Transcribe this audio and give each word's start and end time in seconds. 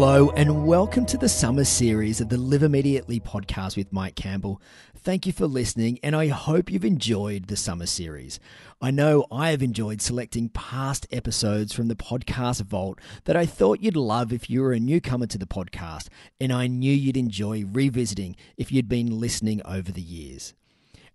Hello, 0.00 0.30
and 0.36 0.64
welcome 0.64 1.04
to 1.06 1.18
the 1.18 1.28
summer 1.28 1.64
series 1.64 2.20
of 2.20 2.28
the 2.28 2.36
Live 2.36 2.62
Immediately 2.62 3.18
podcast 3.18 3.76
with 3.76 3.92
Mike 3.92 4.14
Campbell. 4.14 4.62
Thank 4.96 5.26
you 5.26 5.32
for 5.32 5.48
listening, 5.48 5.98
and 6.04 6.14
I 6.14 6.28
hope 6.28 6.70
you've 6.70 6.84
enjoyed 6.84 7.48
the 7.48 7.56
summer 7.56 7.86
series. 7.86 8.38
I 8.80 8.92
know 8.92 9.26
I 9.32 9.50
have 9.50 9.60
enjoyed 9.60 10.00
selecting 10.00 10.50
past 10.50 11.08
episodes 11.10 11.72
from 11.72 11.88
the 11.88 11.96
podcast 11.96 12.62
vault 12.62 13.00
that 13.24 13.36
I 13.36 13.44
thought 13.44 13.82
you'd 13.82 13.96
love 13.96 14.32
if 14.32 14.48
you 14.48 14.62
were 14.62 14.72
a 14.72 14.78
newcomer 14.78 15.26
to 15.26 15.36
the 15.36 15.46
podcast, 15.46 16.06
and 16.40 16.52
I 16.52 16.68
knew 16.68 16.92
you'd 16.92 17.16
enjoy 17.16 17.64
revisiting 17.64 18.36
if 18.56 18.70
you'd 18.70 18.88
been 18.88 19.18
listening 19.18 19.60
over 19.64 19.90
the 19.90 20.00
years. 20.00 20.54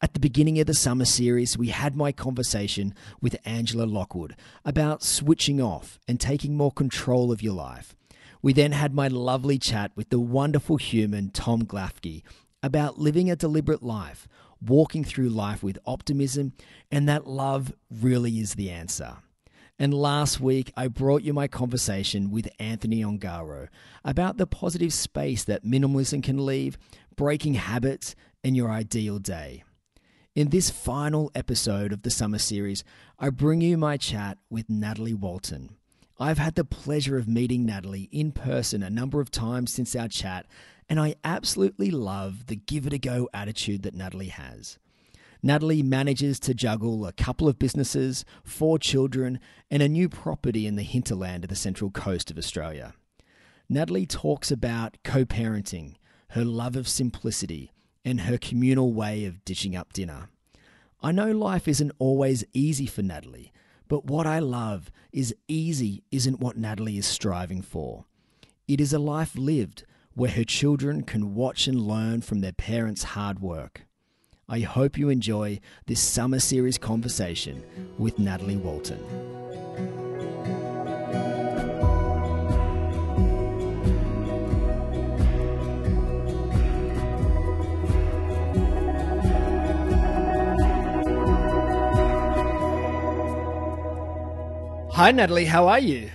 At 0.01 0.13
the 0.13 0.19
beginning 0.19 0.59
of 0.59 0.67
the 0.67 0.73
summer 0.73 1.05
series, 1.05 1.57
we 1.57 1.69
had 1.69 1.95
my 1.95 2.11
conversation 2.11 2.93
with 3.21 3.37
Angela 3.45 3.85
Lockwood 3.85 4.35
about 4.65 5.03
switching 5.03 5.61
off 5.61 5.99
and 6.05 6.19
taking 6.19 6.57
more 6.57 6.73
control 6.73 7.31
of 7.31 7.41
your 7.41 7.53
life. 7.53 7.95
We 8.43 8.51
then 8.51 8.73
had 8.73 8.93
my 8.93 9.07
lovely 9.07 9.57
chat 9.57 9.93
with 9.95 10.09
the 10.09 10.19
wonderful 10.19 10.75
human 10.75 11.29
Tom 11.29 11.63
Glafke 11.63 12.23
about 12.61 12.99
living 12.99 13.31
a 13.31 13.37
deliberate 13.37 13.81
life, 13.81 14.27
walking 14.61 15.05
through 15.05 15.29
life 15.29 15.63
with 15.63 15.79
optimism, 15.85 16.51
and 16.91 17.07
that 17.07 17.25
love 17.25 17.71
really 17.89 18.39
is 18.39 18.55
the 18.55 18.69
answer. 18.69 19.15
And 19.79 19.93
last 19.93 20.41
week, 20.41 20.73
I 20.75 20.89
brought 20.89 21.21
you 21.21 21.33
my 21.33 21.47
conversation 21.47 22.31
with 22.31 22.49
Anthony 22.59 23.01
Ongaro 23.01 23.69
about 24.03 24.35
the 24.35 24.45
positive 24.45 24.93
space 24.93 25.45
that 25.45 25.63
minimalism 25.63 26.21
can 26.21 26.45
leave, 26.45 26.77
breaking 27.15 27.53
habits, 27.53 28.13
and 28.43 28.57
your 28.57 28.69
ideal 28.69 29.19
day. 29.19 29.63
In 30.35 30.49
this 30.49 30.69
final 30.69 31.31
episode 31.33 31.93
of 31.93 32.01
the 32.01 32.11
summer 32.11 32.39
series, 32.39 32.83
I 33.17 33.29
bring 33.29 33.61
you 33.61 33.77
my 33.77 33.95
chat 33.95 34.37
with 34.49 34.69
Natalie 34.69 35.13
Walton. 35.13 35.77
I've 36.23 36.37
had 36.37 36.55
the 36.55 36.63
pleasure 36.63 37.17
of 37.17 37.27
meeting 37.27 37.65
Natalie 37.65 38.07
in 38.09 38.31
person 38.31 38.81
a 38.81 38.89
number 38.89 39.19
of 39.19 39.29
times 39.29 39.73
since 39.73 39.93
our 39.93 40.07
chat, 40.07 40.45
and 40.87 40.97
I 40.97 41.15
absolutely 41.25 41.91
love 41.91 42.45
the 42.45 42.55
give 42.55 42.87
it 42.87 42.93
a 42.93 42.97
go 42.97 43.27
attitude 43.33 43.83
that 43.83 43.93
Natalie 43.93 44.29
has. 44.29 44.79
Natalie 45.41 45.83
manages 45.83 46.39
to 46.39 46.53
juggle 46.53 47.05
a 47.05 47.11
couple 47.11 47.49
of 47.49 47.59
businesses, 47.59 48.23
four 48.41 48.79
children, 48.79 49.37
and 49.69 49.83
a 49.83 49.89
new 49.89 50.07
property 50.07 50.65
in 50.65 50.77
the 50.77 50.83
hinterland 50.83 51.43
of 51.43 51.49
the 51.49 51.57
central 51.57 51.91
coast 51.91 52.31
of 52.31 52.37
Australia. 52.37 52.93
Natalie 53.67 54.05
talks 54.05 54.49
about 54.49 54.97
co 55.03 55.25
parenting, 55.25 55.95
her 56.29 56.45
love 56.45 56.77
of 56.77 56.87
simplicity, 56.87 57.73
and 58.05 58.21
her 58.21 58.37
communal 58.37 58.93
way 58.93 59.25
of 59.25 59.43
dishing 59.43 59.75
up 59.75 59.91
dinner. 59.91 60.29
I 61.01 61.11
know 61.11 61.33
life 61.33 61.67
isn't 61.67 61.91
always 61.99 62.45
easy 62.53 62.85
for 62.85 63.01
Natalie, 63.01 63.51
but 63.93 64.05
what 64.05 64.25
I 64.25 64.39
love 64.39 64.91
is 65.11 65.35
easy 65.47 66.01
isn't 66.09 66.39
what 66.39 66.57
Natalie 66.57 66.97
is 66.97 67.05
striving 67.05 67.61
for. 67.61 68.05
It 68.67 68.81
is 68.81 68.91
a 68.91 68.97
life 68.97 69.35
lived 69.35 69.85
where 70.15 70.31
her 70.31 70.43
children 70.43 71.03
can 71.03 71.35
watch 71.35 71.67
and 71.67 71.79
learn 71.79 72.21
from 72.21 72.39
their 72.39 72.53
parents' 72.53 73.03
hard 73.03 73.39
work. 73.39 73.85
I 74.49 74.61
hope 74.61 74.97
you 74.97 75.09
enjoy 75.09 75.59
this 75.85 76.01
summer 76.01 76.39
series 76.39 76.79
conversation 76.79 77.63
with 77.99 78.17
Natalie 78.17 78.57
Walton. 78.57 78.97
Hi, 94.93 95.09
Natalie. 95.09 95.45
How 95.45 95.69
are 95.69 95.79
you? 95.79 96.11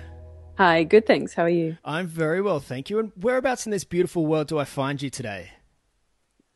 Hi, 0.57 0.85
good 0.85 1.05
thanks. 1.05 1.35
How 1.35 1.43
are 1.43 1.49
you? 1.49 1.77
I'm 1.85 2.07
very 2.07 2.41
well, 2.41 2.61
thank 2.61 2.89
you. 2.89 3.01
And 3.01 3.11
whereabouts 3.17 3.67
in 3.67 3.73
this 3.73 3.83
beautiful 3.83 4.25
world 4.25 4.47
do 4.47 4.57
I 4.57 4.65
find 4.65 5.03
you 5.03 5.11
today? 5.11 5.51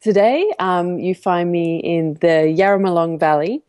Today, 0.01 0.49
um, 0.61 1.01
you 1.01 1.17
find 1.17 1.51
me 1.51 1.81
in 1.81 2.15
the 2.21 2.55
Yarramalong 2.57 3.19
Valley, 3.19 3.65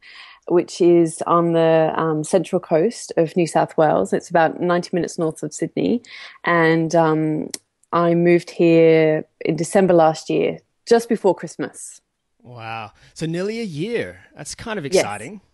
which 0.49 0.81
is 0.81 1.23
on 1.25 1.53
the 1.53 1.93
um, 1.95 2.23
central 2.23 2.59
coast 2.59 3.11
of 3.17 3.35
New 3.35 3.47
South 3.47 3.75
Wales. 3.75 4.13
It's 4.13 4.29
about 4.29 4.61
90 4.61 4.91
minutes 4.93 5.17
north 5.17 5.41
of 5.41 5.51
Sydney. 5.51 6.03
And 6.43 6.93
um, 6.93 7.49
I 7.91 8.13
moved 8.13 8.51
here 8.51 9.25
in 9.41 9.55
December 9.55 9.95
last 9.95 10.29
year, 10.29 10.59
just 10.85 11.09
before 11.09 11.33
Christmas. 11.33 12.01
Wow. 12.43 12.91
So 13.15 13.25
nearly 13.25 13.61
a 13.61 13.63
year. 13.63 14.25
That's 14.37 14.53
kind 14.53 14.77
of 14.77 14.85
exciting. 14.85 15.41
Yes. 15.41 15.52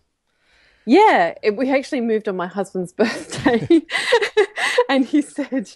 Yeah, 0.86 1.34
it, 1.42 1.56
we 1.56 1.70
actually 1.70 2.00
moved 2.00 2.28
on 2.28 2.36
my 2.36 2.46
husband's 2.46 2.92
birthday, 2.94 3.82
and 4.88 5.04
he 5.04 5.22
said 5.22 5.70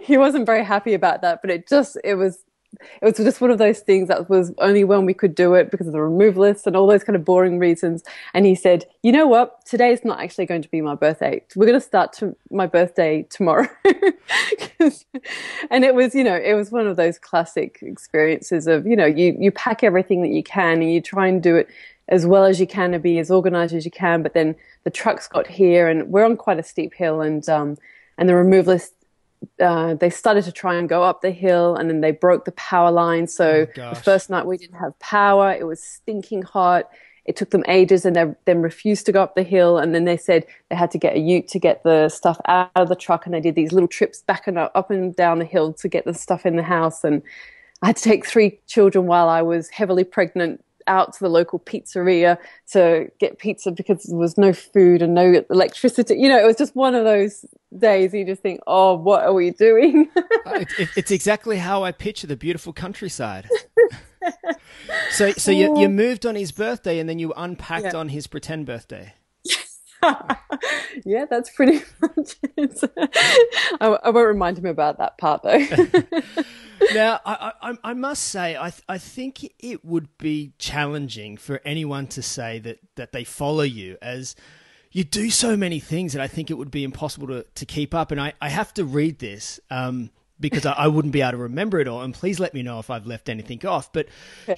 he 0.00 0.16
wasn't 0.18 0.46
very 0.46 0.64
happy 0.64 0.94
about 0.94 1.22
that. 1.22 1.40
But 1.42 1.50
it 1.50 1.68
just 1.68 1.96
it 2.04 2.14
was 2.14 2.44
it 2.80 3.04
was 3.04 3.16
just 3.16 3.40
one 3.40 3.50
of 3.50 3.58
those 3.58 3.80
things 3.80 4.08
that 4.08 4.30
was 4.30 4.52
only 4.58 4.84
when 4.84 5.04
we 5.04 5.12
could 5.14 5.34
do 5.34 5.54
it 5.54 5.70
because 5.70 5.86
of 5.86 5.92
the 5.92 5.98
removalists 5.98 6.66
and 6.66 6.74
all 6.74 6.86
those 6.86 7.04
kind 7.04 7.16
of 7.16 7.24
boring 7.24 7.58
reasons. 7.58 8.02
And 8.34 8.46
he 8.46 8.54
said, 8.54 8.86
"You 9.02 9.12
know 9.12 9.26
what? 9.26 9.64
Today 9.66 9.90
is 9.92 10.04
not 10.04 10.20
actually 10.20 10.46
going 10.46 10.62
to 10.62 10.70
be 10.70 10.80
my 10.80 10.94
birthday. 10.94 11.42
We're 11.54 11.66
going 11.66 11.80
to 11.80 11.84
start 11.84 12.12
to 12.14 12.36
my 12.50 12.66
birthday 12.66 13.26
tomorrow." 13.30 13.68
and 15.70 15.84
it 15.84 15.94
was, 15.94 16.14
you 16.14 16.24
know, 16.24 16.36
it 16.36 16.54
was 16.54 16.70
one 16.70 16.86
of 16.86 16.96
those 16.96 17.18
classic 17.18 17.78
experiences 17.82 18.66
of, 18.66 18.86
you 18.86 18.96
know, 18.96 19.06
you 19.06 19.36
you 19.38 19.50
pack 19.50 19.82
everything 19.82 20.22
that 20.22 20.30
you 20.30 20.42
can 20.42 20.82
and 20.82 20.92
you 20.92 21.00
try 21.00 21.26
and 21.26 21.42
do 21.42 21.56
it 21.56 21.68
as 22.08 22.26
well 22.26 22.44
as 22.44 22.60
you 22.60 22.66
can 22.66 22.92
to 22.92 22.98
be 22.98 23.18
as 23.18 23.30
organized 23.30 23.74
as 23.74 23.84
you 23.84 23.90
can. 23.90 24.22
But 24.22 24.34
then 24.34 24.54
the 24.84 24.90
trucks 24.90 25.28
got 25.28 25.46
here, 25.46 25.88
and 25.88 26.08
we're 26.08 26.24
on 26.24 26.36
quite 26.36 26.58
a 26.58 26.62
steep 26.62 26.94
hill, 26.94 27.20
and 27.20 27.46
um, 27.48 27.76
and 28.18 28.28
the 28.28 28.34
removalists 28.34 28.92
uh, 29.60 29.94
they 29.94 30.10
started 30.10 30.44
to 30.44 30.52
try 30.52 30.74
and 30.74 30.88
go 30.88 31.02
up 31.02 31.20
the 31.20 31.30
hill, 31.30 31.76
and 31.76 31.88
then 31.88 32.00
they 32.00 32.12
broke 32.12 32.44
the 32.44 32.52
power 32.52 32.90
line. 32.90 33.26
So 33.26 33.66
oh, 33.76 33.90
the 33.90 34.00
first 34.00 34.30
night 34.30 34.46
we 34.46 34.56
didn't 34.56 34.78
have 34.78 34.98
power. 34.98 35.52
It 35.52 35.66
was 35.66 35.82
stinking 35.82 36.42
hot. 36.42 36.88
It 37.24 37.36
took 37.36 37.50
them 37.50 37.64
ages, 37.68 38.04
and 38.04 38.16
they 38.16 38.26
then 38.44 38.62
refused 38.62 39.06
to 39.06 39.12
go 39.12 39.22
up 39.22 39.34
the 39.34 39.42
hill. 39.42 39.78
And 39.78 39.94
then 39.94 40.04
they 40.04 40.16
said 40.16 40.46
they 40.70 40.76
had 40.76 40.90
to 40.92 40.98
get 40.98 41.16
a 41.16 41.20
ute 41.20 41.48
to 41.48 41.58
get 41.58 41.82
the 41.82 42.08
stuff 42.08 42.40
out 42.46 42.70
of 42.74 42.88
the 42.88 42.96
truck, 42.96 43.26
and 43.26 43.34
they 43.34 43.40
did 43.40 43.54
these 43.54 43.72
little 43.72 43.88
trips 43.88 44.22
back 44.22 44.46
and 44.46 44.58
up 44.58 44.90
and 44.90 45.14
down 45.14 45.38
the 45.38 45.44
hill 45.44 45.72
to 45.74 45.88
get 45.88 46.04
the 46.04 46.14
stuff 46.14 46.46
in 46.46 46.56
the 46.56 46.62
house. 46.62 47.04
And 47.04 47.22
I 47.82 47.88
had 47.88 47.96
to 47.96 48.02
take 48.02 48.26
three 48.26 48.60
children 48.66 49.06
while 49.06 49.28
I 49.28 49.42
was 49.42 49.68
heavily 49.70 50.04
pregnant 50.04 50.64
out 50.86 51.12
to 51.14 51.20
the 51.20 51.28
local 51.28 51.58
pizzeria 51.58 52.38
to 52.72 53.10
get 53.18 53.38
pizza 53.38 53.70
because 53.70 54.04
there 54.04 54.18
was 54.18 54.36
no 54.38 54.52
food 54.52 55.02
and 55.02 55.14
no 55.14 55.42
electricity. 55.50 56.16
You 56.16 56.28
know, 56.28 56.38
it 56.38 56.46
was 56.46 56.56
just 56.56 56.74
one 56.76 56.94
of 56.94 57.04
those 57.04 57.44
days 57.76 58.12
you 58.12 58.24
just 58.24 58.42
think, 58.42 58.60
oh, 58.66 58.94
what 58.94 59.24
are 59.24 59.32
we 59.32 59.50
doing? 59.50 60.08
Uh, 60.44 60.64
it, 60.76 60.88
it's 60.96 61.12
exactly 61.12 61.56
how 61.56 61.84
I 61.84 61.92
picture 61.92 62.26
the 62.26 62.36
beautiful 62.36 62.72
countryside. 62.72 63.48
so, 65.10 65.30
so 65.30 65.52
you, 65.52 65.78
you 65.78 65.86
uh, 65.86 65.88
moved 65.88 66.26
on 66.26 66.34
his 66.34 66.50
birthday 66.50 66.98
and 66.98 67.08
then 67.08 67.20
you 67.20 67.32
unpacked 67.36 67.84
yeah. 67.84 67.96
on 67.96 68.08
his 68.08 68.26
pretend 68.26 68.66
birthday. 68.66 69.14
yeah, 71.04 71.26
that's 71.28 71.50
pretty 71.50 71.82
much 72.00 72.36
it. 72.56 72.90
I, 73.80 73.86
I, 73.86 74.10
won't 74.10 74.26
remind 74.26 74.58
him 74.58 74.66
about 74.66 74.98
that 74.98 75.18
part 75.18 75.42
though. 75.42 75.58
now, 76.94 77.20
I, 77.24 77.52
I, 77.62 77.78
I, 77.84 77.94
must 77.94 78.24
say, 78.24 78.56
I, 78.56 78.72
I 78.88 78.98
think 78.98 79.48
it 79.58 79.84
would 79.84 80.16
be 80.18 80.54
challenging 80.58 81.36
for 81.36 81.60
anyone 81.64 82.06
to 82.08 82.22
say 82.22 82.58
that, 82.60 82.78
that 82.96 83.12
they 83.12 83.24
follow 83.24 83.62
you 83.62 83.96
as 84.02 84.34
you 84.90 85.04
do 85.04 85.30
so 85.30 85.56
many 85.56 85.78
things 85.78 86.12
that 86.12 86.22
I 86.22 86.28
think 86.28 86.50
it 86.50 86.54
would 86.54 86.70
be 86.70 86.84
impossible 86.84 87.28
to, 87.28 87.44
to 87.54 87.66
keep 87.66 87.94
up. 87.94 88.10
And 88.10 88.20
I, 88.20 88.34
I 88.40 88.48
have 88.48 88.74
to 88.74 88.84
read 88.84 89.20
this 89.20 89.60
um, 89.70 90.10
because 90.40 90.66
I, 90.66 90.72
I 90.72 90.88
wouldn't 90.88 91.12
be 91.12 91.22
able 91.22 91.32
to 91.32 91.36
remember 91.38 91.80
it 91.80 91.88
all. 91.88 92.02
And 92.02 92.12
please 92.12 92.40
let 92.40 92.54
me 92.54 92.62
know 92.62 92.78
if 92.78 92.90
I've 92.90 93.06
left 93.06 93.28
anything 93.28 93.64
off. 93.64 93.92
But 93.92 94.08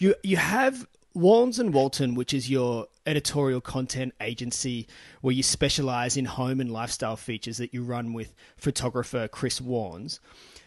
you, 0.01 0.15
you 0.25 0.39
have 0.39 0.87
Warnes 1.17 1.61
and 1.61 1.73
Walton, 1.73 2.15
which 2.15 2.35
is 2.35 2.51
your 2.51 2.89
editorial 3.07 3.61
content 3.61 4.15
agency 4.21 4.89
where 5.21 5.35
you 5.35 5.45
specialize 5.45 6.17
in 6.17 6.25
home 6.25 6.61
and 6.61 6.73
lifestyle 6.73 7.17
features 7.17 7.59
that 7.59 7.73
you 7.73 7.85
run 7.85 8.13
with 8.13 8.35
photographer 8.57 9.29
Chris 9.29 9.61
Warnes. 9.61 10.19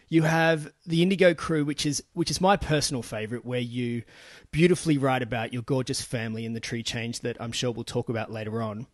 You 0.07 0.23
have 0.23 0.71
the 0.85 1.03
Indigo 1.03 1.33
Crew, 1.33 1.65
which 1.65 1.85
is 1.85 2.01
which 2.13 2.31
is 2.31 2.39
my 2.39 2.55
personal 2.55 3.03
favorite, 3.03 3.43
where 3.43 3.59
you 3.59 4.03
beautifully 4.51 4.97
write 4.97 5.21
about 5.21 5.51
your 5.51 5.63
gorgeous 5.63 6.01
family 6.01 6.45
and 6.45 6.55
the 6.55 6.61
tree 6.61 6.83
change 6.83 7.19
that 7.21 7.35
I'm 7.41 7.51
sure 7.51 7.71
we'll 7.71 7.83
talk 7.83 8.07
about 8.07 8.31
later 8.31 8.61
on. 8.61 8.87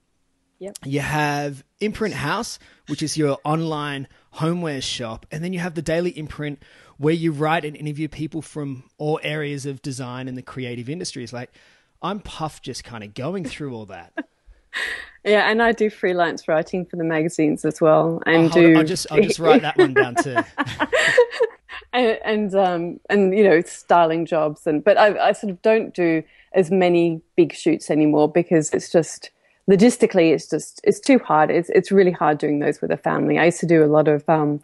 Yep. 0.64 0.78
You 0.86 1.02
have 1.02 1.62
Imprint 1.82 2.16
House, 2.16 2.58
which 2.88 3.04
is 3.04 3.18
your 3.18 3.38
online 3.44 4.08
homeware 4.32 4.80
shop, 4.80 5.26
and 5.30 5.44
then 5.44 5.52
you 5.52 5.60
have 5.60 5.76
the 5.76 5.82
Daily 5.82 6.12
Imprint, 6.12 6.64
where 6.98 7.14
you 7.14 7.34
write 7.34 7.66
and 7.66 7.76
interview 7.76 8.08
people 8.08 8.42
from 8.42 8.86
all 8.98 9.20
areas 9.24 9.66
of 9.66 9.82
design 9.82 10.30
and 10.30 10.38
the 10.38 10.42
creative 10.42 10.90
industries. 10.90 11.34
Like, 11.34 11.52
I'm 12.02 12.22
puffed 12.22 12.64
just 12.64 12.86
kind 12.86 13.04
of 13.04 13.14
going 13.14 13.44
through 13.44 13.76
all 13.76 13.88
that. 13.88 14.14
yeah, 15.26 15.52
and 15.52 15.62
I 15.62 15.74
do 15.74 15.90
freelance 15.90 16.48
writing 16.48 16.86
for 16.86 16.96
the 16.96 17.04
magazines 17.04 17.66
as 17.66 17.82
well, 17.82 18.22
and 18.26 18.50
oh, 18.50 18.54
do. 18.54 18.78
I'll 18.78 18.86
just 18.86 19.08
I'll 19.12 19.22
just 19.22 19.40
write 19.40 19.64
that 19.64 19.78
one 19.78 19.94
down 19.94 20.16
too. 20.16 20.38
and 21.92 22.20
and, 22.24 22.56
um, 22.56 23.00
and 23.10 23.38
you 23.38 23.44
know 23.44 23.60
styling 23.64 24.26
jobs 24.26 24.66
and 24.66 24.82
but 24.82 24.98
I, 24.98 25.30
I 25.30 25.32
sort 25.34 25.52
of 25.52 25.62
don't 25.62 25.94
do 25.94 26.24
as 26.54 26.72
many 26.72 27.22
big 27.36 27.54
shoots 27.54 27.92
anymore 27.92 28.32
because 28.32 28.74
it's 28.74 28.90
just 28.90 29.30
logistically 29.70 30.34
it's 30.34 30.50
just 30.50 30.82
it's 30.84 31.00
too 31.00 31.20
hard. 31.20 31.50
It's 31.50 31.70
it's 31.70 31.92
really 31.92 32.12
hard 32.12 32.38
doing 32.38 32.60
those 32.60 32.82
with 32.82 32.92
a 32.92 32.98
family. 32.98 33.40
I 33.40 33.46
used 33.46 33.60
to 33.62 33.66
do 33.66 33.84
a 33.84 33.88
lot 33.88 34.08
of 34.08 34.28
um, 34.30 34.60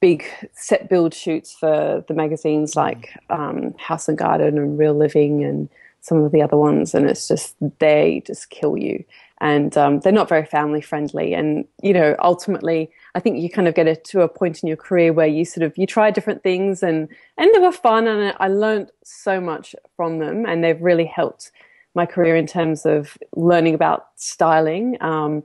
big 0.00 0.24
set 0.52 0.88
build 0.88 1.14
shoots 1.14 1.52
for 1.52 2.04
the 2.08 2.14
magazines 2.14 2.76
like 2.76 3.12
um, 3.28 3.74
House 3.78 4.08
and 4.08 4.18
Garden 4.18 4.58
and 4.58 4.78
Real 4.78 4.94
Living 4.94 5.44
and 5.44 5.68
some 6.02 6.22
of 6.22 6.32
the 6.32 6.42
other 6.42 6.56
ones, 6.56 6.94
and 6.94 7.08
it's 7.08 7.28
just 7.28 7.56
they 7.78 8.22
just 8.26 8.48
kill 8.50 8.76
you, 8.76 9.04
and 9.40 9.76
um, 9.76 10.00
they're 10.00 10.12
not 10.12 10.28
very 10.28 10.46
family 10.46 10.80
friendly. 10.80 11.34
And 11.34 11.66
you 11.82 11.92
know, 11.92 12.16
ultimately, 12.20 12.90
I 13.14 13.20
think 13.20 13.38
you 13.38 13.50
kind 13.50 13.68
of 13.68 13.74
get 13.74 13.86
it 13.86 14.04
to 14.04 14.22
a 14.22 14.28
point 14.28 14.62
in 14.62 14.66
your 14.66 14.78
career 14.78 15.12
where 15.12 15.26
you 15.26 15.44
sort 15.44 15.64
of 15.64 15.76
you 15.76 15.86
try 15.86 16.10
different 16.10 16.42
things, 16.42 16.82
and 16.82 17.08
and 17.36 17.54
they 17.54 17.58
were 17.58 17.72
fun, 17.72 18.06
and 18.06 18.34
I 18.40 18.48
learned 18.48 18.90
so 19.04 19.40
much 19.40 19.74
from 19.96 20.18
them, 20.20 20.46
and 20.46 20.64
they've 20.64 20.80
really 20.80 21.04
helped 21.04 21.50
my 21.94 22.06
career 22.06 22.36
in 22.36 22.46
terms 22.46 22.86
of 22.86 23.18
learning 23.34 23.74
about 23.74 24.08
styling. 24.16 24.96
Um, 25.00 25.42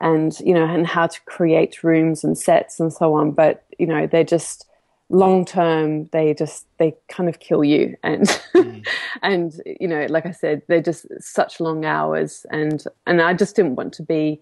and 0.00 0.38
you 0.40 0.54
know 0.54 0.64
and 0.64 0.86
how 0.86 1.06
to 1.06 1.20
create 1.22 1.82
rooms 1.82 2.24
and 2.24 2.38
sets 2.38 2.78
and 2.78 2.92
so 2.92 3.14
on 3.14 3.32
but 3.32 3.64
you 3.78 3.86
know 3.86 4.06
they're 4.06 4.24
just 4.24 4.66
long 5.10 5.44
term 5.44 6.06
they 6.12 6.34
just 6.34 6.66
they 6.78 6.94
kind 7.08 7.28
of 7.28 7.40
kill 7.40 7.64
you 7.64 7.96
and 8.02 8.26
mm. 8.54 8.86
and 9.22 9.60
you 9.80 9.88
know 9.88 10.06
like 10.10 10.26
i 10.26 10.30
said 10.30 10.62
they're 10.68 10.82
just 10.82 11.06
such 11.18 11.60
long 11.60 11.84
hours 11.84 12.44
and 12.50 12.84
and 13.06 13.22
i 13.22 13.32
just 13.32 13.56
didn't 13.56 13.76
want 13.76 13.92
to 13.92 14.02
be 14.02 14.40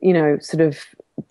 you 0.00 0.12
know 0.12 0.38
sort 0.40 0.60
of 0.60 0.78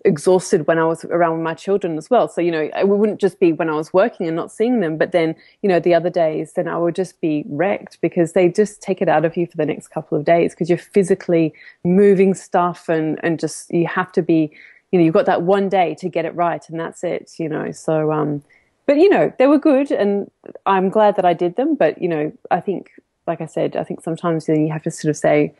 exhausted 0.04 0.66
when 0.66 0.78
I 0.78 0.84
was 0.84 1.04
around 1.04 1.42
my 1.42 1.54
children 1.54 1.96
as 1.96 2.10
well. 2.10 2.28
So, 2.28 2.40
you 2.40 2.50
know, 2.50 2.70
it 2.76 2.88
wouldn't 2.88 3.20
just 3.20 3.38
be 3.38 3.52
when 3.52 3.68
I 3.68 3.74
was 3.74 3.92
working 3.92 4.26
and 4.26 4.34
not 4.34 4.50
seeing 4.50 4.80
them, 4.80 4.96
but 4.96 5.12
then, 5.12 5.36
you 5.62 5.68
know, 5.68 5.78
the 5.78 5.94
other 5.94 6.10
days, 6.10 6.54
then 6.54 6.68
I 6.68 6.76
would 6.76 6.94
just 6.94 7.20
be 7.20 7.44
wrecked 7.48 8.00
because 8.00 8.32
they 8.32 8.48
just 8.48 8.82
take 8.82 9.00
it 9.00 9.08
out 9.08 9.24
of 9.24 9.36
you 9.36 9.46
for 9.46 9.56
the 9.56 9.66
next 9.66 9.88
couple 9.88 10.18
of 10.18 10.24
days 10.24 10.52
because 10.52 10.68
you're 10.68 10.78
physically 10.78 11.54
moving 11.84 12.34
stuff 12.34 12.88
and, 12.88 13.20
and 13.22 13.38
just, 13.38 13.72
you 13.72 13.86
have 13.86 14.10
to 14.12 14.22
be, 14.22 14.50
you 14.90 14.98
know, 14.98 15.04
you've 15.04 15.14
got 15.14 15.26
that 15.26 15.42
one 15.42 15.68
day 15.68 15.94
to 16.00 16.08
get 16.08 16.24
it 16.24 16.34
right 16.34 16.68
and 16.68 16.80
that's 16.80 17.04
it, 17.04 17.32
you 17.38 17.48
know. 17.48 17.70
So, 17.70 18.10
um, 18.10 18.42
but, 18.86 18.96
you 18.96 19.08
know, 19.08 19.32
they 19.38 19.46
were 19.46 19.58
good 19.58 19.92
and 19.92 20.30
I'm 20.64 20.88
glad 20.88 21.14
that 21.16 21.24
I 21.24 21.32
did 21.32 21.56
them. 21.56 21.76
But, 21.76 22.02
you 22.02 22.08
know, 22.08 22.32
I 22.50 22.60
think, 22.60 22.90
like 23.26 23.40
I 23.40 23.46
said, 23.46 23.76
I 23.76 23.84
think 23.84 24.02
sometimes 24.02 24.48
you 24.48 24.68
have 24.72 24.82
to 24.82 24.90
sort 24.90 25.10
of 25.10 25.16
say, 25.16 25.54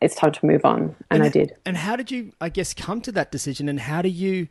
it's 0.00 0.14
time 0.14 0.32
to 0.32 0.46
move 0.46 0.64
on. 0.64 0.96
And, 1.10 1.22
and, 1.22 1.22
I 1.24 1.28
did. 1.28 1.54
And 1.64 1.76
how 1.76 1.96
did 1.96 2.10
you, 2.10 2.32
I 2.40 2.48
guess, 2.48 2.74
come 2.74 3.00
to 3.02 3.12
that 3.12 3.30
decision? 3.30 3.68
And 3.68 3.80
how 3.80 4.02
do 4.02 4.08
you 4.08 4.48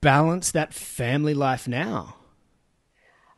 balance 0.00 0.50
that 0.52 0.74
family 0.74 1.34
life 1.34 1.68
now? 1.68 2.16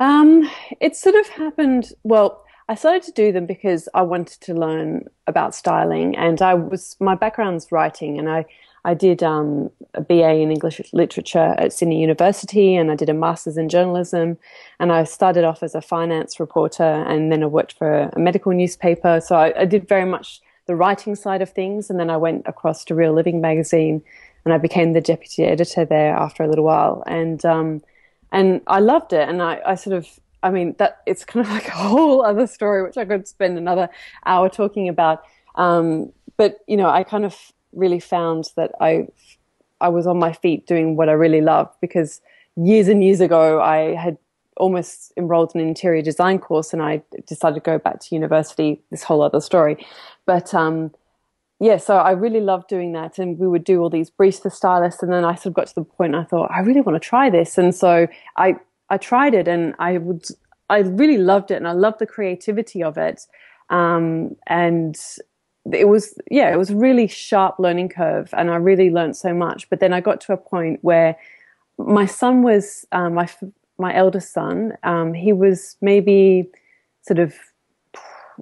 Um, 0.01 0.51
it 0.81 0.97
sort 0.97 1.15
of 1.15 1.29
happened. 1.29 1.93
Well, 2.03 2.45
I 2.69 2.75
started 2.75 3.03
to 3.05 3.13
do 3.13 3.31
them 3.31 3.47
because 3.47 3.89
I 3.95 4.03
wanted 4.03 4.41
to 4.43 4.55
learn 4.55 5.05
about 5.27 5.55
styling, 5.55 6.17
and 6.17 6.41
I 6.41 6.55
was 6.55 6.97
my 6.99 7.15
background's 7.15 7.71
writing, 7.71 8.19
and 8.19 8.29
I 8.29 8.47
I 8.87 8.95
did 8.95 9.23
um, 9.23 9.71
a 9.95 10.01
BA 10.01 10.37
in 10.37 10.51
English 10.51 10.81
literature 10.93 11.55
at 11.59 11.73
Sydney 11.73 12.01
University, 12.01 12.75
and 12.75 12.91
I 12.91 12.97
did 12.97 13.09
a 13.09 13.15
master's 13.15 13.57
in 13.57 13.69
journalism, 13.69 14.39
and 14.81 14.93
I 14.93 15.05
started 15.05 15.45
off 15.45 15.63
as 15.63 15.75
a 15.75 15.81
finance 15.81 16.41
reporter, 16.41 17.05
and 17.07 17.31
then 17.31 17.43
I 17.43 17.47
worked 17.47 17.75
for 17.79 18.11
a 18.13 18.19
medical 18.19 18.53
newspaper. 18.53 19.21
So 19.21 19.37
I, 19.37 19.61
I 19.61 19.65
did 19.65 19.89
very 19.89 20.05
much 20.05 20.41
the 20.67 20.77
writing 20.77 21.15
side 21.15 21.43
of 21.43 21.51
things. 21.51 21.91
And 21.91 21.99
then 21.99 22.11
I 22.11 22.17
went 22.17 22.45
across 22.47 22.85
to 22.87 22.95
Real 22.95 23.13
Living 23.13 23.41
magazine 23.41 24.03
and 24.45 24.53
I 24.53 24.59
became 24.59 24.93
the 24.93 25.01
deputy 25.01 25.45
editor 25.45 25.85
there 25.85 26.15
after 26.15 26.43
a 26.43 26.49
little 26.49 26.65
while. 26.65 27.03
And, 27.07 27.45
um, 27.45 27.83
and 28.33 28.61
I 28.67 28.81
loved 28.81 29.13
it. 29.13 29.29
And 29.29 29.43
I, 29.43 29.61
I 29.65 29.75
sort 29.75 29.97
of, 29.97 30.09
I 30.43 30.51
mean, 30.51 30.75
that 30.79 31.01
it's 31.07 31.25
kind 31.25 31.47
of 31.47 31.53
like 31.57 31.69
a 31.69 31.73
whole 31.73 32.25
other 32.25 32.47
story, 32.47 32.83
which 32.83 32.97
I 32.97 33.05
could 33.05 33.27
spend 33.27 33.59
another 33.59 33.89
hour 34.27 34.49
talking 34.49 34.89
about. 34.89 35.23
Um, 35.55 36.13
but, 36.37 36.59
you 36.67 36.77
know, 36.77 36.89
I 36.89 37.05
kind 37.05 37.25
of 37.25 37.37
really 37.73 38.01
found 38.01 38.51
that 38.57 38.73
I, 38.81 39.09
I 39.81 39.89
was 39.89 40.07
on 40.07 40.19
my 40.19 40.33
feet 40.33 40.67
doing 40.67 40.97
what 40.97 41.09
I 41.09 41.13
really 41.13 41.41
loved 41.41 41.75
because 41.81 42.21
years 42.57 42.89
and 42.89 43.03
years 43.03 43.21
ago 43.21 43.61
I 43.61 43.95
had 43.95 44.19
almost 44.57 45.13
enrolled 45.17 45.53
in 45.55 45.61
an 45.61 45.69
interior 45.69 46.03
design 46.03 46.39
course 46.39 46.73
and 46.73 46.83
I 46.83 47.03
decided 47.27 47.55
to 47.57 47.61
go 47.61 47.79
back 47.79 48.01
to 48.01 48.15
university, 48.15 48.81
this 48.91 49.03
whole 49.03 49.23
other 49.23 49.41
story. 49.41 49.85
But 50.27 50.55
um, 50.55 50.93
yeah, 51.61 51.77
so 51.77 51.97
I 51.97 52.13
really 52.13 52.41
loved 52.41 52.69
doing 52.69 52.93
that. 52.93 53.19
And 53.19 53.39
we 53.39 53.49
would 53.49 53.65
do 53.65 53.81
all 53.81 53.91
these 53.91 54.11
briefs 54.11 54.41
for 54.41 54.51
stylists. 54.51 55.03
And 55.03 55.13
then 55.13 55.25
I 55.25 55.35
sort 55.35 55.47
of 55.47 55.55
got 55.55 55.67
to 55.69 55.75
the 55.75 55.85
point 55.85 56.15
I 56.15 56.25
thought, 56.25 56.51
I 56.51 56.61
really 56.61 56.81
want 56.81 57.01
to 57.01 57.09
try 57.09 57.31
this. 57.31 57.59
And 57.59 57.75
so 57.75 58.07
I, 58.37 58.57
I 58.91 58.99
tried 58.99 59.35
it 59.35 59.49
and 59.49 59.75
I 59.79 59.99
would, 59.99 60.25
I 60.69 60.79
really 60.81 61.19
loved 61.19 61.51
it 61.51 61.57
and 61.57 61.69
I 61.69 61.73
loved 61.73 61.99
the 62.01 62.07
creativity 62.07 62.83
of 62.83 62.97
it. 62.99 63.27
Um, 63.71 64.37
and 64.47 64.97
it 65.73 65.89
was, 65.89 66.19
yeah, 66.31 66.53
it 66.53 66.59
was 66.59 66.71
a 66.71 66.77
really 66.77 67.07
sharp 67.07 67.59
learning 67.59 67.89
curve 67.89 68.29
and 68.37 68.51
I 68.51 68.57
really 68.57 68.91
learned 68.91 69.17
so 69.17 69.33
much. 69.33 69.71
But 69.71 69.81
then 69.81 69.93
I 69.93 70.01
got 70.01 70.21
to 70.23 70.33
a 70.33 70.37
point 70.37 70.81
where 70.83 71.17
my 71.79 72.07
son 72.07 72.43
was, 72.43 72.85
um, 72.93 73.15
my, 73.15 73.29
my 73.79 73.95
eldest 73.95 74.33
son, 74.33 74.77
um, 74.83 75.15
he 75.15 75.33
was 75.33 75.77
maybe 75.81 76.49
sort 77.03 77.19
of 77.19 77.35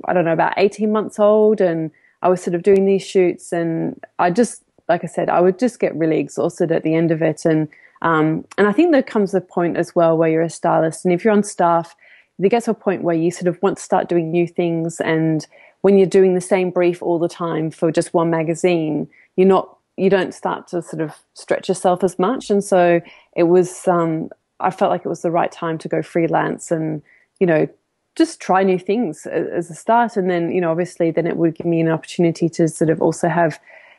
I 0.04 0.12
don't 0.12 0.24
know, 0.24 0.32
about 0.32 0.54
18 0.56 0.90
months 0.90 1.18
old. 1.18 1.60
And 1.60 1.90
I 2.22 2.28
was 2.28 2.42
sort 2.42 2.54
of 2.54 2.62
doing 2.62 2.86
these 2.86 3.04
shoots. 3.04 3.52
And 3.52 4.00
I 4.18 4.30
just, 4.30 4.62
like 4.88 5.04
I 5.04 5.06
said, 5.06 5.28
I 5.28 5.40
would 5.40 5.58
just 5.58 5.80
get 5.80 5.94
really 5.96 6.18
exhausted 6.18 6.72
at 6.72 6.82
the 6.82 6.94
end 6.94 7.10
of 7.10 7.22
it. 7.22 7.44
And, 7.44 7.68
um, 8.02 8.44
and 8.58 8.66
I 8.66 8.72
think 8.72 8.92
there 8.92 9.02
comes 9.02 9.34
a 9.34 9.40
point 9.40 9.76
as 9.76 9.94
well 9.94 10.16
where 10.16 10.30
you're 10.30 10.42
a 10.42 10.50
stylist. 10.50 11.04
And 11.04 11.12
if 11.12 11.24
you're 11.24 11.32
on 11.32 11.42
staff, 11.42 11.94
there 12.38 12.50
gets 12.50 12.64
to 12.64 12.72
a 12.72 12.74
point 12.74 13.02
where 13.02 13.16
you 13.16 13.30
sort 13.30 13.46
of 13.46 13.60
want 13.62 13.76
to 13.76 13.82
start 13.82 14.08
doing 14.08 14.30
new 14.30 14.46
things. 14.46 15.00
And 15.00 15.46
when 15.82 15.98
you're 15.98 16.06
doing 16.06 16.34
the 16.34 16.40
same 16.40 16.70
brief 16.70 17.02
all 17.02 17.18
the 17.18 17.28
time 17.28 17.70
for 17.70 17.92
just 17.92 18.14
one 18.14 18.30
magazine, 18.30 19.08
you're 19.36 19.46
not, 19.46 19.76
you 19.96 20.08
don't 20.08 20.34
start 20.34 20.68
to 20.68 20.82
sort 20.82 21.02
of 21.02 21.14
stretch 21.34 21.68
yourself 21.68 22.02
as 22.02 22.18
much. 22.18 22.50
And 22.50 22.64
so 22.64 23.00
it 23.36 23.44
was, 23.44 23.86
um, 23.86 24.30
I 24.62 24.70
felt 24.70 24.90
like 24.90 25.04
it 25.04 25.08
was 25.08 25.22
the 25.22 25.30
right 25.30 25.50
time 25.50 25.78
to 25.78 25.88
go 25.88 26.02
freelance 26.02 26.70
and, 26.70 27.02
you 27.38 27.46
know, 27.46 27.68
just 28.14 28.40
try 28.40 28.62
new 28.62 28.78
things 28.78 29.26
as 29.26 29.70
a 29.70 29.74
start. 29.74 30.16
And 30.16 30.30
then, 30.30 30.52
you 30.52 30.60
know, 30.60 30.70
obviously 30.70 31.10
then 31.10 31.26
it 31.26 31.36
would 31.36 31.54
give 31.54 31.66
me 31.66 31.80
an 31.80 31.88
opportunity 31.88 32.48
to 32.50 32.68
sort 32.68 32.90
of 32.90 33.00
also 33.00 33.28
have, 33.28 33.58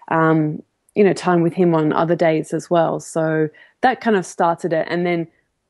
um, 0.10 0.62
you 0.96 1.04
know, 1.04 1.14
time 1.14 1.42
with 1.42 1.54
him 1.54 1.74
on 1.74 1.92
other 1.94 2.16
days 2.16 2.54
as 2.54 2.70
well. 2.70 3.00
So 3.00 3.50
that 3.82 4.02
kind 4.02 4.16
of 4.16 4.26
started 4.26 4.72
it. 4.72 4.88
And 4.90 5.06
then 5.06 5.28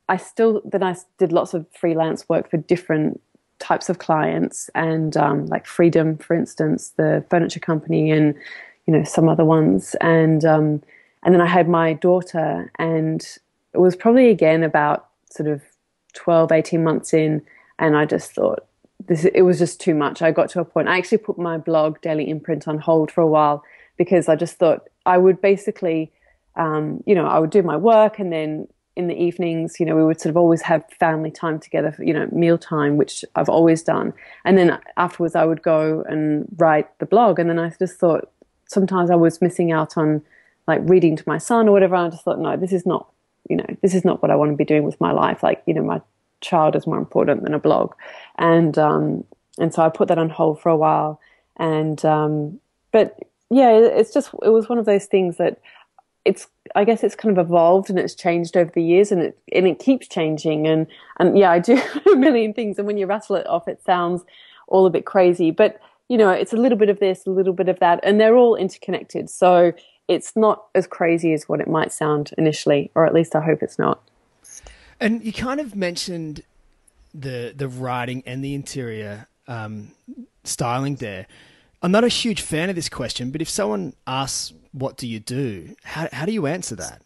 I 0.10 0.18
still, 0.18 0.62
then 0.66 0.84
I 0.84 0.96
did 1.18 1.32
lots 1.32 1.54
of 1.54 1.66
freelance 1.72 2.28
work 2.28 2.50
for 2.50 2.58
different 2.58 3.22
types 3.60 3.88
of 3.88 4.00
clients 4.00 4.70
and 4.76 5.16
um, 5.16 5.46
like 5.46 5.66
Freedom, 5.66 6.18
for 6.18 6.36
instance, 6.36 6.90
the 6.98 7.24
furniture 7.30 7.62
company 7.62 8.12
and, 8.12 8.36
you 8.86 8.94
know, 8.94 9.04
some 9.06 9.30
other 9.30 9.46
ones. 9.46 9.96
And, 10.02 10.44
um, 10.44 10.84
and 11.24 11.34
then 11.34 11.40
I 11.40 11.48
had 11.48 11.70
my 11.70 11.94
daughter 11.94 12.70
and 12.78 13.26
it 13.74 13.80
was 13.80 13.96
probably 13.96 14.30
again 14.30 14.64
about 14.64 15.08
sort 15.30 15.50
of 15.50 15.62
12, 16.14 16.52
18 16.52 16.84
months 16.84 17.14
in 17.14 17.42
and 17.80 17.98
I 17.98 18.06
just 18.06 18.32
thought 18.32 18.66
this 19.08 19.26
it 19.26 19.42
was 19.42 19.60
just 19.60 19.82
too 19.82 19.96
much. 19.96 20.22
I 20.22 20.32
got 20.32 20.50
to 20.52 20.62
a 20.62 20.66
point. 20.66 20.88
I 20.88 20.98
actually 20.98 21.18
put 21.18 21.38
my 21.38 21.58
blog 21.58 22.00
Daily 22.02 22.30
Imprint 22.30 22.68
on 22.68 22.78
hold 22.78 23.12
for 23.12 23.22
a 23.22 23.28
while 23.28 23.64
because 23.98 24.30
I 24.30 24.36
just 24.36 24.58
thought 24.58 24.88
I 25.06 25.18
would 25.18 25.42
basically, 25.42 26.12
um, 26.56 27.04
you 27.06 27.16
know, 27.16 27.26
I 27.26 27.40
would 27.40 27.50
do 27.50 27.64
my 27.64 27.76
work 27.76 28.20
and 28.20 28.32
then 28.32 28.68
in 28.96 29.08
the 29.08 29.16
evenings, 29.16 29.80
you 29.80 29.86
know, 29.86 29.96
we 29.96 30.04
would 30.04 30.22
sort 30.22 30.30
of 30.30 30.38
always 30.38 30.62
have 30.62 30.86
family 31.00 31.32
time 31.32 31.60
together, 31.60 31.92
for, 31.92 32.04
you 32.04 32.14
know, 32.14 32.28
meal 32.32 32.58
time, 32.58 32.96
which 32.96 33.26
I've 33.36 33.50
always 33.50 33.82
done. 33.82 34.14
And 34.46 34.58
then 34.58 34.78
afterwards, 34.98 35.36
I 35.36 35.46
would 35.46 35.64
go 35.64 36.04
and 36.08 36.46
write 36.58 36.88
the 37.00 37.08
blog. 37.08 37.40
And 37.40 37.50
then 37.50 37.58
I 37.58 37.72
just 37.80 37.98
thought 37.98 38.30
sometimes 38.66 39.10
I 39.10 39.16
was 39.16 39.42
missing 39.42 39.72
out 39.72 39.98
on 39.98 40.22
like 40.68 40.82
reading 40.84 41.16
to 41.16 41.24
my 41.26 41.40
son 41.40 41.68
or 41.68 41.72
whatever. 41.72 41.96
I 41.96 42.10
just 42.10 42.24
thought, 42.24 42.40
no, 42.40 42.56
this 42.56 42.72
is 42.72 42.86
not, 42.86 43.10
you 43.50 43.58
know, 43.58 43.66
this 43.82 43.94
is 43.94 44.06
not 44.06 44.22
what 44.22 44.32
I 44.32 44.36
want 44.36 44.52
to 44.52 44.58
be 44.58 44.66
doing 44.66 44.84
with 44.84 45.00
my 45.02 45.12
life. 45.12 45.44
Like, 45.44 45.64
you 45.66 45.74
know, 45.74 45.84
my 45.84 46.02
child 46.42 46.76
is 46.76 46.88
more 46.88 46.98
important 46.98 47.44
than 47.44 47.54
a 47.54 47.60
blog. 47.60 47.94
And, 48.38 48.78
um, 48.78 49.24
and 49.58 49.74
so 49.74 49.84
I 49.84 49.90
put 49.90 50.08
that 50.08 50.18
on 50.18 50.30
hold 50.30 50.62
for 50.62 50.70
a 50.70 50.78
while. 50.78 51.20
And, 51.58 52.04
um, 52.06 52.60
but 52.92 53.18
yeah, 53.50 53.72
it's 53.72 54.14
just, 54.14 54.32
it 54.44 54.50
was 54.50 54.70
one 54.70 54.78
of 54.78 54.86
those 54.86 55.06
things 55.06 55.38
that 55.38 55.60
it's, 56.26 56.48
I 56.76 56.86
guess 56.86 57.04
it's 57.04 57.16
kind 57.16 57.38
of 57.38 57.46
evolved 57.46 57.90
and 57.90 58.00
it's 58.00 58.16
changed 58.16 58.56
over 58.56 58.72
the 58.74 58.84
years 58.84 59.12
and 59.12 59.22
it, 59.22 59.38
and 59.52 59.68
it 59.68 59.80
keeps 59.80 60.08
changing. 60.08 60.68
And, 60.68 60.88
and 61.20 61.38
yeah, 61.38 61.52
I 61.52 61.60
do 61.60 61.82
a 62.14 62.16
million 62.16 62.54
things. 62.54 62.78
And 62.78 62.88
when 62.88 62.98
you 62.98 63.06
rattle 63.06 63.36
it 63.36 63.48
off, 63.48 63.68
it 63.68 63.82
sounds 63.86 64.24
all 64.68 64.86
a 64.86 64.90
bit 64.90 65.06
crazy, 65.06 65.52
but 65.52 65.80
you 66.10 66.18
know, 66.18 66.30
it's 66.30 66.54
a 66.54 66.58
little 66.58 66.78
bit 66.78 66.90
of 66.90 67.00
this, 67.00 67.26
a 67.26 67.32
little 67.32 67.54
bit 67.54 67.70
of 67.70 67.80
that, 67.80 68.00
and 68.04 68.20
they're 68.20 68.36
all 68.36 68.56
interconnected. 68.56 69.30
So 69.30 69.74
it's 70.08 70.36
not 70.36 70.66
as 70.76 70.88
crazy 70.88 71.34
as 71.34 71.48
what 71.48 71.60
it 71.60 71.68
might 71.68 71.92
sound 71.92 72.32
initially, 72.38 72.92
or 72.96 73.06
at 73.06 73.14
least 73.14 73.36
I 73.36 73.42
hope 73.42 73.64
it's 73.64 73.80
not. 73.80 74.02
And 75.00 75.24
you 75.24 75.34
kind 75.34 75.60
of 75.60 75.76
mentioned 75.76 76.44
the 77.14 77.54
the 77.56 77.68
writing 77.68 78.24
and 78.26 78.44
the 78.44 78.54
interior 78.54 79.28
um, 79.48 79.92
styling 80.44 80.96
there. 80.96 81.28
I'm 81.82 81.92
not 81.92 82.04
a 82.04 82.10
huge 82.10 82.42
fan 82.42 82.70
of 82.70 82.76
this 82.76 82.90
question, 82.90 83.32
but 83.32 83.42
if 83.42 83.50
someone 83.50 83.94
asks, 84.08 84.54
"What 84.72 84.98
do 84.98 85.08
you 85.08 85.20
do?" 85.20 85.76
how 85.84 86.08
how 86.12 86.26
do 86.26 86.32
you 86.32 86.48
answer 86.48 86.76
that? 86.76 87.02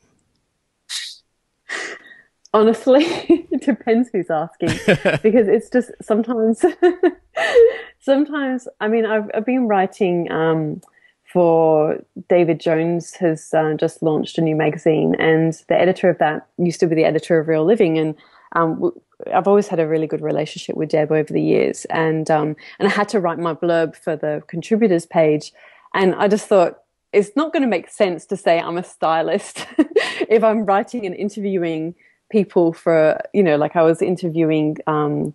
Honestly, 2.54 3.04
it 3.06 3.62
depends 3.62 4.10
who's 4.12 4.30
asking 4.30 4.70
because 5.24 5.48
it's 5.48 5.70
just 5.70 5.92
sometimes. 6.02 6.64
sometimes, 8.00 8.68
I 8.80 8.88
mean, 8.88 9.06
I've 9.06 9.30
I've 9.34 9.46
been 9.46 9.68
writing 9.68 10.32
um, 10.32 10.82
for 11.32 12.02
David 12.30 12.60
Jones 12.60 13.14
has 13.16 13.54
uh, 13.54 13.74
just 13.74 14.02
launched 14.02 14.38
a 14.38 14.42
new 14.42 14.56
magazine, 14.56 15.16
and 15.20 15.54
the 15.68 15.80
editor 15.80 16.10
of 16.10 16.18
that 16.20 16.48
used 16.58 16.80
to 16.80 16.88
be 16.88 16.96
the 16.96 17.06
editor 17.06 17.40
of 17.40 17.48
Real 17.48 17.66
Living, 17.66 17.98
and 17.98 18.16
um, 18.54 18.92
I've 19.34 19.48
always 19.48 19.68
had 19.68 19.80
a 19.80 19.88
really 19.88 20.08
good 20.08 20.22
relationship 20.22 20.76
with 20.76 20.90
Deb 20.90 21.12
over 21.12 21.32
the 21.32 21.42
years, 21.42 21.86
and 21.86 22.30
um, 22.32 22.56
and 22.80 22.88
I 22.88 22.92
had 22.92 23.10
to 23.10 23.20
write 23.20 23.40
my 23.40 23.54
blurb 23.54 23.96
for 23.96 24.16
the 24.16 24.42
contributors 24.48 25.06
page, 25.06 25.52
and 25.94 26.16
I 26.16 26.28
just 26.28 26.48
thought 26.48 26.80
it's 27.12 27.36
not 27.36 27.52
going 27.52 27.64
to 27.64 27.70
make 27.70 27.90
sense 27.90 28.26
to 28.28 28.38
say 28.38 28.60
I'm 28.60 28.78
a 28.78 28.84
stylist 28.84 29.66
if 29.78 30.44
I'm 30.44 30.66
writing 30.66 31.06
and 31.06 31.16
interviewing 31.16 31.96
people 32.30 32.74
for 32.74 33.20
you 33.34 33.44
know 33.44 33.58
like 33.58 33.76
I 33.76 33.84
was 33.84 34.02
interviewing. 34.02 34.78
Um, 34.88 35.34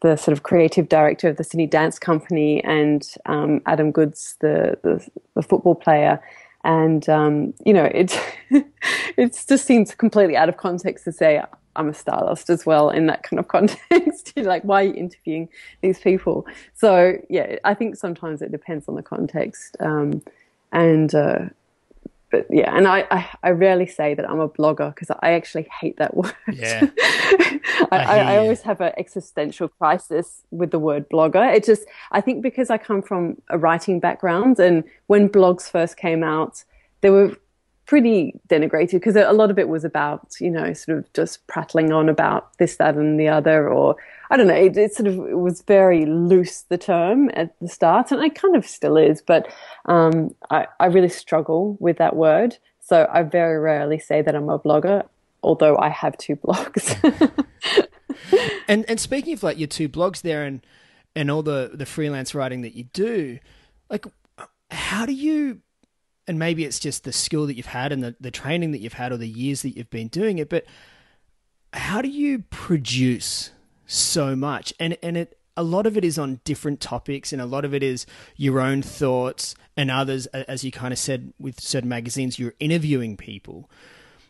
the 0.00 0.16
sort 0.16 0.36
of 0.36 0.42
creative 0.42 0.88
director 0.88 1.28
of 1.28 1.36
the 1.36 1.44
Sydney 1.44 1.66
Dance 1.66 1.98
Company 1.98 2.62
and 2.64 3.08
um, 3.26 3.60
Adam 3.66 3.90
Goodes, 3.90 4.36
the, 4.40 4.78
the, 4.82 5.06
the 5.34 5.42
football 5.42 5.74
player, 5.74 6.20
and 6.64 7.08
um, 7.08 7.54
you 7.64 7.72
know 7.72 7.84
it 7.84 8.18
it 9.16 9.44
just 9.48 9.64
seems 9.64 9.94
completely 9.94 10.36
out 10.36 10.48
of 10.48 10.56
context 10.56 11.04
to 11.04 11.12
say 11.12 11.42
I'm 11.78 11.88
a 11.88 11.94
stylist 11.94 12.50
as 12.50 12.66
well 12.66 12.90
in 12.90 13.06
that 13.06 13.22
kind 13.22 13.38
of 13.38 13.48
context. 13.56 14.32
like, 14.36 14.62
why 14.64 14.82
are 14.82 14.86
you 14.88 14.94
interviewing 14.94 15.48
these 15.80 15.98
people? 16.00 16.46
So 16.74 17.14
yeah, 17.30 17.56
I 17.64 17.74
think 17.74 17.96
sometimes 17.96 18.42
it 18.42 18.52
depends 18.52 18.88
on 18.88 18.96
the 18.96 19.02
context. 19.02 19.76
Um, 19.80 20.22
and 20.72 21.14
uh, 21.14 21.46
but 22.30 22.46
yeah, 22.50 22.76
and 22.76 22.86
I, 22.86 23.06
I, 23.10 23.28
I, 23.42 23.50
rarely 23.50 23.86
say 23.86 24.14
that 24.14 24.28
I'm 24.28 24.40
a 24.40 24.48
blogger 24.48 24.94
because 24.94 25.10
I 25.22 25.32
actually 25.32 25.68
hate 25.80 25.96
that 25.96 26.14
word. 26.16 26.34
Yeah. 26.52 26.88
I, 27.90 27.98
I, 27.98 28.18
I, 28.18 28.36
always 28.36 28.62
have 28.62 28.80
an 28.80 28.92
existential 28.98 29.68
crisis 29.68 30.42
with 30.50 30.70
the 30.70 30.78
word 30.78 31.08
blogger. 31.08 31.54
It 31.54 31.64
just, 31.64 31.84
I 32.12 32.20
think 32.20 32.42
because 32.42 32.68
I 32.70 32.78
come 32.78 33.02
from 33.02 33.40
a 33.48 33.58
writing 33.58 33.98
background 33.98 34.58
and 34.58 34.84
when 35.06 35.28
blogs 35.28 35.70
first 35.70 35.96
came 35.96 36.22
out, 36.22 36.64
they 37.00 37.10
were 37.10 37.36
pretty 37.88 38.38
denigrated 38.48 38.92
because 38.92 39.16
a 39.16 39.32
lot 39.32 39.50
of 39.50 39.58
it 39.58 39.66
was 39.66 39.82
about 39.82 40.34
you 40.40 40.50
know 40.50 40.74
sort 40.74 40.98
of 40.98 41.10
just 41.14 41.44
prattling 41.46 41.90
on 41.90 42.06
about 42.10 42.56
this 42.58 42.76
that 42.76 42.96
and 42.96 43.18
the 43.18 43.28
other 43.28 43.66
or 43.66 43.96
i 44.30 44.36
don't 44.36 44.46
know 44.46 44.54
it, 44.54 44.76
it 44.76 44.94
sort 44.94 45.06
of 45.06 45.14
it 45.18 45.38
was 45.38 45.62
very 45.62 46.04
loose 46.06 46.62
the 46.62 46.78
term 46.78 47.30
at 47.34 47.58
the 47.60 47.68
start 47.68 48.10
and 48.12 48.22
it 48.22 48.34
kind 48.34 48.56
of 48.56 48.66
still 48.66 48.96
is 48.96 49.22
but 49.22 49.52
um, 49.86 50.34
I, 50.50 50.66
I 50.80 50.86
really 50.86 51.08
struggle 51.08 51.76
with 51.80 51.98
that 51.98 52.16
word 52.16 52.56
so 52.80 53.08
i 53.12 53.22
very 53.22 53.58
rarely 53.58 53.98
say 53.98 54.22
that 54.22 54.34
i'm 54.34 54.48
a 54.48 54.58
blogger 54.58 55.06
although 55.42 55.76
i 55.78 55.88
have 55.88 56.16
two 56.18 56.36
blogs. 56.44 56.94
And 58.68 58.84
and 58.86 59.00
speaking 59.00 59.32
of 59.32 59.42
like 59.42 59.58
your 59.58 59.66
two 59.66 59.88
blogs 59.88 60.20
there 60.20 60.44
and 60.44 60.64
and 61.16 61.30
all 61.30 61.42
the 61.42 61.70
the 61.72 61.86
freelance 61.86 62.34
writing 62.34 62.60
that 62.60 62.74
you 62.74 62.84
do 62.92 63.38
like 63.88 64.04
how 64.70 65.06
do 65.06 65.12
you 65.12 65.60
and 66.26 66.38
maybe 66.38 66.64
it's 66.64 66.78
just 66.78 67.04
the 67.04 67.12
skill 67.12 67.46
that 67.46 67.56
you've 67.56 67.66
had 67.66 67.90
and 67.90 68.04
the, 68.04 68.14
the 68.20 68.30
training 68.30 68.72
that 68.72 68.80
you've 68.80 68.92
had 68.92 69.10
or 69.10 69.16
the 69.16 69.28
years 69.28 69.62
that 69.62 69.74
you've 69.76 69.88
been 69.88 70.08
doing 70.08 70.38
it 70.38 70.50
but 70.50 70.66
how 71.72 72.02
do 72.02 72.08
you 72.08 72.40
produce 72.50 73.52
so 73.88 74.36
much 74.36 74.72
and 74.78 74.96
and 75.02 75.16
it 75.16 75.36
a 75.56 75.62
lot 75.64 75.86
of 75.86 75.96
it 75.96 76.04
is 76.04 76.16
on 76.16 76.40
different 76.44 76.80
topics 76.80 77.32
and 77.32 77.42
a 77.42 77.46
lot 77.46 77.64
of 77.64 77.74
it 77.74 77.82
is 77.82 78.06
your 78.36 78.60
own 78.60 78.80
thoughts 78.80 79.56
and 79.76 79.90
others 79.90 80.26
as 80.26 80.62
you 80.62 80.70
kind 80.70 80.92
of 80.92 80.98
said 80.98 81.32
with 81.40 81.60
certain 81.60 81.88
magazines 81.88 82.38
you're 82.38 82.54
interviewing 82.60 83.16
people 83.16 83.68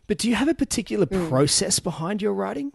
but 0.07 0.17
do 0.17 0.29
you 0.29 0.35
have 0.35 0.49
a 0.49 0.55
particular 0.55 1.05
mm. 1.05 1.29
process 1.29 1.79
behind 1.79 2.23
your 2.23 2.33
writing 2.33 2.73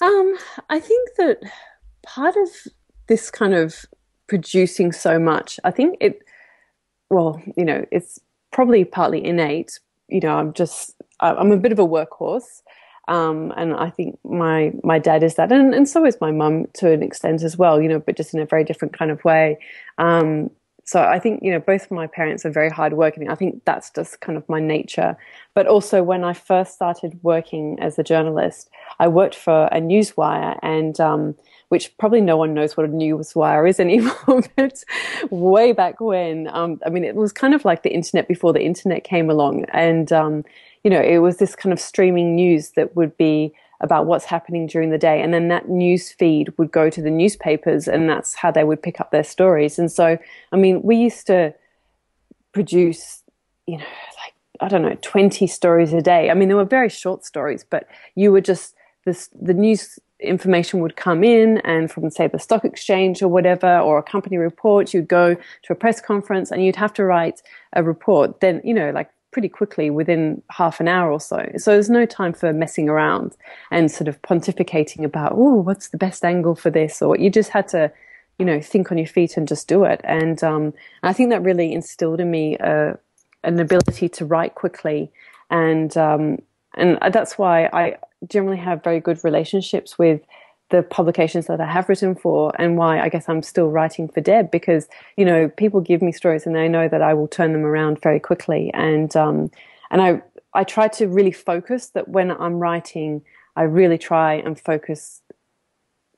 um 0.00 0.36
i 0.70 0.78
think 0.78 1.08
that 1.16 1.40
part 2.04 2.36
of 2.36 2.48
this 3.08 3.30
kind 3.30 3.54
of 3.54 3.84
producing 4.28 4.92
so 4.92 5.18
much 5.18 5.58
i 5.64 5.70
think 5.72 5.96
it 6.00 6.22
well, 7.10 7.40
you 7.56 7.64
know, 7.64 7.84
it's 7.90 8.20
probably 8.52 8.84
partly 8.84 9.24
innate. 9.24 9.78
You 10.08 10.20
know, 10.20 10.36
I'm 10.36 10.52
just, 10.52 10.94
I'm 11.20 11.52
a 11.52 11.56
bit 11.56 11.72
of 11.72 11.78
a 11.78 11.86
workhorse. 11.86 12.62
Um, 13.08 13.52
and 13.56 13.74
I 13.74 13.90
think 13.90 14.18
my 14.24 14.72
my 14.82 14.98
dad 14.98 15.22
is 15.22 15.36
that, 15.36 15.52
and, 15.52 15.74
and 15.74 15.88
so 15.88 16.04
is 16.04 16.20
my 16.20 16.32
mum 16.32 16.66
to 16.74 16.90
an 16.90 17.02
extent 17.02 17.42
as 17.42 17.56
well. 17.56 17.80
You 17.80 17.88
know, 17.88 18.00
but 18.00 18.16
just 18.16 18.34
in 18.34 18.40
a 18.40 18.46
very 18.46 18.64
different 18.64 18.96
kind 18.96 19.10
of 19.10 19.24
way. 19.24 19.58
Um, 19.98 20.50
so 20.86 21.02
I 21.02 21.18
think 21.18 21.42
you 21.42 21.50
know 21.50 21.58
both 21.58 21.84
of 21.84 21.90
my 21.90 22.06
parents 22.06 22.46
are 22.46 22.50
very 22.50 22.70
hardworking. 22.70 23.28
I 23.28 23.34
think 23.34 23.64
that's 23.64 23.90
just 23.90 24.20
kind 24.20 24.38
of 24.38 24.48
my 24.48 24.60
nature. 24.60 25.16
But 25.52 25.66
also, 25.66 26.02
when 26.02 26.22
I 26.22 26.32
first 26.32 26.74
started 26.74 27.18
working 27.22 27.78
as 27.80 27.98
a 27.98 28.04
journalist, 28.04 28.70
I 29.00 29.08
worked 29.08 29.34
for 29.34 29.66
a 29.66 29.80
newswire, 29.80 30.58
and 30.62 30.98
um, 31.00 31.34
which 31.70 31.96
probably 31.98 32.20
no 32.20 32.36
one 32.36 32.54
knows 32.54 32.76
what 32.76 32.86
a 32.86 32.88
newswire 32.88 33.68
is 33.68 33.80
anymore. 33.86 34.44
but 34.56 34.84
way 35.30 35.72
back 35.72 36.00
when, 36.00 36.48
um, 36.52 36.80
I 36.86 36.90
mean, 36.90 37.02
it 37.02 37.16
was 37.16 37.32
kind 37.32 37.54
of 37.54 37.64
like 37.64 37.82
the 37.82 37.92
internet 37.92 38.28
before 38.28 38.52
the 38.52 38.62
internet 38.62 39.02
came 39.02 39.28
along, 39.28 39.64
and 39.72 40.12
um, 40.12 40.44
you 40.86 40.90
know, 40.90 41.02
it 41.02 41.18
was 41.18 41.38
this 41.38 41.56
kind 41.56 41.72
of 41.72 41.80
streaming 41.80 42.36
news 42.36 42.70
that 42.76 42.94
would 42.94 43.16
be 43.16 43.52
about 43.80 44.06
what's 44.06 44.24
happening 44.24 44.68
during 44.68 44.90
the 44.90 44.98
day, 44.98 45.20
and 45.20 45.34
then 45.34 45.48
that 45.48 45.68
news 45.68 46.12
feed 46.12 46.56
would 46.58 46.70
go 46.70 46.88
to 46.88 47.02
the 47.02 47.10
newspapers, 47.10 47.88
and 47.88 48.08
that's 48.08 48.36
how 48.36 48.52
they 48.52 48.62
would 48.62 48.80
pick 48.80 49.00
up 49.00 49.10
their 49.10 49.24
stories. 49.24 49.80
And 49.80 49.90
so, 49.90 50.16
I 50.52 50.56
mean, 50.56 50.80
we 50.84 50.94
used 50.94 51.26
to 51.26 51.52
produce, 52.52 53.24
you 53.66 53.78
know, 53.78 53.84
like 53.84 54.34
I 54.60 54.68
don't 54.68 54.82
know, 54.82 54.96
20 55.02 55.48
stories 55.48 55.92
a 55.92 56.00
day. 56.00 56.30
I 56.30 56.34
mean, 56.34 56.46
they 56.46 56.54
were 56.54 56.64
very 56.64 56.88
short 56.88 57.24
stories, 57.24 57.64
but 57.68 57.88
you 58.14 58.30
were 58.30 58.40
just 58.40 58.76
this, 59.04 59.28
the 59.42 59.54
news 59.54 59.98
information 60.20 60.78
would 60.82 60.94
come 60.94 61.24
in 61.24 61.58
and 61.58 61.90
from 61.90 62.10
say 62.10 62.28
the 62.28 62.38
stock 62.38 62.64
exchange 62.64 63.22
or 63.22 63.28
whatever 63.28 63.80
or 63.80 63.98
a 63.98 64.02
company 64.04 64.38
report 64.38 64.94
you'd 64.94 65.08
go 65.08 65.34
to 65.34 65.72
a 65.72 65.74
press 65.74 66.00
conference 66.00 66.50
and 66.50 66.64
you'd 66.64 66.76
have 66.76 66.92
to 66.94 67.04
write 67.04 67.42
a 67.74 67.82
report 67.82 68.40
then 68.40 68.62
you 68.64 68.72
know 68.72 68.90
like 68.92 69.10
pretty 69.30 69.48
quickly 69.48 69.90
within 69.90 70.42
half 70.50 70.80
an 70.80 70.88
hour 70.88 71.10
or 71.10 71.20
so. 71.20 71.50
So 71.56 71.72
there's 71.72 71.90
no 71.90 72.06
time 72.06 72.32
for 72.32 72.52
messing 72.52 72.88
around 72.88 73.36
and 73.70 73.90
sort 73.90 74.08
of 74.08 74.20
pontificating 74.22 75.04
about 75.04 75.32
oh 75.34 75.56
what's 75.56 75.88
the 75.88 75.98
best 75.98 76.24
angle 76.24 76.54
for 76.54 76.70
this? 76.70 77.02
Or 77.02 77.16
you 77.16 77.30
just 77.30 77.50
had 77.50 77.68
to 77.68 77.92
you 78.38 78.44
know 78.44 78.60
think 78.60 78.90
on 78.90 78.98
your 78.98 79.06
feet 79.06 79.36
and 79.36 79.48
just 79.48 79.68
do 79.68 79.84
it. 79.84 80.00
And 80.04 80.42
um, 80.42 80.74
i 81.02 81.12
think 81.12 81.30
that 81.30 81.42
really 81.42 81.72
instilled 81.72 82.20
in 82.20 82.30
me 82.30 82.56
uh, 82.58 82.94
an 83.44 83.60
ability 83.60 84.08
to 84.10 84.24
write 84.24 84.54
quickly. 84.54 85.10
And 85.50 85.96
um, 85.96 86.38
and 86.74 86.98
that's 87.12 87.38
why 87.38 87.66
I 87.72 87.96
generally 88.28 88.58
have 88.58 88.82
very 88.82 89.00
good 89.00 89.22
relationships 89.24 89.98
with 89.98 90.20
the 90.70 90.82
publications 90.82 91.46
that 91.46 91.60
I 91.60 91.70
have 91.70 91.88
written 91.88 92.14
for 92.14 92.52
and 92.58 92.76
why 92.76 93.00
I 93.00 93.08
guess 93.08 93.28
I'm 93.28 93.42
still 93.42 93.68
writing 93.68 94.08
for 94.08 94.20
Deb 94.20 94.50
because, 94.50 94.88
you 95.16 95.24
know, 95.24 95.48
people 95.48 95.80
give 95.80 96.02
me 96.02 96.12
stories 96.12 96.44
and 96.46 96.56
they 96.56 96.68
know 96.68 96.88
that 96.88 97.02
I 97.02 97.14
will 97.14 97.28
turn 97.28 97.52
them 97.52 97.64
around 97.64 98.02
very 98.02 98.18
quickly. 98.18 98.70
And, 98.74 99.14
um, 99.16 99.50
and 99.90 100.02
I, 100.02 100.22
I 100.54 100.64
try 100.64 100.88
to 100.88 101.06
really 101.06 101.30
focus 101.30 101.88
that 101.90 102.08
when 102.08 102.32
I'm 102.32 102.54
writing, 102.54 103.22
I 103.54 103.62
really 103.62 103.98
try 103.98 104.34
and 104.34 104.58
focus 104.58 105.22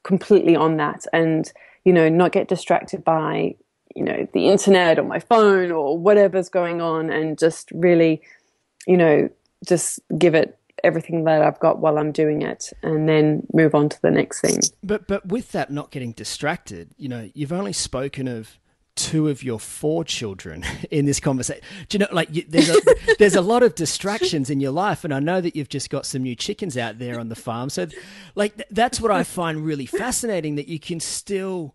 completely 0.02 0.56
on 0.56 0.78
that 0.78 1.06
and, 1.12 1.52
you 1.84 1.92
know, 1.92 2.08
not 2.08 2.32
get 2.32 2.48
distracted 2.48 3.04
by, 3.04 3.54
you 3.94 4.02
know, 4.02 4.26
the 4.32 4.48
internet 4.48 4.98
or 4.98 5.04
my 5.04 5.18
phone 5.18 5.70
or 5.70 5.98
whatever's 5.98 6.48
going 6.48 6.80
on 6.80 7.10
and 7.10 7.38
just 7.38 7.70
really, 7.72 8.22
you 8.86 8.96
know, 8.96 9.28
just 9.66 10.00
give 10.16 10.34
it 10.34 10.57
everything 10.84 11.24
that 11.24 11.42
I've 11.42 11.58
got 11.60 11.78
while 11.78 11.98
I'm 11.98 12.12
doing 12.12 12.42
it 12.42 12.72
and 12.82 13.08
then 13.08 13.46
move 13.52 13.74
on 13.74 13.88
to 13.88 14.02
the 14.02 14.10
next 14.10 14.40
thing. 14.40 14.60
But 14.82 15.06
but 15.06 15.26
with 15.26 15.52
that 15.52 15.70
not 15.70 15.90
getting 15.90 16.12
distracted, 16.12 16.90
you 16.96 17.08
know, 17.08 17.30
you've 17.34 17.52
only 17.52 17.72
spoken 17.72 18.28
of 18.28 18.58
two 18.98 19.28
of 19.28 19.44
your 19.44 19.60
four 19.60 20.02
children 20.04 20.64
in 20.90 21.06
this 21.06 21.20
conversation. 21.20 21.62
Do 21.88 21.96
you 21.96 21.98
know, 22.00 22.08
like, 22.12 22.34
you, 22.34 22.44
there's 22.48 22.68
a 22.68 22.80
there's 23.18 23.36
a 23.36 23.40
lot 23.40 23.62
of 23.62 23.74
distractions 23.74 24.50
in 24.50 24.60
your 24.60 24.72
life, 24.72 25.04
and 25.04 25.14
I 25.14 25.20
know 25.20 25.40
that 25.40 25.56
you've 25.56 25.68
just 25.68 25.88
got 25.88 26.04
some 26.04 26.22
new 26.22 26.34
chickens 26.34 26.76
out 26.76 26.98
there 26.98 27.18
on 27.18 27.28
the 27.28 27.36
farm. 27.36 27.70
So, 27.70 27.86
like, 28.34 28.56
th- 28.56 28.68
that's 28.70 29.00
what 29.00 29.10
I 29.10 29.22
find 29.22 29.64
really 29.64 29.86
fascinating 29.86 30.56
that 30.56 30.68
you 30.68 30.78
can 30.78 31.00
still 31.00 31.74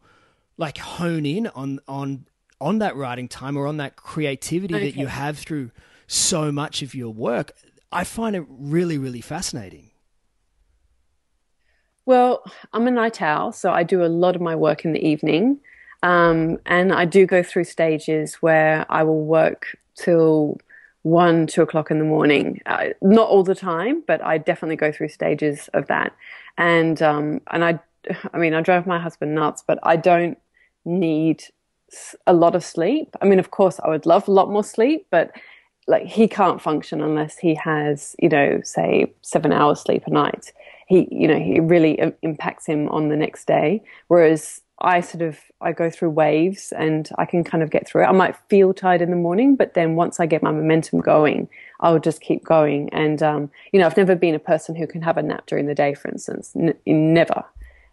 like 0.58 0.78
hone 0.78 1.26
in 1.26 1.48
on 1.48 1.80
on 1.88 2.26
on 2.62 2.80
that 2.80 2.96
writing 2.96 3.28
time 3.28 3.58
or 3.58 3.68
on 3.68 3.78
that 3.78 3.96
creativity 3.96 4.76
okay. 4.76 4.92
that 4.92 4.98
you 4.98 5.08
have 5.08 5.38
through 5.38 5.72
so 6.08 6.52
much 6.52 6.82
of 6.82 6.94
your 6.94 7.10
work. 7.10 7.52
I 7.94 8.04
find 8.04 8.36
it 8.36 8.44
really, 8.50 8.98
really 8.98 9.22
fascinating. 9.22 9.92
Well, 12.06 12.44
I'm 12.74 12.88
a 12.88 12.92
night 12.92 13.22
owl, 13.22 13.52
so 13.54 13.72
I 13.72 13.84
do 13.84 14.04
a 14.04 14.08
lot 14.08 14.36
of 14.36 14.42
my 14.42 14.56
work 14.56 14.84
in 14.84 14.92
the 14.92 15.06
evening. 15.06 15.60
Um, 16.02 16.58
and 16.66 16.92
I 16.92 17.06
do 17.06 17.26
go 17.26 17.44
through 17.44 17.64
stages 17.64 18.36
where 18.36 18.86
I 18.90 19.04
will 19.04 19.24
work 19.24 19.78
till 19.96 20.60
one, 21.04 21.48
two 21.48 21.62
o'clock 21.62 21.92
in 21.92 22.00
the 22.00 22.06
morning. 22.06 22.62
Uh, 22.66 22.88
not 23.02 23.30
all 23.30 23.44
the 23.44 23.56
time, 23.56 24.04
but 24.06 24.22
I 24.24 24.38
definitely 24.38 24.76
go 24.76 24.92
through 24.92 25.10
stages 25.10 25.70
of 25.74 25.88
that. 25.88 26.14
And 26.58 27.02
um, 27.02 27.42
and 27.52 27.64
I, 27.64 27.80
I 28.34 28.38
mean, 28.38 28.54
I 28.54 28.62
drive 28.62 28.86
my 28.86 29.00
husband 29.00 29.34
nuts, 29.34 29.64
but 29.66 29.80
I 29.84 29.96
don't 29.96 30.38
need 30.84 31.44
a 32.28 32.34
lot 32.34 32.56
of 32.56 32.64
sleep. 32.66 33.16
I 33.22 33.26
mean, 33.26 33.40
of 33.40 33.52
course, 33.52 33.80
I 33.84 33.90
would 33.90 34.06
love 34.06 34.28
a 34.28 34.32
lot 34.32 34.50
more 34.50 34.64
sleep, 34.64 35.08
but 35.10 35.32
like 35.88 36.06
he 36.06 36.28
can't 36.28 36.62
function 36.62 37.02
unless 37.02 37.38
he 37.38 37.56
has 37.56 38.16
you 38.22 38.30
know 38.30 38.60
say 38.64 39.14
seven 39.22 39.52
hours 39.52 39.82
sleep 39.82 40.04
a 40.08 40.10
night 40.10 40.54
he 40.88 41.08
you 41.12 41.28
know 41.28 41.40
he 41.40 41.60
really 41.60 42.00
impacts 42.22 42.66
him 42.66 42.88
on 42.90 43.10
the 43.10 43.16
next 43.16 43.46
day 43.46 43.82
whereas 44.08 44.62
I 44.84 45.00
sort 45.00 45.22
of 45.22 45.40
I 45.62 45.72
go 45.72 45.90
through 45.90 46.10
waves 46.10 46.74
and 46.78 47.10
I 47.18 47.26
can 47.26 47.44
kind 47.44 47.64
of 47.64 47.70
get 47.70 47.88
through 47.88 48.04
it. 48.04 48.08
I 48.08 48.12
might 48.12 48.36
feel 48.50 48.74
tired 48.74 49.02
in 49.02 49.12
the 49.12 49.16
morning, 49.16 49.56
but 49.56 49.76
then 49.76 49.96
once 49.96 50.20
I 50.20 50.26
get 50.26 50.44
my 50.44 50.52
momentum 50.52 51.00
going, 51.00 51.48
I'll 51.80 52.00
just 52.00 52.22
keep 52.22 52.44
going. 52.44 52.90
And 52.92 53.24
um, 53.24 53.52
you 53.72 53.80
know, 53.80 53.86
I've 53.86 53.96
never 53.96 54.16
been 54.16 54.36
a 54.36 54.40
person 54.40 54.76
who 54.76 54.86
can 54.86 55.02
have 55.02 55.18
a 55.18 55.24
nap 55.24 55.46
during 55.46 55.68
the 55.68 55.76
day, 55.76 55.94
for 55.94 56.10
instance, 56.10 56.54
N- 56.56 56.76
never. 56.86 57.46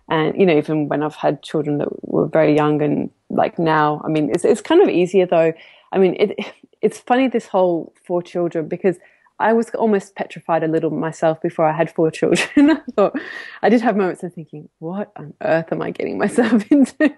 And 0.09 0.37
you 0.38 0.44
know, 0.44 0.56
even 0.56 0.88
when 0.88 1.02
I've 1.04 1.14
had 1.14 1.42
children 1.42 1.78
that 1.78 1.88
were 2.09 2.26
very 2.26 2.56
young 2.56 2.82
and 2.82 3.11
like 3.28 3.59
now, 3.59 4.02
I 4.04 4.09
mean, 4.09 4.30
it's 4.30 4.44
it's 4.44 4.61
kind 4.61 4.82
of 4.82 4.88
easier 4.88 5.26
though. 5.26 5.52
I 5.92 5.99
mean, 5.99 6.16
it 6.18 6.38
it's 6.82 6.99
funny 6.99 7.28
this 7.28 7.47
whole 7.47 7.92
four 8.04 8.23
children 8.23 8.68
because 8.68 8.99
I 9.40 9.54
was 9.54 9.70
almost 9.70 10.14
petrified 10.14 10.62
a 10.62 10.68
little 10.68 10.90
myself 10.90 11.40
before 11.40 11.66
I 11.66 11.73
had 11.73 11.90
four 11.90 12.11
children. 12.11 12.47
I 12.70 12.80
thought 12.94 13.18
I 13.62 13.70
did 13.70 13.80
have 13.80 13.97
moments 13.97 14.23
of 14.23 14.35
thinking, 14.35 14.68
what 14.78 15.11
on 15.16 15.32
earth 15.40 15.73
am 15.73 15.80
I 15.80 15.90
getting 15.90 16.18
myself 16.18 16.62
into? 16.70 17.11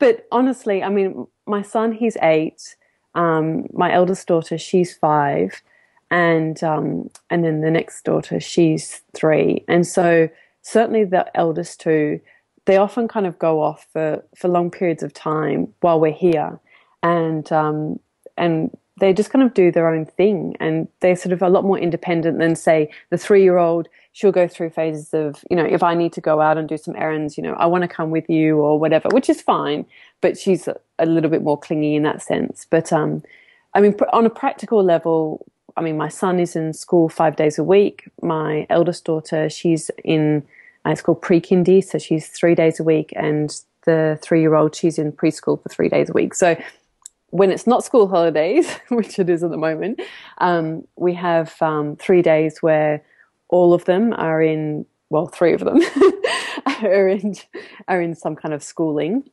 but 0.00 0.26
honestly, 0.32 0.82
I 0.82 0.88
mean, 0.88 1.26
my 1.46 1.62
son, 1.62 1.92
he's 1.92 2.16
eight. 2.22 2.76
Um, 3.14 3.66
my 3.72 3.92
eldest 3.92 4.26
daughter, 4.26 4.58
she's 4.58 4.94
five, 4.94 5.62
and 6.10 6.62
um, 6.62 7.08
and 7.30 7.44
then 7.44 7.60
the 7.60 7.70
next 7.70 8.04
daughter, 8.04 8.40
she's 8.40 9.02
three. 9.14 9.64
And 9.68 9.86
so 9.86 10.28
certainly 10.62 11.04
the 11.04 11.24
eldest 11.36 11.80
two, 11.80 12.20
they 12.66 12.76
often 12.76 13.08
kind 13.08 13.26
of 13.26 13.38
go 13.38 13.62
off 13.62 13.86
for 13.92 14.24
for 14.36 14.48
long 14.48 14.70
periods 14.70 15.02
of 15.02 15.14
time 15.14 15.72
while 15.80 16.00
we're 16.00 16.12
here, 16.12 16.58
and 17.02 17.50
um, 17.52 17.98
and 18.36 18.70
they 19.00 19.12
just 19.12 19.30
kind 19.30 19.44
of 19.44 19.54
do 19.54 19.70
their 19.70 19.88
own 19.88 20.04
thing 20.04 20.56
and 20.60 20.88
they're 21.00 21.16
sort 21.16 21.32
of 21.32 21.42
a 21.42 21.48
lot 21.48 21.64
more 21.64 21.78
independent 21.78 22.38
than 22.38 22.56
say 22.56 22.90
the 23.10 23.18
three 23.18 23.42
year 23.42 23.58
old 23.58 23.88
she'll 24.12 24.32
go 24.32 24.48
through 24.48 24.70
phases 24.70 25.14
of 25.14 25.44
you 25.50 25.56
know 25.56 25.64
if 25.64 25.82
i 25.82 25.94
need 25.94 26.12
to 26.12 26.20
go 26.20 26.40
out 26.40 26.58
and 26.58 26.68
do 26.68 26.76
some 26.76 26.96
errands 26.96 27.36
you 27.36 27.42
know 27.42 27.52
i 27.54 27.66
want 27.66 27.82
to 27.82 27.88
come 27.88 28.10
with 28.10 28.28
you 28.28 28.58
or 28.58 28.78
whatever 28.78 29.08
which 29.12 29.28
is 29.28 29.40
fine 29.40 29.86
but 30.20 30.38
she's 30.38 30.68
a, 30.98 31.06
little 31.06 31.30
bit 31.30 31.42
more 31.42 31.58
clingy 31.58 31.94
in 31.94 32.02
that 32.02 32.22
sense. 32.22 32.66
But 32.68 32.92
um 32.92 33.22
i 33.74 33.80
mean 33.80 33.94
on 34.12 34.26
a 34.26 34.30
practical 34.30 34.82
level 34.82 35.46
i 35.76 35.80
mean 35.80 35.96
my 35.96 36.08
son 36.08 36.40
is 36.40 36.56
in 36.56 36.72
school 36.72 37.08
five 37.08 37.36
days 37.36 37.58
a 37.58 37.64
week. 37.64 38.10
My 38.22 38.66
eldest 38.70 39.04
daughter 39.04 39.48
she's 39.48 39.90
in 40.04 40.42
uh, 40.84 40.90
it's 40.90 41.02
called 41.02 41.22
pre-kindy 41.22 41.84
so 41.84 41.98
she's 41.98 42.28
three 42.28 42.54
days 42.54 42.80
a 42.80 42.84
week 42.84 43.12
and 43.16 43.60
the 43.84 44.18
three 44.20 44.40
year 44.40 44.54
old 44.54 44.74
she's 44.74 44.98
in 44.98 45.12
preschool 45.12 45.62
for 45.62 45.68
three 45.68 45.88
days 45.88 46.10
a 46.10 46.12
week. 46.12 46.34
So 46.34 46.56
when 47.30 47.50
it's 47.50 47.66
not 47.66 47.84
school 47.84 48.08
holidays, 48.08 48.74
which 48.88 49.18
it 49.18 49.28
is 49.28 49.42
at 49.42 49.50
the 49.50 49.56
moment, 49.56 50.00
um, 50.38 50.86
we 50.96 51.14
have 51.14 51.60
um, 51.60 51.96
three 51.96 52.22
days 52.22 52.62
where 52.62 53.02
all 53.48 53.72
of 53.74 53.84
them 53.84 54.12
are 54.14 54.42
in, 54.42 54.86
well, 55.10 55.26
three 55.26 55.52
of 55.52 55.60
them 55.60 55.80
are 56.82 57.08
in 57.08 57.34
are 57.86 58.00
in 58.00 58.14
some 58.14 58.36
kind 58.36 58.52
of 58.52 58.62
schooling, 58.62 59.24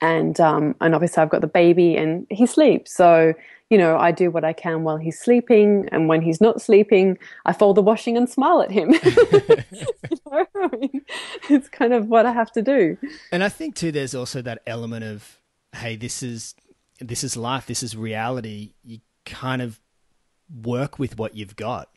and 0.00 0.40
um, 0.40 0.74
and 0.80 0.94
obviously 0.94 1.22
I've 1.22 1.30
got 1.30 1.40
the 1.40 1.46
baby 1.46 1.96
and 1.96 2.26
he 2.30 2.46
sleeps, 2.46 2.94
so 2.94 3.34
you 3.68 3.76
know 3.76 3.98
I 3.98 4.12
do 4.12 4.30
what 4.30 4.44
I 4.44 4.54
can 4.54 4.82
while 4.82 4.96
he's 4.96 5.18
sleeping, 5.18 5.88
and 5.92 6.08
when 6.08 6.22
he's 6.22 6.40
not 6.40 6.62
sleeping, 6.62 7.18
I 7.44 7.52
fold 7.52 7.76
the 7.76 7.82
washing 7.82 8.16
and 8.16 8.28
smile 8.28 8.62
at 8.62 8.70
him. 8.70 8.92
you 9.04 10.16
know? 10.30 10.46
I 10.56 10.76
mean, 10.76 11.02
it's 11.50 11.68
kind 11.68 11.92
of 11.92 12.08
what 12.08 12.24
I 12.24 12.32
have 12.32 12.50
to 12.52 12.62
do. 12.62 12.96
And 13.30 13.44
I 13.44 13.50
think 13.50 13.74
too, 13.74 13.92
there's 13.92 14.14
also 14.14 14.40
that 14.42 14.62
element 14.66 15.04
of, 15.04 15.38
hey, 15.74 15.96
this 15.96 16.22
is 16.22 16.54
this 17.00 17.24
is 17.24 17.36
life, 17.36 17.66
this 17.66 17.82
is 17.82 17.96
reality, 17.96 18.74
you 18.82 19.00
kind 19.24 19.62
of 19.62 19.80
work 20.62 20.98
with 20.98 21.18
what 21.18 21.34
you've 21.34 21.56
got. 21.56 21.88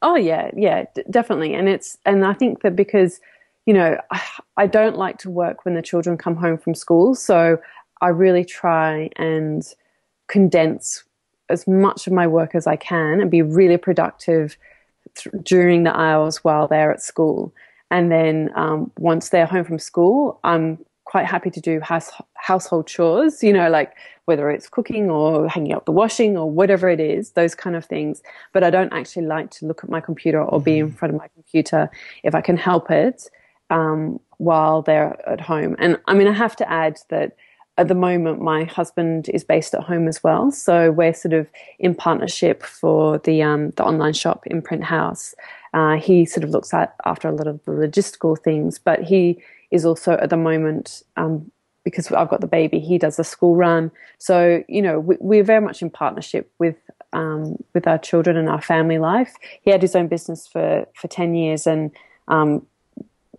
Oh 0.00 0.16
yeah, 0.16 0.50
yeah, 0.56 0.84
d- 0.94 1.04
definitely. 1.10 1.54
And 1.54 1.68
it's 1.68 1.96
and 2.04 2.24
I 2.24 2.32
think 2.32 2.62
that 2.62 2.74
because 2.74 3.20
you 3.66 3.74
know 3.74 3.96
I, 4.56 4.66
don't 4.66 4.96
like 4.96 5.18
to 5.18 5.30
work 5.30 5.64
when 5.64 5.74
the 5.74 5.82
children 5.82 6.16
come 6.16 6.36
home 6.36 6.58
from 6.58 6.74
school, 6.74 7.14
so 7.14 7.58
I 8.00 8.08
really 8.08 8.44
try 8.44 9.10
and 9.16 9.62
condense 10.28 11.04
as 11.48 11.66
much 11.66 12.06
of 12.06 12.12
my 12.12 12.26
work 12.26 12.54
as 12.54 12.66
I 12.66 12.76
can 12.76 13.20
and 13.20 13.30
be 13.30 13.42
really 13.42 13.76
productive 13.76 14.56
th- 15.14 15.34
during 15.44 15.84
the 15.84 15.96
hours 15.96 16.42
while 16.42 16.66
they're 16.66 16.90
at 16.90 17.02
school. 17.02 17.52
And 17.90 18.10
then 18.10 18.50
um, 18.56 18.90
once 18.98 19.28
they're 19.28 19.46
home 19.46 19.64
from 19.64 19.78
school, 19.78 20.40
I'm 20.42 20.78
quite 21.12 21.26
happy 21.26 21.50
to 21.50 21.60
do 21.60 21.78
house, 21.78 22.10
household 22.32 22.86
chores, 22.86 23.42
you 23.42 23.52
know, 23.52 23.68
like 23.68 23.92
whether 24.24 24.50
it's 24.50 24.66
cooking 24.66 25.10
or 25.10 25.46
hanging 25.46 25.74
up 25.74 25.84
the 25.84 25.92
washing 25.92 26.38
or 26.38 26.50
whatever 26.50 26.88
it 26.88 27.00
is, 27.00 27.32
those 27.32 27.54
kind 27.54 27.76
of 27.76 27.84
things. 27.84 28.22
But 28.54 28.64
I 28.64 28.70
don't 28.70 28.94
actually 28.94 29.26
like 29.26 29.50
to 29.56 29.66
look 29.66 29.84
at 29.84 29.90
my 29.90 30.00
computer 30.00 30.42
or 30.42 30.58
be 30.58 30.78
in 30.78 30.86
mm-hmm. 30.86 30.96
front 30.96 31.12
of 31.14 31.20
my 31.20 31.28
computer 31.34 31.90
if 32.22 32.34
I 32.34 32.40
can 32.40 32.56
help 32.56 32.90
it 32.90 33.28
um, 33.68 34.20
while 34.38 34.80
they're 34.80 35.14
at 35.28 35.42
home. 35.42 35.76
And 35.78 35.98
I 36.06 36.14
mean, 36.14 36.28
I 36.28 36.32
have 36.32 36.56
to 36.56 36.70
add 36.70 36.96
that 37.10 37.36
at 37.76 37.88
the 37.88 37.94
moment, 37.94 38.40
my 38.40 38.64
husband 38.64 39.28
is 39.28 39.44
based 39.44 39.74
at 39.74 39.82
home 39.82 40.08
as 40.08 40.24
well. 40.24 40.50
So 40.50 40.92
we're 40.92 41.12
sort 41.12 41.34
of 41.34 41.46
in 41.78 41.94
partnership 41.94 42.62
for 42.62 43.18
the, 43.18 43.42
um, 43.42 43.70
the 43.72 43.84
online 43.84 44.14
shop 44.14 44.46
Imprint 44.46 44.84
House. 44.84 45.34
Uh, 45.74 45.96
he 45.96 46.24
sort 46.24 46.44
of 46.44 46.50
looks 46.50 46.72
at 46.72 46.94
after 47.04 47.28
a 47.28 47.32
lot 47.32 47.46
of 47.46 47.62
the 47.66 47.72
logistical 47.72 48.38
things, 48.38 48.78
but 48.78 49.02
he 49.02 49.42
is 49.72 49.84
also 49.84 50.12
at 50.12 50.30
the 50.30 50.36
moment 50.36 51.02
um, 51.16 51.50
because 51.82 52.12
I've 52.12 52.28
got 52.28 52.40
the 52.40 52.46
baby. 52.46 52.78
He 52.78 52.98
does 52.98 53.16
the 53.16 53.24
school 53.24 53.56
run, 53.56 53.90
so 54.18 54.62
you 54.68 54.82
know 54.82 55.00
we, 55.00 55.40
are 55.40 55.44
very 55.44 55.60
much 55.60 55.82
in 55.82 55.90
partnership 55.90 56.48
with 56.60 56.76
um, 57.12 57.56
with 57.74 57.88
our 57.88 57.98
children 57.98 58.36
and 58.36 58.48
our 58.48 58.62
family 58.62 58.98
life. 58.98 59.34
He 59.62 59.70
had 59.70 59.82
his 59.82 59.96
own 59.96 60.06
business 60.06 60.46
for 60.46 60.86
for 60.94 61.08
ten 61.08 61.34
years, 61.34 61.66
and 61.66 61.90
um, 62.28 62.64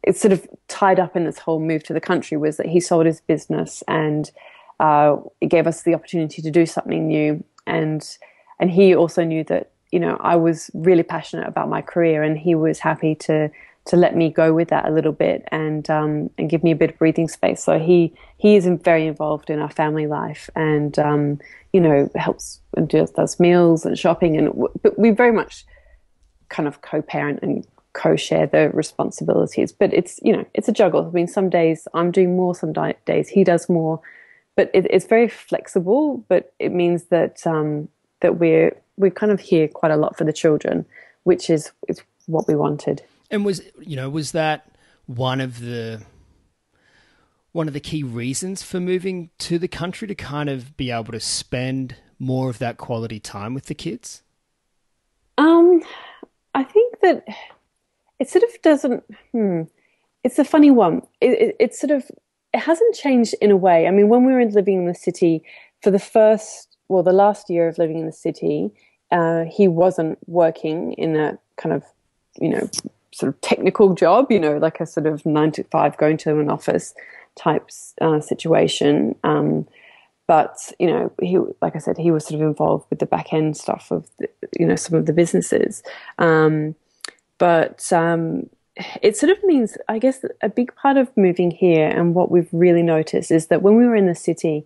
it's 0.03 0.19
sort 0.19 0.33
of 0.33 0.47
tied 0.67 0.99
up 0.99 1.15
in 1.15 1.23
this 1.23 1.39
whole 1.39 1.59
move 1.59 1.83
to 1.83 1.93
the 1.93 2.01
country 2.01 2.37
was 2.37 2.57
that 2.57 2.65
he 2.65 2.79
sold 2.79 3.05
his 3.05 3.21
business 3.21 3.83
and 3.87 4.31
uh, 4.79 5.15
it 5.39 5.47
gave 5.47 5.65
us 5.65 5.83
the 5.83 5.93
opportunity 5.93 6.41
to 6.41 6.51
do 6.51 6.65
something 6.65 7.07
new 7.07 7.43
and 7.65 8.17
and 8.59 8.69
he 8.69 8.93
also 8.93 9.23
knew 9.23 9.43
that 9.45 9.71
you 9.91 9.99
know 9.99 10.17
I 10.19 10.35
was 10.35 10.69
really 10.73 11.03
passionate 11.03 11.47
about 11.47 11.69
my 11.69 11.81
career 11.81 12.21
and 12.21 12.37
he 12.37 12.55
was 12.55 12.79
happy 12.79 13.15
to 13.15 13.49
to 13.85 13.97
let 13.97 14.15
me 14.15 14.29
go 14.29 14.53
with 14.53 14.69
that 14.69 14.87
a 14.87 14.91
little 14.91 15.11
bit 15.11 15.43
and 15.51 15.89
um, 15.89 16.29
and 16.37 16.49
give 16.49 16.63
me 16.63 16.71
a 16.71 16.75
bit 16.75 16.91
of 16.91 16.97
breathing 16.97 17.27
space. 17.27 17.63
So 17.63 17.79
he 17.79 18.13
he 18.37 18.55
is 18.55 18.65
very 18.83 19.07
involved 19.07 19.49
in 19.49 19.59
our 19.59 19.69
family 19.69 20.07
life 20.07 20.49
and 20.55 20.97
um, 20.99 21.39
you 21.73 21.81
know 21.81 22.09
helps 22.15 22.61
and 22.77 22.87
does, 22.87 23.11
does 23.11 23.39
meals 23.39 23.85
and 23.85 23.97
shopping 23.97 24.37
and 24.37 24.53
but 24.81 24.97
we 24.97 25.09
very 25.11 25.33
much 25.33 25.65
kind 26.49 26.67
of 26.67 26.81
co-parent 26.81 27.39
and 27.41 27.65
co-share 27.93 28.47
the 28.47 28.69
responsibilities. 28.69 29.71
But 29.71 29.93
it's 29.93 30.19
you 30.23 30.33
know 30.33 30.45
it's 30.53 30.67
a 30.67 30.73
juggle. 30.73 31.07
I 31.07 31.11
mean, 31.11 31.27
some 31.27 31.49
days 31.49 31.87
I'm 31.93 32.11
doing 32.11 32.35
more, 32.35 32.55
some 32.55 32.73
days 33.05 33.29
he 33.29 33.43
does 33.43 33.69
more. 33.69 33.99
But 34.55 34.69
it, 34.73 34.85
it's 34.89 35.07
very 35.07 35.27
flexible. 35.27 36.23
But 36.27 36.53
it 36.59 36.71
means 36.71 37.05
that 37.05 37.45
um, 37.45 37.89
that 38.21 38.37
we're 38.37 38.75
we're 38.97 39.11
kind 39.11 39.31
of 39.31 39.39
here 39.39 39.67
quite 39.67 39.91
a 39.91 39.97
lot 39.97 40.17
for 40.17 40.23
the 40.23 40.33
children, 40.33 40.85
which 41.23 41.49
is 41.49 41.71
is 41.87 42.01
what 42.27 42.47
we 42.47 42.55
wanted. 42.55 43.03
And 43.33 43.43
was 43.43 43.63
you 43.81 43.95
know 43.95 44.11
was 44.11 44.31
that 44.33 44.69
one 45.07 45.41
of 45.41 45.59
the 45.59 46.03
one 47.51 47.67
of 47.67 47.73
the 47.73 47.79
key 47.79 48.03
reasons 48.03 48.61
for 48.61 48.79
moving 48.79 49.31
to 49.39 49.57
the 49.57 49.67
country 49.67 50.07
to 50.07 50.13
kind 50.13 50.49
of 50.49 50.77
be 50.77 50.91
able 50.91 51.11
to 51.13 51.19
spend 51.19 51.95
more 52.19 52.51
of 52.51 52.59
that 52.59 52.77
quality 52.77 53.19
time 53.19 53.55
with 53.55 53.65
the 53.65 53.73
kids? 53.73 54.21
Um, 55.39 55.81
I 56.53 56.63
think 56.63 56.99
that 57.01 57.25
it 58.19 58.29
sort 58.29 58.43
of 58.43 58.61
doesn't. 58.61 59.03
Hmm, 59.31 59.63
it's 60.23 60.37
a 60.37 60.45
funny 60.45 60.69
one. 60.69 61.01
It, 61.19 61.31
it, 61.31 61.55
it 61.59 61.75
sort 61.75 61.89
of 61.89 62.03
it 62.53 62.59
hasn't 62.59 62.93
changed 62.93 63.33
in 63.41 63.49
a 63.49 63.57
way. 63.57 63.87
I 63.87 63.91
mean, 63.91 64.09
when 64.09 64.25
we 64.25 64.33
were 64.33 64.45
living 64.45 64.77
in 64.77 64.85
the 64.85 64.93
city 64.93 65.43
for 65.81 65.89
the 65.89 65.97
first, 65.97 66.77
well, 66.87 67.01
the 67.01 67.13
last 67.13 67.49
year 67.49 67.67
of 67.67 67.79
living 67.79 67.97
in 67.97 68.05
the 68.05 68.11
city, 68.11 68.69
uh, 69.11 69.45
he 69.45 69.67
wasn't 69.67 70.19
working 70.27 70.93
in 70.93 71.15
a 71.15 71.39
kind 71.57 71.73
of, 71.73 71.83
you 72.39 72.49
know, 72.49 72.69
sort 73.13 73.33
of 73.33 73.39
technical 73.41 73.93
job, 73.93 74.31
you 74.31 74.39
know, 74.39 74.57
like 74.57 74.79
a 74.79 74.85
sort 74.85 75.05
of 75.05 75.25
nine 75.25 75.51
to 75.53 75.63
five 75.65 75.97
going 75.97 76.17
to 76.17 76.39
an 76.39 76.49
office 76.49 76.93
type 77.35 77.69
uh, 78.01 78.19
situation. 78.19 79.15
Um, 79.23 79.67
but 80.27 80.71
you 80.79 80.87
know, 80.87 81.11
he, 81.21 81.37
like 81.61 81.75
I 81.75 81.79
said, 81.79 81.97
he 81.97 82.11
was 82.11 82.25
sort 82.25 82.41
of 82.41 82.47
involved 82.47 82.85
with 82.89 82.99
the 82.99 83.05
back 83.05 83.33
end 83.33 83.57
stuff 83.57 83.91
of, 83.91 84.09
the, 84.19 84.27
you 84.57 84.65
know, 84.65 84.75
some 84.75 84.97
of 84.97 85.05
the 85.05 85.13
businesses. 85.13 85.83
Um, 86.17 86.75
but 87.37 87.91
um, 87.91 88.49
it 89.01 89.17
sort 89.17 89.31
of 89.31 89.43
means, 89.43 89.77
I 89.87 89.99
guess, 89.99 90.23
a 90.41 90.49
big 90.49 90.75
part 90.75 90.97
of 90.97 91.15
moving 91.15 91.51
here 91.51 91.87
and 91.87 92.15
what 92.15 92.31
we've 92.31 92.49
really 92.51 92.83
noticed 92.83 93.31
is 93.31 93.47
that 93.47 93.61
when 93.61 93.75
we 93.75 93.85
were 93.85 93.95
in 93.95 94.07
the 94.07 94.15
city, 94.15 94.65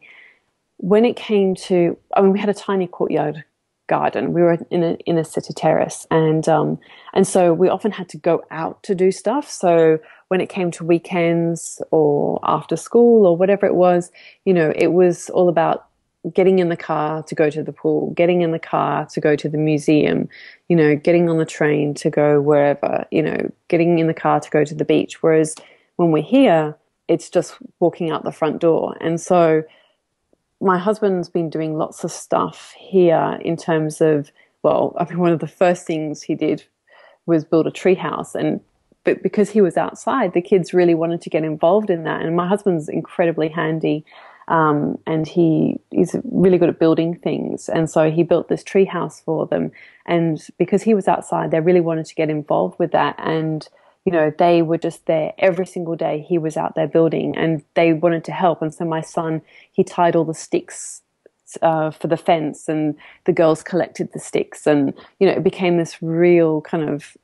when 0.77 1.05
it 1.05 1.15
came 1.15 1.55
to, 1.55 1.97
I 2.15 2.21
mean, 2.21 2.31
we 2.31 2.39
had 2.39 2.49
a 2.49 2.53
tiny 2.53 2.87
courtyard 2.87 3.43
garden. 3.87 4.33
We 4.33 4.41
were 4.41 4.57
in 4.69 4.83
a 4.83 4.93
in 5.05 5.17
a 5.17 5.23
city 5.23 5.53
terrace, 5.53 6.05
and 6.11 6.47
um, 6.47 6.79
and 7.13 7.27
so 7.27 7.53
we 7.53 7.69
often 7.69 7.91
had 7.91 8.09
to 8.09 8.17
go 8.17 8.43
out 8.51 8.83
to 8.83 8.95
do 8.95 9.11
stuff. 9.11 9.49
So 9.49 9.99
when 10.27 10.41
it 10.41 10.49
came 10.49 10.71
to 10.71 10.83
weekends 10.83 11.81
or 11.91 12.39
after 12.43 12.75
school 12.75 13.25
or 13.25 13.37
whatever 13.37 13.65
it 13.65 13.75
was, 13.75 14.11
you 14.45 14.53
know, 14.53 14.73
it 14.75 14.93
was 14.93 15.29
all 15.29 15.49
about 15.49 15.87
getting 16.33 16.59
in 16.59 16.69
the 16.69 16.77
car 16.77 17.23
to 17.23 17.35
go 17.35 17.49
to 17.49 17.63
the 17.63 17.71
pool, 17.71 18.11
getting 18.15 18.41
in 18.41 18.51
the 18.51 18.59
car 18.59 19.05
to 19.05 19.21
go 19.21 19.35
to 19.35 19.47
the 19.47 19.57
museum, 19.57 20.27
you 20.67 20.75
know, 20.75 20.95
getting 20.95 21.29
on 21.29 21.37
the 21.37 21.45
train 21.45 21.93
to 21.93 22.09
go 22.09 22.41
wherever, 22.41 23.05
you 23.11 23.21
know, 23.21 23.49
getting 23.69 23.99
in 23.99 24.07
the 24.07 24.13
car 24.13 24.39
to 24.39 24.49
go 24.49 24.63
to 24.63 24.75
the 24.75 24.85
beach. 24.85 25.21
Whereas 25.23 25.55
when 25.95 26.11
we're 26.11 26.23
here, 26.23 26.75
it's 27.07 27.29
just 27.29 27.55
walking 27.79 28.11
out 28.11 28.23
the 28.23 28.31
front 28.31 28.59
door. 28.59 28.97
And 28.99 29.21
so 29.21 29.63
my 30.61 30.77
husband's 30.77 31.29
been 31.29 31.49
doing 31.49 31.77
lots 31.77 32.03
of 32.03 32.11
stuff 32.11 32.73
here 32.77 33.37
in 33.41 33.57
terms 33.57 34.01
of, 34.01 34.31
well, 34.63 34.95
I 34.99 35.05
mean, 35.05 35.19
one 35.19 35.31
of 35.31 35.39
the 35.39 35.47
first 35.47 35.85
things 35.85 36.23
he 36.23 36.35
did 36.35 36.63
was 37.25 37.45
build 37.45 37.67
a 37.67 37.71
treehouse. 37.71 38.33
And 38.33 38.61
but 39.03 39.23
because 39.23 39.51
he 39.51 39.61
was 39.61 39.77
outside, 39.77 40.33
the 40.33 40.41
kids 40.41 40.73
really 40.73 40.95
wanted 40.95 41.21
to 41.21 41.29
get 41.29 41.43
involved 41.43 41.89
in 41.89 42.03
that. 42.03 42.21
And 42.21 42.35
my 42.35 42.47
husband's 42.47 42.89
incredibly 42.89 43.49
handy. 43.49 44.03
Um, 44.49 44.97
and 45.05 45.27
he 45.27 45.79
is 45.91 46.15
really 46.31 46.57
good 46.57 46.69
at 46.69 46.79
building 46.79 47.15
things. 47.15 47.69
And 47.69 47.89
so 47.89 48.09
he 48.09 48.23
built 48.23 48.47
this 48.47 48.63
treehouse 48.63 49.23
for 49.23 49.45
them. 49.45 49.71
And 50.05 50.45
because 50.57 50.83
he 50.83 50.93
was 50.93 51.07
outside, 51.07 51.51
they 51.51 51.59
really 51.59 51.81
wanted 51.81 52.05
to 52.07 52.15
get 52.15 52.29
involved 52.29 52.79
with 52.79 52.91
that. 52.91 53.15
And 53.17 53.67
you 54.07 54.13
know, 54.13 54.31
they 54.37 54.61
were 54.61 54.77
just 54.77 55.05
there 55.05 55.33
every 55.37 55.65
single 55.65 55.97
day. 55.97 56.25
He 56.29 56.37
was 56.37 56.55
out 56.55 56.75
there 56.75 56.87
building 56.87 57.35
and 57.35 57.61
they 57.73 57.91
wanted 57.91 58.23
to 58.23 58.31
help. 58.31 58.61
And 58.61 58.73
so 58.73 58.85
my 58.85 59.01
son, 59.01 59.41
he 59.73 59.83
tied 59.83 60.15
all 60.15 60.23
the 60.23 60.33
sticks 60.33 61.01
uh, 61.61 61.91
for 61.91 62.07
the 62.07 62.15
fence 62.15 62.69
and 62.69 62.95
the 63.25 63.33
girls 63.33 63.61
collected 63.63 64.13
the 64.13 64.19
sticks. 64.19 64.65
And, 64.65 64.93
you 65.19 65.27
know, 65.27 65.33
it 65.33 65.43
became 65.43 65.75
this 65.75 66.01
real 66.01 66.61
kind 66.61 66.89
of 66.89 67.17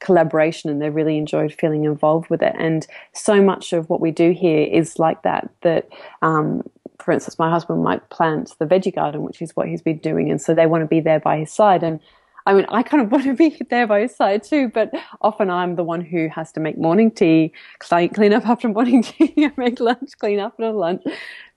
collaboration 0.00 0.70
and 0.70 0.80
they 0.80 0.88
really 0.88 1.18
enjoyed 1.18 1.52
feeling 1.52 1.84
involved 1.84 2.30
with 2.30 2.40
it. 2.40 2.54
And 2.58 2.86
so 3.12 3.42
much 3.42 3.74
of 3.74 3.90
what 3.90 4.00
we 4.00 4.10
do 4.10 4.30
here 4.30 4.62
is 4.62 4.98
like 4.98 5.24
that, 5.24 5.50
that, 5.60 5.90
um, 6.22 6.62
for 6.98 7.12
instance, 7.12 7.38
my 7.38 7.50
husband 7.50 7.82
might 7.82 8.08
plant 8.08 8.54
the 8.58 8.64
veggie 8.64 8.94
garden, 8.94 9.22
which 9.22 9.42
is 9.42 9.54
what 9.54 9.68
he's 9.68 9.82
been 9.82 9.98
doing. 9.98 10.30
And 10.30 10.40
so 10.40 10.54
they 10.54 10.64
want 10.64 10.80
to 10.80 10.88
be 10.88 11.00
there 11.00 11.20
by 11.20 11.40
his 11.40 11.52
side. 11.52 11.82
And 11.82 12.00
I 12.46 12.54
mean, 12.54 12.66
I 12.68 12.82
kind 12.82 13.02
of 13.02 13.12
want 13.12 13.24
to 13.24 13.34
be 13.34 13.56
there 13.70 13.86
by 13.86 14.00
his 14.00 14.14
side 14.14 14.42
too, 14.42 14.68
but 14.68 14.90
often 15.20 15.50
I'm 15.50 15.76
the 15.76 15.84
one 15.84 16.00
who 16.00 16.28
has 16.28 16.52
to 16.52 16.60
make 16.60 16.78
morning 16.78 17.10
tea, 17.10 17.52
clean, 17.78 18.32
up 18.32 18.46
after 18.46 18.68
morning 18.78 19.02
tea, 19.02 19.50
make 19.56 19.80
lunch, 19.80 20.12
clean 20.18 20.40
up 20.40 20.52
after 20.52 20.72
lunch, 20.72 21.02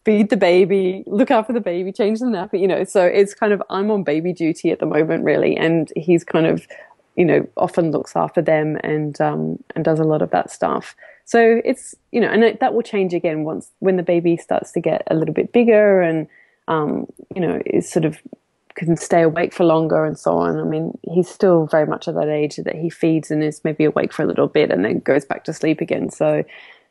feed 0.04 0.30
the 0.30 0.38
baby, 0.38 1.04
look 1.08 1.32
after 1.32 1.54
the 1.54 1.62
baby, 1.62 1.92
change 1.92 2.20
the 2.20 2.26
nappy, 2.26 2.60
you 2.60 2.68
know. 2.68 2.84
So 2.84 3.04
it's 3.04 3.34
kind 3.34 3.54
of, 3.54 3.62
I'm 3.70 3.90
on 3.92 4.04
baby 4.04 4.34
duty 4.34 4.72
at 4.72 4.80
the 4.80 4.86
moment, 4.86 5.24
really. 5.24 5.58
And 5.58 5.92
he's 5.96 6.24
kind 6.24 6.46
of, 6.46 6.68
you 7.16 7.26
know, 7.26 7.48
often 7.58 7.92
looks 7.92 8.16
after 8.16 8.42
them 8.42 8.78
and, 8.84 9.20
um, 9.20 9.64
and 9.76 9.84
does 9.84 10.00
a 10.00 10.04
lot 10.04 10.22
of 10.22 10.30
that 10.32 10.52
stuff. 10.52 10.96
So 11.26 11.62
it's, 11.66 11.96
you 12.12 12.22
know, 12.22 12.28
and 12.28 12.44
it, 12.44 12.60
that 12.60 12.76
will 12.76 12.84
change 12.84 13.14
again 13.14 13.44
once, 13.44 13.72
when 13.80 13.96
the 13.96 14.04
baby 14.04 14.38
starts 14.38 14.72
to 14.74 14.80
get 14.80 15.02
a 15.08 15.16
little 15.16 15.34
bit 15.34 15.52
bigger 15.52 16.02
and, 16.02 16.28
um, 16.68 17.08
you 17.34 17.42
know, 17.42 17.62
is 17.66 17.90
sort 17.90 18.06
of 18.06 18.20
can 18.76 18.98
stay 18.98 19.22
awake 19.22 19.54
for 19.54 19.64
longer 19.64 20.06
and 20.06 20.20
so 20.20 20.38
on. 20.38 20.60
I 20.60 20.64
mean, 20.64 20.98
he's 21.14 21.30
still 21.30 21.66
very 21.66 21.88
much 21.88 22.08
at 22.08 22.16
that 22.16 22.28
age 22.28 22.58
that 22.58 22.76
he 22.76 22.90
feeds 22.90 23.32
and 23.32 23.44
is 23.44 23.64
maybe 23.64 23.86
awake 23.86 24.14
for 24.14 24.24
a 24.24 24.28
little 24.28 24.48
bit 24.48 24.72
and 24.72 24.84
then 24.84 25.00
goes 25.00 25.26
back 25.26 25.46
to 25.46 25.54
sleep 25.54 25.82
again. 25.82 26.10
So, 26.10 26.44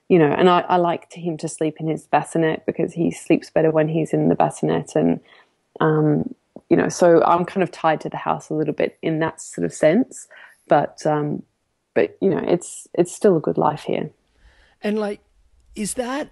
you 0.09 0.19
know, 0.19 0.33
and 0.33 0.49
I, 0.49 0.61
I 0.61 0.77
like 0.77 1.11
to 1.11 1.21
him 1.21 1.37
to 1.39 1.49
sleep 1.49 1.77
in 1.81 1.87
his 1.87 2.07
bassinet 2.07 2.65
because 2.67 2.93
he 2.93 3.11
sleeps 3.11 3.51
better 3.51 3.71
when 3.71 3.89
he's 3.89 4.13
in 4.13 4.29
the 4.29 4.35
bassinet. 4.35 4.97
And, 4.97 5.21
um, 5.81 6.35
you 6.71 6.77
know, 6.77 6.89
so 6.89 7.23
I'm 7.23 7.45
kind 7.45 7.63
of 7.63 7.71
tied 7.71 8.01
to 8.03 8.09
the 8.09 8.17
house 8.17 8.49
a 8.49 8.55
little 8.55 8.75
bit 8.75 8.99
in 9.03 9.19
that 9.19 9.41
sort 9.41 9.67
of 9.67 9.73
sense. 9.73 10.27
But, 10.69 11.05
um, 11.07 11.43
but 11.95 12.17
you 12.21 12.29
know, 12.29 12.43
it's 12.47 12.89
it's 12.95 13.13
still 13.13 13.37
a 13.37 13.41
good 13.41 13.59
life 13.59 13.85
here. 13.85 14.11
And 14.83 14.99
like, 14.99 15.21
is 15.75 15.95
that 15.95 16.31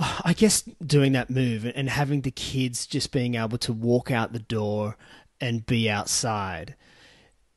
I 0.24 0.32
guess 0.32 0.62
doing 0.84 1.12
that 1.12 1.30
move 1.30 1.70
and 1.74 1.88
having 1.88 2.22
the 2.22 2.30
kids 2.30 2.86
just 2.86 3.12
being 3.12 3.34
able 3.34 3.58
to 3.58 3.72
walk 3.72 4.10
out 4.10 4.32
the 4.32 4.38
door 4.38 4.96
and 5.40 5.64
be 5.66 5.88
outside, 5.88 6.74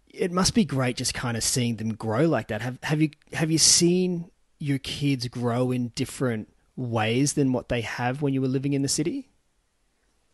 it 0.10 0.32
must 0.32 0.54
be 0.54 0.66
great 0.66 0.98
just 0.98 1.14
kind 1.14 1.36
of 1.38 1.44
seeing 1.44 1.78
them 1.78 1.94
grow 1.96 2.28
like 2.28 2.50
that. 2.50 2.62
Have 2.62 2.78
have 2.84 3.02
you 3.02 3.10
have 3.34 3.50
you 3.50 3.58
seen 3.58 4.30
your 4.60 4.78
kids 4.78 5.28
grow 5.28 5.72
in 5.72 5.90
different 5.90 6.50
ways 6.76 7.34
than 7.34 7.52
what 7.52 7.70
they 7.70 7.82
have 7.82 8.22
when 8.22 8.34
you 8.34 8.42
were 8.42 8.48
living 8.48 8.74
in 8.74 8.82
the 8.82 8.88
city? 8.88 9.30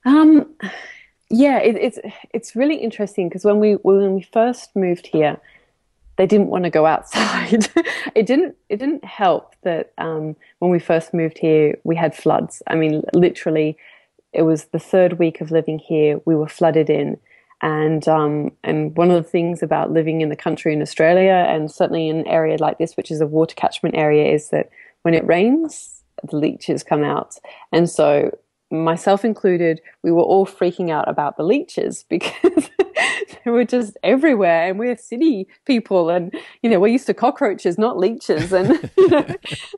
Um, 0.06 0.54
yeah, 1.30 1.60
it, 1.60 1.76
it's 1.76 2.00
it's 2.34 2.56
really 2.56 2.76
interesting 2.76 3.30
because 3.30 3.46
when 3.46 3.60
we 3.60 3.74
when 3.74 4.16
we 4.16 4.22
first 4.22 4.76
moved 4.76 5.08
here, 5.08 5.40
they 6.20 6.28
didn't 6.28 6.48
want 6.48 6.66
to 6.66 6.70
go 6.70 6.86
outside. 6.86 7.70
it 8.14 8.26
didn't 8.26 8.58
it 8.68 8.76
didn't 8.76 9.06
help 9.06 9.56
that 9.64 9.94
um, 9.98 10.36
when 10.60 10.70
we 10.70 10.78
first 10.78 11.14
moved 11.14 11.38
here 11.38 11.80
we 11.86 11.96
had 11.96 12.14
floods. 12.14 12.62
I 12.68 12.76
mean, 12.76 13.04
literally, 13.14 13.78
it 14.34 14.42
was 14.42 14.66
the 14.66 14.80
third 14.80 15.18
week 15.18 15.40
of 15.40 15.50
living 15.50 15.80
here. 15.80 16.20
We 16.26 16.36
were 16.36 16.50
flooded 16.50 16.90
in, 16.90 17.18
and 17.62 18.06
um, 18.10 18.52
and 18.66 18.98
one 18.98 19.12
of 19.12 19.24
the 19.24 19.30
things 19.30 19.64
about 19.64 19.94
living 19.94 20.20
in 20.20 20.28
the 20.28 20.36
country 20.36 20.74
in 20.74 20.82
Australia, 20.82 21.46
and 21.48 21.72
certainly 21.72 22.10
in 22.10 22.18
an 22.18 22.28
area 22.28 22.58
like 22.60 22.80
this, 22.80 22.98
which 22.98 23.12
is 23.12 23.22
a 23.22 23.26
water 23.26 23.56
catchment 23.56 23.96
area, 23.96 24.30
is 24.30 24.50
that 24.50 24.70
when 25.04 25.14
it 25.14 25.26
rains, 25.26 26.04
the 26.30 26.36
leeches 26.36 26.84
come 26.84 27.02
out, 27.02 27.36
and 27.72 27.90
so 27.90 28.38
myself 28.70 29.24
included, 29.24 29.80
we 30.04 30.12
were 30.12 30.22
all 30.22 30.46
freaking 30.46 30.92
out 30.92 31.08
about 31.08 31.38
the 31.38 31.44
leeches 31.44 32.04
because 32.10 32.70
they 33.46 33.52
were 33.52 33.66
just 33.66 33.98
everywhere 34.04 34.70
and 34.70 34.80
we're 34.80 34.98
city 34.98 35.48
people 35.66 36.10
and 36.10 36.34
you 36.62 36.70
know 36.70 36.80
we're 36.80 36.88
used 36.88 37.08
to 37.08 37.14
cockroaches 37.14 37.78
not 37.78 37.98
leeches 37.98 38.52
and 38.52 38.90
you 38.98 39.08
know, 39.10 39.26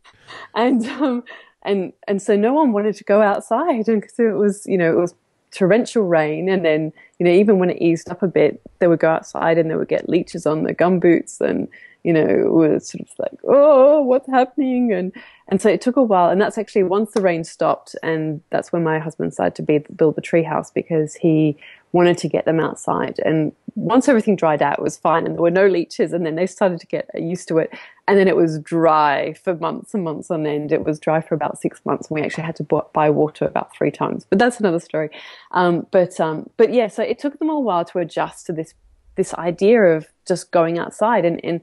and 0.55 0.85
um, 0.87 1.23
and 1.63 1.93
and 2.07 2.21
so 2.21 2.35
no 2.35 2.53
one 2.53 2.71
wanted 2.71 2.95
to 2.95 3.03
go 3.03 3.21
outside 3.21 3.87
and 3.87 4.01
because 4.01 4.19
it 4.19 4.35
was 4.35 4.65
you 4.65 4.77
know 4.77 4.91
it 4.91 4.99
was 4.99 5.15
torrential 5.51 6.03
rain 6.03 6.47
and 6.47 6.63
then 6.63 6.93
you 7.19 7.25
know 7.25 7.31
even 7.31 7.59
when 7.59 7.69
it 7.69 7.81
eased 7.81 8.09
up 8.09 8.23
a 8.23 8.27
bit 8.27 8.61
they 8.79 8.87
would 8.87 8.99
go 8.99 9.09
outside 9.09 9.57
and 9.57 9.69
they 9.69 9.75
would 9.75 9.89
get 9.89 10.07
leeches 10.07 10.45
on 10.45 10.63
their 10.63 10.73
gum 10.73 10.97
boots 10.97 11.41
and 11.41 11.67
you 12.03 12.13
know 12.13 12.25
it 12.25 12.51
was 12.51 12.87
sort 12.87 13.01
of 13.01 13.09
like 13.19 13.37
oh 13.43 13.81
what's 14.01 14.29
happening? 14.29 14.91
And 14.91 15.11
and 15.47 15.61
so 15.61 15.69
it 15.69 15.81
took 15.81 15.95
a 15.95 16.03
while 16.03 16.29
and 16.29 16.39
that's 16.39 16.57
actually 16.57 16.83
once 16.83 17.11
the 17.11 17.21
rain 17.21 17.43
stopped 17.43 17.95
and 18.03 18.41
that's 18.49 18.71
when 18.71 18.83
my 18.83 18.99
husband 18.99 19.31
decided 19.31 19.55
to 19.55 19.63
be, 19.63 19.79
build 19.95 20.15
the 20.15 20.21
treehouse 20.21 20.73
because 20.73 21.15
he 21.15 21.57
wanted 21.93 22.17
to 22.19 22.27
get 22.27 22.45
them 22.45 22.60
outside. 22.60 23.19
And 23.25 23.51
once 23.75 24.08
everything 24.08 24.36
dried 24.36 24.62
out, 24.62 24.80
it 24.80 24.84
was 24.84 24.97
fine, 24.97 25.25
and 25.25 25.36
there 25.36 25.41
were 25.41 25.51
no 25.51 25.67
leeches. 25.67 26.13
And 26.13 26.25
then 26.25 26.36
they 26.36 26.45
started 26.45 26.80
to 26.80 26.88
get 26.88 27.10
used 27.15 27.47
to 27.49 27.58
it, 27.58 27.71
and 28.08 28.17
then 28.17 28.27
it 28.27 28.36
was 28.36 28.60
dry 28.60 29.34
for 29.34 29.56
months 29.56 29.93
and 29.93 30.04
months 30.04 30.32
on 30.32 30.45
end. 30.45 30.71
It 30.71 30.86
was 30.86 30.99
dry 30.99 31.21
for 31.21 31.36
about 31.36 31.60
six 31.60 31.82
months, 31.86 32.10
and 32.10 32.15
we 32.15 32.25
actually 32.25 32.43
had 32.43 32.56
to 32.58 32.63
buy 32.93 33.10
water 33.10 33.45
about 33.45 33.75
three 33.75 33.91
times. 33.91 34.25
But 34.30 34.39
that's 34.39 34.60
another 34.60 34.80
story. 34.80 35.10
Um, 35.51 35.88
but 35.91 36.19
um, 36.19 36.49
but 36.58 36.73
yeah, 36.73 36.88
so 36.88 37.04
it 37.04 37.19
took 37.19 37.39
them 37.39 37.49
a 37.49 37.60
while 37.60 37.86
to 37.86 37.99
adjust 37.99 38.45
to 38.47 38.54
this 38.54 38.73
this 39.15 39.34
idea 39.36 39.82
of 39.82 40.08
just 40.27 40.51
going 40.51 40.80
outside. 40.80 41.25
And, 41.25 41.43
and 41.43 41.62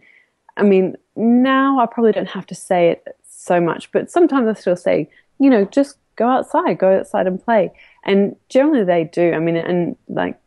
I 0.57 0.63
mean, 0.63 0.97
now 1.17 1.81
I 1.81 1.87
probably 1.87 2.13
don't 2.13 2.29
have 2.29 2.47
to 2.47 2.55
say 2.55 2.91
it 2.91 3.17
so 3.29 3.61
much, 3.61 3.91
but 3.93 4.11
sometimes 4.11 4.49
I 4.49 4.61
still 4.61 4.77
say, 4.77 5.09
you 5.39 5.51
know, 5.51 5.65
just 5.65 5.97
go 6.17 6.29
outside, 6.29 6.79
go 6.79 6.99
outside 6.99 7.27
and 7.27 7.43
play. 7.43 7.73
And 8.05 8.37
generally 8.49 8.85
they 8.85 9.05
do. 9.05 9.33
I 9.33 9.39
mean, 9.39 9.57
and 9.57 9.97
like 10.09 10.39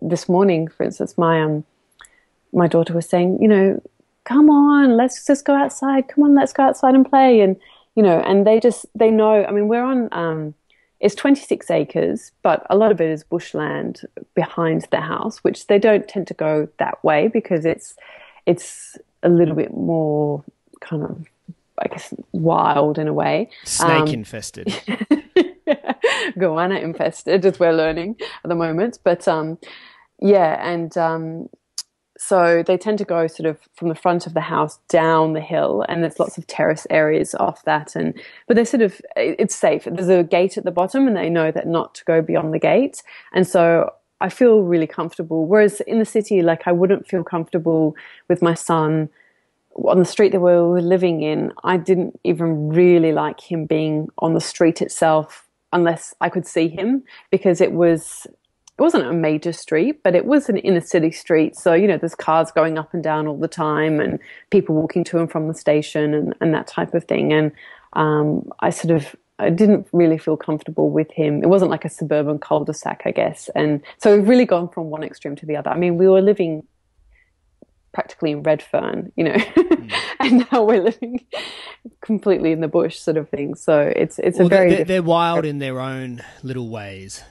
this 0.00 0.28
morning, 0.28 0.68
for 0.68 0.84
instance, 0.84 1.16
my 1.16 1.42
um, 1.42 1.64
my 2.52 2.66
daughter 2.66 2.94
was 2.94 3.08
saying, 3.08 3.38
you 3.40 3.48
know, 3.48 3.82
come 4.24 4.50
on, 4.50 4.96
let's 4.96 5.26
just 5.26 5.44
go 5.44 5.54
outside. 5.54 6.08
Come 6.08 6.24
on, 6.24 6.34
let's 6.34 6.52
go 6.52 6.62
outside 6.62 6.94
and 6.94 7.08
play. 7.08 7.40
And 7.40 7.56
you 7.94 8.02
know, 8.02 8.20
and 8.20 8.46
they 8.46 8.60
just 8.60 8.86
they 8.94 9.10
know. 9.10 9.44
I 9.44 9.52
mean, 9.52 9.68
we're 9.68 9.84
on 9.84 10.08
um, 10.12 10.54
it's 11.00 11.14
26 11.14 11.70
acres, 11.70 12.32
but 12.42 12.66
a 12.70 12.76
lot 12.76 12.90
of 12.90 13.00
it 13.00 13.10
is 13.10 13.24
bushland 13.24 14.02
behind 14.34 14.86
the 14.90 15.00
house, 15.00 15.38
which 15.44 15.66
they 15.66 15.78
don't 15.78 16.08
tend 16.08 16.26
to 16.28 16.34
go 16.34 16.68
that 16.78 17.02
way 17.04 17.28
because 17.28 17.64
it's 17.64 17.94
it's 18.46 18.96
a 19.22 19.28
little 19.28 19.54
bit 19.54 19.72
more 19.72 20.42
kind 20.80 21.02
of 21.02 21.26
I 21.78 21.88
guess 21.88 22.14
wild 22.32 22.98
in 22.98 23.08
a 23.08 23.12
way. 23.12 23.50
Snake 23.64 23.90
um, 23.90 24.08
infested. 24.08 24.74
goanna 26.38 26.80
infested, 26.80 27.44
as 27.44 27.58
we're 27.58 27.72
learning 27.72 28.16
at 28.20 28.48
the 28.48 28.54
moment. 28.54 28.98
But 29.04 29.26
um, 29.28 29.58
yeah, 30.20 30.66
and 30.66 30.96
um, 30.96 31.48
so 32.16 32.62
they 32.66 32.76
tend 32.76 32.98
to 32.98 33.04
go 33.04 33.26
sort 33.26 33.48
of 33.48 33.58
from 33.74 33.88
the 33.88 33.94
front 33.94 34.26
of 34.26 34.34
the 34.34 34.40
house 34.40 34.78
down 34.88 35.32
the 35.32 35.40
hill, 35.40 35.84
and 35.88 36.02
there's 36.02 36.20
lots 36.20 36.38
of 36.38 36.46
terrace 36.46 36.86
areas 36.90 37.34
off 37.34 37.64
that. 37.64 37.96
And 37.96 38.14
but 38.46 38.54
they're 38.54 38.64
sort 38.64 38.82
of 38.82 39.00
it's 39.16 39.54
safe. 39.54 39.84
There's 39.84 40.08
a 40.08 40.22
gate 40.22 40.56
at 40.56 40.64
the 40.64 40.70
bottom, 40.70 41.06
and 41.06 41.16
they 41.16 41.28
know 41.28 41.50
that 41.50 41.66
not 41.66 41.94
to 41.96 42.04
go 42.04 42.22
beyond 42.22 42.54
the 42.54 42.58
gate. 42.58 43.02
And 43.32 43.46
so 43.46 43.90
I 44.20 44.28
feel 44.28 44.62
really 44.62 44.86
comfortable. 44.86 45.46
Whereas 45.46 45.80
in 45.82 45.98
the 45.98 46.04
city, 46.04 46.42
like 46.42 46.62
I 46.66 46.72
wouldn't 46.72 47.08
feel 47.08 47.24
comfortable 47.24 47.96
with 48.28 48.42
my 48.42 48.54
son 48.54 49.08
on 49.76 49.98
the 49.98 50.04
street 50.04 50.30
that 50.32 50.40
we 50.40 50.52
were 50.52 50.80
living 50.80 51.22
in, 51.22 51.52
I 51.64 51.76
didn't 51.76 52.20
even 52.22 52.68
really 52.68 53.12
like 53.12 53.40
him 53.40 53.66
being 53.66 54.08
on 54.18 54.34
the 54.34 54.40
street 54.40 54.80
itself 54.80 55.43
unless 55.74 56.14
I 56.22 56.30
could 56.30 56.46
see 56.46 56.68
him 56.68 57.02
because 57.30 57.60
it 57.60 57.72
was 57.72 58.26
it 58.76 58.82
wasn't 58.82 59.06
a 59.06 59.12
major 59.12 59.52
street, 59.52 60.02
but 60.02 60.16
it 60.16 60.26
was 60.26 60.48
an 60.48 60.56
inner 60.56 60.80
city 60.80 61.12
street. 61.12 61.54
So, 61.54 61.74
you 61.74 61.86
know, 61.86 61.96
there's 61.96 62.16
cars 62.16 62.50
going 62.50 62.76
up 62.76 62.92
and 62.92 63.04
down 63.04 63.28
all 63.28 63.38
the 63.38 63.46
time 63.46 64.00
and 64.00 64.18
people 64.50 64.74
walking 64.74 65.04
to 65.04 65.18
and 65.18 65.30
from 65.30 65.46
the 65.46 65.54
station 65.54 66.12
and, 66.12 66.34
and 66.40 66.52
that 66.54 66.66
type 66.66 66.92
of 66.92 67.04
thing. 67.04 67.32
And 67.32 67.52
um, 67.92 68.50
I 68.58 68.70
sort 68.70 68.96
of 68.96 69.14
I 69.38 69.50
didn't 69.50 69.86
really 69.92 70.18
feel 70.18 70.36
comfortable 70.36 70.90
with 70.90 71.10
him. 71.12 71.42
It 71.42 71.48
wasn't 71.48 71.70
like 71.70 71.84
a 71.84 71.88
suburban 71.88 72.38
cul-de-sac, 72.38 73.02
I 73.04 73.10
guess. 73.10 73.50
And 73.54 73.80
so 73.98 74.16
we've 74.16 74.28
really 74.28 74.44
gone 74.44 74.68
from 74.68 74.90
one 74.90 75.02
extreme 75.02 75.36
to 75.36 75.46
the 75.46 75.56
other. 75.56 75.70
I 75.70 75.76
mean, 75.76 75.96
we 75.96 76.08
were 76.08 76.22
living 76.22 76.64
practically 77.94 78.32
in 78.32 78.42
Redfern, 78.42 79.12
you 79.16 79.24
know, 79.24 79.32
mm. 79.34 79.92
and 80.20 80.46
now 80.52 80.64
we're 80.64 80.82
living 80.82 81.24
completely 82.02 82.52
in 82.52 82.60
the 82.60 82.68
bush, 82.68 82.98
sort 82.98 83.16
of 83.16 83.30
thing. 83.30 83.54
So 83.54 83.80
it's 83.94 84.18
it's 84.18 84.38
well, 84.38 84.48
a 84.48 84.50
very 84.50 84.74
they're, 84.74 84.84
they're 84.84 85.02
wild 85.02 85.46
in 85.46 85.60
their 85.60 85.80
own 85.80 86.22
little 86.42 86.68
ways. 86.68 87.22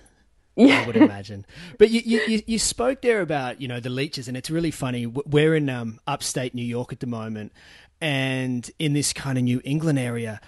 Yeah. 0.56 0.82
I 0.82 0.88
would 0.88 0.98
imagine. 0.98 1.48
But 1.80 1.90
you, 1.90 2.02
you, 2.06 2.44
you 2.46 2.60
spoke 2.60 3.02
there 3.02 3.22
about, 3.22 3.60
you 3.60 3.68
know, 3.68 3.80
the 3.80 3.90
leeches, 3.90 4.28
and 4.28 4.38
it's 4.38 4.52
really 4.52 4.70
funny. 4.70 5.08
We're 5.08 5.56
in 5.56 5.68
um, 5.68 6.00
upstate 6.06 6.54
New 6.54 6.64
York 6.64 6.94
at 6.94 7.00
the 7.00 7.08
moment, 7.08 7.54
and 8.00 8.70
in 8.78 8.94
this 8.94 9.14
kind 9.14 9.40
of 9.40 9.44
New 9.46 9.62
England 9.64 9.98
area, 9.98 10.40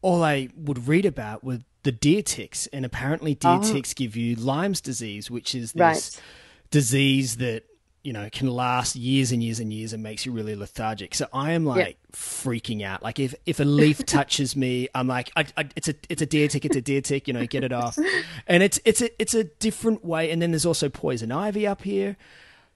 all 0.00 0.22
I 0.22 0.48
would 0.56 0.86
read 0.86 1.04
about 1.04 1.42
were 1.42 1.58
the 1.82 1.90
deer 1.90 2.22
ticks. 2.22 2.68
And 2.68 2.84
apparently, 2.84 3.34
deer 3.34 3.58
oh. 3.60 3.72
ticks 3.72 3.94
give 3.94 4.14
you 4.16 4.36
Lyme's 4.36 4.80
disease, 4.80 5.28
which 5.28 5.56
is 5.56 5.72
this 5.72 5.80
right. 5.80 6.22
disease 6.70 7.38
that 7.38 7.64
you 8.02 8.12
know 8.12 8.28
can 8.30 8.48
last 8.48 8.96
years 8.96 9.30
and 9.32 9.42
years 9.42 9.60
and 9.60 9.72
years 9.72 9.92
and 9.92 10.02
makes 10.02 10.26
you 10.26 10.32
really 10.32 10.56
lethargic. 10.56 11.14
So 11.14 11.26
I 11.32 11.52
am 11.52 11.64
like 11.64 11.86
yeah. 11.86 12.12
freaking 12.12 12.82
out. 12.82 13.02
Like 13.02 13.18
if 13.18 13.34
if 13.46 13.60
a 13.60 13.64
leaf 13.64 14.04
touches 14.06 14.56
me, 14.56 14.88
I'm 14.94 15.06
like, 15.06 15.30
I, 15.36 15.46
I, 15.56 15.68
it's 15.76 15.88
a 15.88 15.94
it's 16.08 16.22
a 16.22 16.26
deer 16.26 16.48
tick, 16.48 16.64
it's 16.64 16.76
a 16.76 16.80
deer 16.80 17.00
tick. 17.00 17.28
You 17.28 17.34
know, 17.34 17.46
get 17.46 17.64
it 17.64 17.72
off. 17.72 17.98
And 18.46 18.62
it's 18.62 18.80
it's 18.84 19.00
a 19.00 19.22
it's 19.22 19.34
a 19.34 19.44
different 19.44 20.04
way. 20.04 20.30
And 20.30 20.42
then 20.42 20.50
there's 20.50 20.66
also 20.66 20.88
poison 20.88 21.30
ivy 21.30 21.66
up 21.66 21.82
here. 21.82 22.16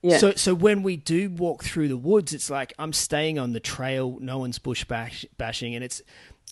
Yeah. 0.01 0.17
So 0.17 0.33
so 0.33 0.53
when 0.53 0.83
we 0.83 0.95
do 0.95 1.29
walk 1.29 1.63
through 1.63 1.89
the 1.89 1.97
woods, 1.97 2.33
it's 2.33 2.49
like 2.49 2.73
I'm 2.79 2.93
staying 2.93 3.37
on 3.37 3.53
the 3.53 3.59
trail. 3.59 4.17
No 4.21 4.37
one's 4.37 4.59
bush 4.59 4.85
bash, 4.85 5.25
bashing, 5.37 5.75
and 5.75 5.83
it's 5.83 6.01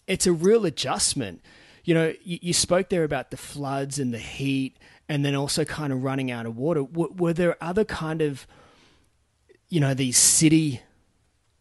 it's 0.07 0.27
a 0.27 0.33
real 0.33 0.65
adjustment. 0.65 1.41
You 1.83 1.93
know, 1.93 2.13
you, 2.23 2.39
you 2.41 2.53
spoke 2.53 2.89
there 2.89 3.03
about 3.03 3.29
the 3.29 3.38
floods 3.38 3.99
and 3.99 4.13
the 4.13 4.19
heat, 4.19 4.77
and 5.07 5.23
then 5.23 5.35
also 5.35 5.63
kind 5.63 5.93
of 5.93 6.03
running 6.03 6.31
out 6.31 6.45
of 6.45 6.57
water. 6.57 6.81
W- 6.81 7.13
were 7.15 7.33
there 7.33 7.55
other 7.61 7.85
kind 7.85 8.21
of 8.21 8.47
you 9.69 9.80
know 9.80 9.93
these 9.93 10.17
city 10.17 10.82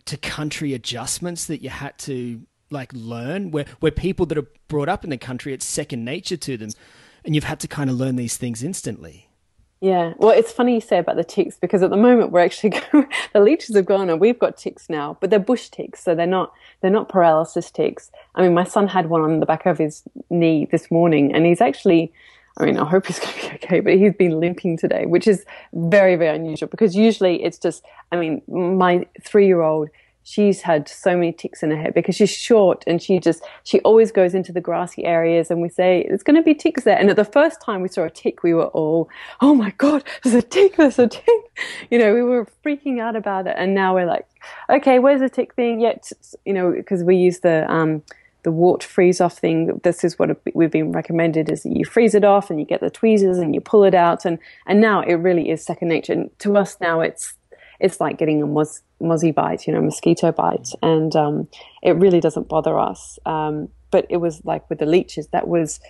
to 0.07 0.17
country 0.17 0.75
adjustments 0.75 1.47
that 1.47 1.63
you 1.63 1.71
had 1.71 1.97
to 1.99 2.43
like 2.71 2.93
learn 2.93 3.51
where 3.51 3.65
where 3.81 3.93
people 3.93 4.27
that 4.27 4.39
are 4.39 4.47
brought 4.69 4.89
up 4.89 5.05
in 5.05 5.11
the 5.11 5.19
country 5.19 5.53
it's 5.53 5.65
second 5.65 6.05
nature 6.05 6.37
to 6.37 6.57
them 6.57 6.71
and 7.25 7.35
you've 7.35 7.45
had 7.45 7.61
to 7.61 7.69
kind 7.69 7.89
of 7.89 7.97
learn 7.97 8.17
these 8.17 8.37
things 8.37 8.63
instantly. 8.63 9.29
Yeah. 9.81 10.15
Well 10.17 10.31
it's 10.31 10.53
funny 10.53 10.75
you 10.75 10.81
say 10.81 10.99
about 10.99 11.17
the 11.17 11.25
ticks 11.25 11.57
because 11.59 11.83
at 11.83 11.91
the 11.91 11.97
moment 11.97 12.33
we're 12.33 12.41
actually 12.41 12.71
the 13.33 13.41
leeches 13.41 13.77
have 13.77 13.87
gone 13.87 14.11
and 14.11 14.21
we've 14.21 14.39
got 14.39 14.57
ticks 14.57 14.89
now 14.89 15.17
but 15.21 15.31
they're 15.31 15.39
bush 15.39 15.69
ticks 15.69 16.03
so 16.03 16.15
they're 16.15 16.27
not 16.27 16.53
they're 16.81 16.91
not 16.91 17.09
paralysis 17.09 17.71
ticks. 17.71 18.11
I 18.35 18.43
mean 18.43 18.55
my 18.55 18.65
son 18.65 18.89
had 18.89 19.09
one 19.09 19.23
on 19.23 19.41
the 19.41 19.47
back 19.47 19.67
of 19.67 19.79
his 19.79 20.03
knee 20.31 20.67
this 20.71 20.91
morning 20.91 21.35
and 21.35 21.47
he's 21.47 21.61
actually 21.61 22.13
I 22.57 22.67
mean, 22.67 22.79
I 22.79 22.89
hope 22.89 23.07
he's 23.07 23.19
going 23.21 23.35
to 23.35 23.41
be 23.41 23.55
okay, 23.55 23.81
but 23.81 23.95
he's 23.95 24.15
been 24.15 24.41
limping 24.41 24.77
today, 24.79 25.07
which 25.07 25.27
is 25.27 25.45
very, 25.73 26.17
very 26.17 26.37
unusual 26.37 26.69
because 26.69 26.95
usually 26.95 27.43
it's 27.43 27.59
just, 27.59 27.85
I 28.13 28.17
mean, 28.17 28.43
my 28.49 29.07
three 29.23 29.47
year 29.47 29.63
old, 29.63 29.89
she's 30.27 30.63
had 30.63 30.89
so 30.89 31.15
many 31.15 31.33
ticks 31.33 31.63
in 31.63 31.71
her 31.71 31.77
head 31.77 31.93
because 31.93 32.15
she's 32.15 32.31
short 32.31 32.83
and 32.87 33.03
she 33.03 33.19
just, 33.19 33.45
she 33.65 33.81
always 33.81 34.11
goes 34.11 34.35
into 34.35 34.53
the 34.53 34.61
grassy 34.61 35.05
areas 35.05 35.51
and 35.51 35.61
we 35.61 35.69
say, 35.69 36.07
there's 36.09 36.23
going 36.23 36.37
to 36.37 36.43
be 36.43 36.55
ticks 36.55 36.85
there. 36.85 36.97
And 36.97 37.11
at 37.11 37.17
the 37.17 37.25
first 37.25 37.61
time 37.61 37.83
we 37.83 37.89
saw 37.89 38.05
a 38.05 38.11
tick, 38.11 38.43
we 38.43 38.55
were 38.55 38.69
all, 38.69 39.09
oh 39.41 39.55
my 39.55 39.71
God, 39.77 40.03
there's 40.23 40.35
a 40.35 40.43
tick, 40.43 40.77
there's 40.77 40.99
a 40.99 41.09
tick. 41.09 41.25
You 41.89 41.99
know, 41.99 42.13
we 42.13 42.23
were 42.23 42.49
freaking 42.65 43.01
out 43.01 43.15
about 43.15 43.47
it. 43.47 43.55
And 43.57 43.77
now 43.77 43.95
we're 43.95 44.07
like, 44.07 44.27
okay, 44.69 44.99
where's 44.99 45.21
the 45.21 45.29
tick 45.29 45.55
thing? 45.55 45.81
Yet, 45.81 46.11
you 46.45 46.53
know, 46.53 46.73
because 46.73 47.05
we 47.05 47.15
use 47.15 47.41
the, 47.41 47.71
um, 47.71 48.03
the 48.45 48.53
wart 48.53 48.85
freeze 48.85 49.21
off 49.21 49.39
thing. 49.39 49.81
This 49.83 50.05
is 50.05 50.19
what 50.19 50.39
we've 50.55 50.71
been 50.71 50.93
recommended: 50.93 51.51
is 51.51 51.65
that 51.65 51.77
you 51.77 51.85
freeze 51.85 52.15
it 52.15 52.25
off 52.25 52.51
and 52.51 52.61
you 52.61 52.67
get 52.67 52.81
the 52.81 52.91
tweezers 52.91 53.39
and 53.39 53.55
you 53.55 53.61
pull 53.61 53.85
it 53.85 53.95
out, 53.95 54.25
and 54.25 54.39
and 54.67 54.81
now 54.81 55.01
it 55.01 55.15
really 55.15 55.51
is 55.51 55.65
second 55.65 55.89
nature. 55.89 56.13
And 56.13 56.39
to 56.41 56.57
us 56.57 56.77
now, 56.81 57.01
it's 57.01 57.35
it's 57.81 58.01
like 58.01 58.19
getting 58.19 58.43
a 58.43 58.47
mos- 58.47 58.83
bite, 59.35 59.67
you 59.67 59.73
know, 59.73 59.81
mosquito 59.81 60.31
bite, 60.31 60.69
and 60.83 61.17
um, 61.17 61.49
it 61.83 61.97
really 61.97 62.21
doesn't 62.21 62.49
bother 62.49 62.79
us. 62.79 63.19
Um, 63.27 63.69
but 63.91 64.07
it 64.09 64.19
was 64.19 64.45
like 64.45 64.69
with 64.69 64.79
the 64.79 64.87
leeches, 64.87 65.29
that 65.29 65.49
was 65.49 65.81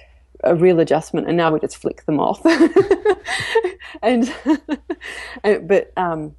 a 0.42 0.54
real 0.54 0.80
adjustment, 0.80 1.28
and 1.28 1.36
now 1.36 1.52
we 1.52 1.60
just 1.60 1.76
flick 1.76 2.04
them 2.06 2.20
off. 2.20 2.44
and, 4.02 4.32
and, 5.44 5.68
but 5.68 5.92
um, 5.96 6.34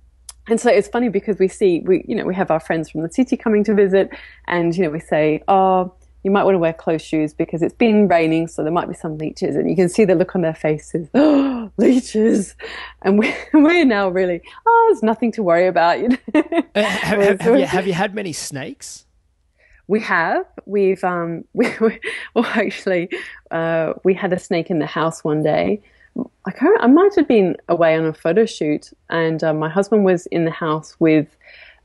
and 0.47 0.60
so 0.60 0.69
it's 0.69 0.88
funny 0.88 1.10
because 1.10 1.39
we 1.39 1.47
see 1.47 1.80
we 1.86 2.06
you 2.08 2.15
know 2.15 2.23
we 2.23 2.36
have 2.36 2.51
our 2.51 2.60
friends 2.60 2.89
from 2.89 3.01
the 3.01 3.10
city 3.10 3.36
coming 3.36 3.63
to 3.65 3.73
visit, 3.73 4.10
and 4.47 4.75
you 4.75 4.84
know 4.84 4.89
we 4.89 4.99
say, 4.99 5.43
oh 5.47 5.93
you 6.25 6.31
might 6.31 6.43
want 6.43 6.55
to 6.55 6.59
wear 6.59 6.73
closed 6.73 7.05
shoes 7.05 7.35
because 7.35 7.61
it's 7.61 7.75
been 7.75 8.07
raining, 8.07 8.47
so 8.47 8.63
there 8.63 8.71
might 8.71 8.89
be 8.89 8.95
some 8.95 9.15
leeches, 9.19 9.55
and 9.55 9.69
you 9.69 9.75
can 9.75 9.88
see 9.88 10.05
the 10.05 10.15
look 10.15 10.35
on 10.35 10.41
their 10.41 10.55
faces. 10.55 11.07
Oh, 11.13 11.71
leeches! 11.77 12.55
And 13.03 13.19
we, 13.19 13.31
we're 13.53 13.85
now 13.85 14.09
really, 14.09 14.41
oh, 14.67 14.88
there's 14.89 15.03
nothing 15.03 15.31
to 15.33 15.43
worry 15.43 15.67
about. 15.67 15.99
You 15.99 16.09
know? 16.09 16.17
uh, 16.33 16.81
have, 16.81 17.19
have, 17.21 17.41
have, 17.41 17.59
you, 17.59 17.65
have 17.67 17.88
you 17.88 17.93
had 17.93 18.15
many 18.15 18.33
snakes? 18.33 19.05
We 19.88 19.99
have. 19.99 20.47
We've 20.65 21.03
um, 21.03 21.45
we, 21.53 21.71
we 21.79 21.99
well 22.33 22.45
actually, 22.45 23.07
uh, 23.51 23.93
we 24.03 24.15
had 24.15 24.33
a 24.33 24.39
snake 24.39 24.71
in 24.71 24.79
the 24.79 24.88
house 24.88 25.23
one 25.23 25.43
day. 25.43 25.79
I 26.45 26.51
can't, 26.51 26.81
I 26.81 26.88
might 26.88 27.13
have 27.17 27.27
been 27.27 27.55
away 27.69 27.95
on 27.95 28.03
a 28.03 28.13
photo 28.13 28.47
shoot, 28.47 28.91
and 29.11 29.43
uh, 29.43 29.53
my 29.53 29.69
husband 29.69 30.05
was 30.05 30.25
in 30.27 30.45
the 30.45 30.51
house 30.51 30.95
with 30.99 31.27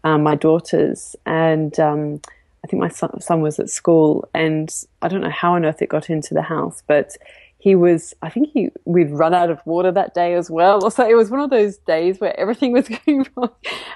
um, 0.02 0.22
my 0.22 0.34
daughters, 0.34 1.14
and 1.26 1.78
um, 1.78 2.22
I 2.64 2.66
think 2.66 2.82
my 2.82 2.88
son, 2.88 3.20
son 3.20 3.40
was 3.40 3.58
at 3.58 3.70
school, 3.70 4.28
and 4.34 4.72
I 5.02 5.08
don't 5.08 5.22
know 5.22 5.30
how 5.30 5.54
on 5.54 5.64
earth 5.64 5.82
it 5.82 5.88
got 5.88 6.10
into 6.10 6.34
the 6.34 6.42
house, 6.42 6.82
but 6.86 7.16
he 7.60 7.74
was 7.74 8.14
i 8.22 8.30
think 8.30 8.48
he 8.52 8.70
we'd 8.86 9.10
run 9.10 9.34
out 9.34 9.50
of 9.50 9.60
water 9.66 9.92
that 9.92 10.14
day 10.14 10.34
as 10.34 10.50
well. 10.50 10.90
So 10.90 11.08
it 11.08 11.14
was 11.14 11.30
one 11.30 11.40
of 11.40 11.50
those 11.50 11.76
days 11.78 12.18
where 12.18 12.38
everything 12.38 12.72
was 12.72 12.88
going 13.06 13.26
wrong. 13.36 13.50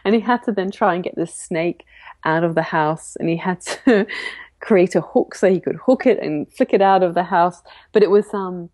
And 0.05 0.15
he 0.15 0.21
had 0.21 0.43
to 0.45 0.53
then 0.53 0.71
try 0.71 0.95
and 0.95 1.03
get 1.03 1.17
the 1.17 1.27
snake 1.27 1.85
out 2.25 2.45
of 2.45 2.55
the 2.55 2.63
house 2.63 3.17
and 3.17 3.29
he 3.29 3.37
had 3.37 3.61
to 3.63 4.07
create 4.61 4.95
a 4.95 5.01
hook 5.01 5.35
so 5.35 5.51
he 5.51 5.61
could 5.61 5.77
hook 5.77 6.07
it 6.07 6.19
and 6.21 6.51
flick 6.53 6.73
it 6.73 6.81
out 6.81 7.03
of 7.03 7.15
the 7.15 7.25
house. 7.25 7.63
But 7.93 8.03
it 8.03 8.11
was 8.11 8.33
um 8.33 8.71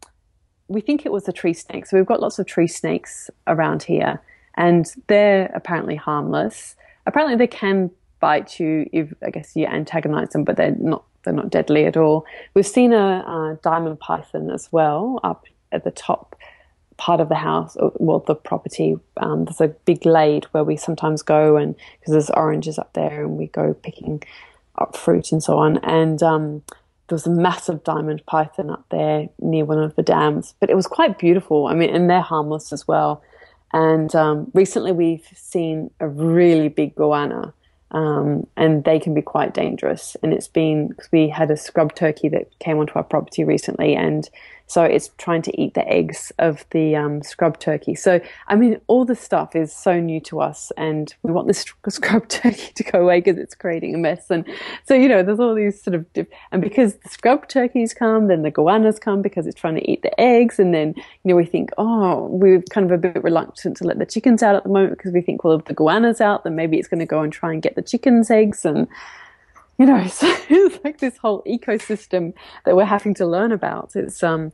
we 0.69 0.81
think 0.81 1.07
it 1.07 1.13
was 1.13 1.27
a 1.29 1.33
tree 1.33 1.55
snake. 1.55 1.87
So 1.87 1.97
we've 1.97 2.07
got 2.07 2.21
lots 2.21 2.39
of 2.39 2.47
tree 2.47 2.69
snakes 2.69 3.31
around 3.47 3.85
here 3.85 4.21
and 4.57 4.87
they're 5.07 5.51
apparently 5.55 5.97
harmless. 5.97 6.77
Apparently 7.07 7.37
they 7.37 7.47
can 7.47 7.91
bite 8.21 8.61
you 8.61 8.89
if 8.93 9.13
I 9.23 9.31
guess 9.31 9.57
you 9.57 9.67
antagonize 9.67 10.31
them, 10.31 10.45
but 10.45 10.57
they're 10.57 10.77
not 10.79 11.05
they're 11.25 11.35
not 11.35 11.51
deadly 11.51 11.85
at 11.85 11.97
all. 11.97 12.25
We've 12.55 12.67
seen 12.67 12.93
a, 12.93 13.59
diamond 13.63 14.01
python 14.01 14.51
as 14.51 14.71
well 14.73 15.21
up 15.23 15.45
at 15.73 15.85
the 15.85 15.91
top 15.91 16.37
part 16.97 17.21
of 17.21 17.29
the 17.29 17.35
house, 17.35 17.77
well, 17.95 18.21
the 18.21 18.35
property. 18.35 18.97
Um, 19.17 19.45
there's 19.47 19.61
a 19.61 19.69
big 19.69 20.03
glade 20.03 20.45
where 20.53 20.65
we 20.65 20.77
sometimes 20.77 21.23
go, 21.23 21.57
and 21.57 21.75
because 21.99 22.13
there's 22.13 22.31
oranges 22.31 22.79
up 22.79 22.93
there, 22.93 23.25
and 23.25 23.37
we 23.37 23.47
go 23.49 23.75
picking 23.75 24.23
up 24.79 24.97
fruit 24.97 25.33
and 25.33 25.43
so 25.43 25.57
on. 25.59 25.79
And 25.79 26.23
um, 26.23 26.63
there 27.09 27.17
was 27.17 27.27
a 27.27 27.31
massive 27.31 27.85
diamond 27.85 28.25
python 28.27 28.71
up 28.71 28.85
there 28.91 29.29
near 29.41 29.65
one 29.65 29.79
of 29.79 29.97
the 29.97 30.03
dams, 30.03 30.55
but 30.61 30.71
it 30.71 30.77
was 30.77 30.87
quite 30.87 31.19
beautiful. 31.19 31.67
I 31.67 31.75
mean, 31.75 31.95
and 31.95 32.09
they're 32.09 32.21
harmless 32.21 32.73
as 32.73 32.87
well. 32.87 33.23
And 33.73 34.15
um, 34.15 34.51
recently, 34.53 34.93
we've 34.93 35.27
seen 35.35 35.91
a 36.01 36.09
really 36.09 36.69
big 36.69 36.95
goanna 36.95 37.53
um, 37.93 38.47
and 38.57 38.85
they 38.85 38.99
can 38.99 39.15
be 39.15 39.23
quite 39.23 39.55
dangerous. 39.55 40.17
And 40.23 40.33
it's 40.33 40.49
been 40.49 40.89
because 40.89 41.11
we 41.13 41.29
had 41.29 41.51
a 41.51 41.57
scrub 41.57 41.95
turkey 41.95 42.29
that 42.29 42.59
came 42.59 42.79
onto 42.79 42.95
our 42.95 43.05
property 43.05 43.45
recently, 43.45 43.95
and 43.95 44.29
so 44.71 44.85
it's 44.85 45.11
trying 45.19 45.43
to 45.43 45.61
eat 45.61 45.75
the 45.75 45.87
eggs 45.89 46.31
of 46.39 46.65
the 46.71 46.95
um, 46.95 47.25
scrub 47.25 47.59
turkey. 47.59 47.97
So, 47.97 48.21
I 48.47 48.55
mean, 48.55 48.81
all 48.87 49.05
this 49.05 49.21
stuff 49.21 49.57
is 49.57 49.75
so 49.75 49.99
new 49.99 50.21
to 50.21 50.41
us, 50.41 50.71
and 50.77 51.13
we 51.25 51.33
want 51.33 51.49
this 51.49 51.65
scrub 51.89 52.29
turkey 52.29 52.71
to 52.77 52.85
go 52.85 53.03
away 53.03 53.21
because 53.21 53.37
it's 53.37 53.57
creating 53.57 53.97
a 53.97 53.99
mess. 53.99 54.31
And 54.31 54.45
so, 54.85 54.95
you 54.95 55.09
know, 55.09 55.25
there's 55.25 55.41
all 55.41 55.57
these 55.57 55.83
sort 55.83 55.97
of, 55.97 56.07
and 56.53 56.63
because 56.63 56.95
the 56.95 57.09
scrub 57.09 57.49
turkeys 57.49 57.93
come, 57.93 58.29
then 58.29 58.43
the 58.43 58.53
goannas 58.53 59.01
come 59.01 59.23
because 59.23 59.49
it's 59.49 59.61
trying 59.61 59.75
to 59.75 59.91
eat 59.91 60.03
the 60.03 60.21
eggs. 60.21 60.61
And 60.61 60.73
then, 60.73 60.95
you 60.97 61.31
know, 61.31 61.35
we 61.35 61.47
think, 61.47 61.71
oh, 61.77 62.29
we're 62.31 62.63
kind 62.71 62.89
of 62.89 62.93
a 62.93 63.09
bit 63.09 63.25
reluctant 63.25 63.77
to 63.79 63.85
let 63.85 63.99
the 63.99 64.07
chickens 64.07 64.41
out 64.41 64.55
at 64.55 64.63
the 64.63 64.69
moment 64.69 64.97
because 64.97 65.11
we 65.11 65.21
think, 65.21 65.43
well, 65.43 65.59
if 65.59 65.65
the 65.65 65.75
goanna's 65.75 66.21
out, 66.21 66.45
then 66.45 66.55
maybe 66.55 66.79
it's 66.79 66.87
going 66.87 67.01
to 67.01 67.07
go 67.07 67.23
and 67.23 67.33
try 67.33 67.53
and 67.53 67.61
get 67.61 67.75
the 67.75 67.83
chickens' 67.83 68.31
eggs. 68.31 68.65
And, 68.65 68.87
you 69.81 69.87
know, 69.87 70.07
so 70.09 70.33
it's 70.51 70.85
like 70.85 70.99
this 70.99 71.17
whole 71.17 71.43
ecosystem 71.45 72.35
that 72.67 72.77
we're 72.77 72.85
having 72.85 73.15
to 73.15 73.27
learn 73.27 73.51
about. 73.51 73.97
It's 73.97 74.23
um, 74.23 74.53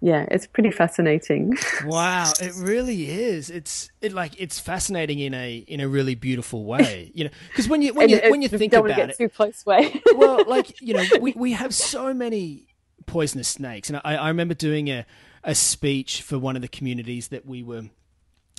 yeah, 0.00 0.26
it's 0.30 0.46
pretty 0.46 0.70
fascinating. 0.70 1.58
wow, 1.84 2.32
it 2.40 2.54
really 2.56 3.10
is. 3.10 3.50
It's 3.50 3.90
it 4.00 4.12
like 4.12 4.32
it's 4.40 4.58
fascinating 4.58 5.18
in 5.18 5.34
a 5.34 5.56
in 5.56 5.80
a 5.80 5.88
really 5.88 6.14
beautiful 6.14 6.64
way. 6.64 7.12
You 7.14 7.24
know, 7.24 7.30
because 7.48 7.68
when 7.68 7.82
you 7.82 7.92
when 7.92 8.08
you 8.08 8.18
when 8.28 8.40
you 8.40 8.48
think 8.48 8.72
about 8.72 8.98
it, 8.98 9.16
too 9.18 9.28
close 9.28 9.64
way. 9.66 10.00
well, 10.16 10.42
like 10.48 10.80
you 10.80 10.94
know, 10.94 11.04
we 11.20 11.34
we 11.36 11.52
have 11.52 11.74
so 11.74 12.14
many 12.14 12.66
poisonous 13.04 13.48
snakes, 13.48 13.90
and 13.90 14.00
I, 14.02 14.16
I 14.16 14.28
remember 14.28 14.54
doing 14.54 14.88
a 14.88 15.04
a 15.44 15.54
speech 15.54 16.22
for 16.22 16.38
one 16.38 16.56
of 16.56 16.62
the 16.62 16.68
communities 16.68 17.28
that 17.28 17.44
we 17.44 17.62
were 17.62 17.90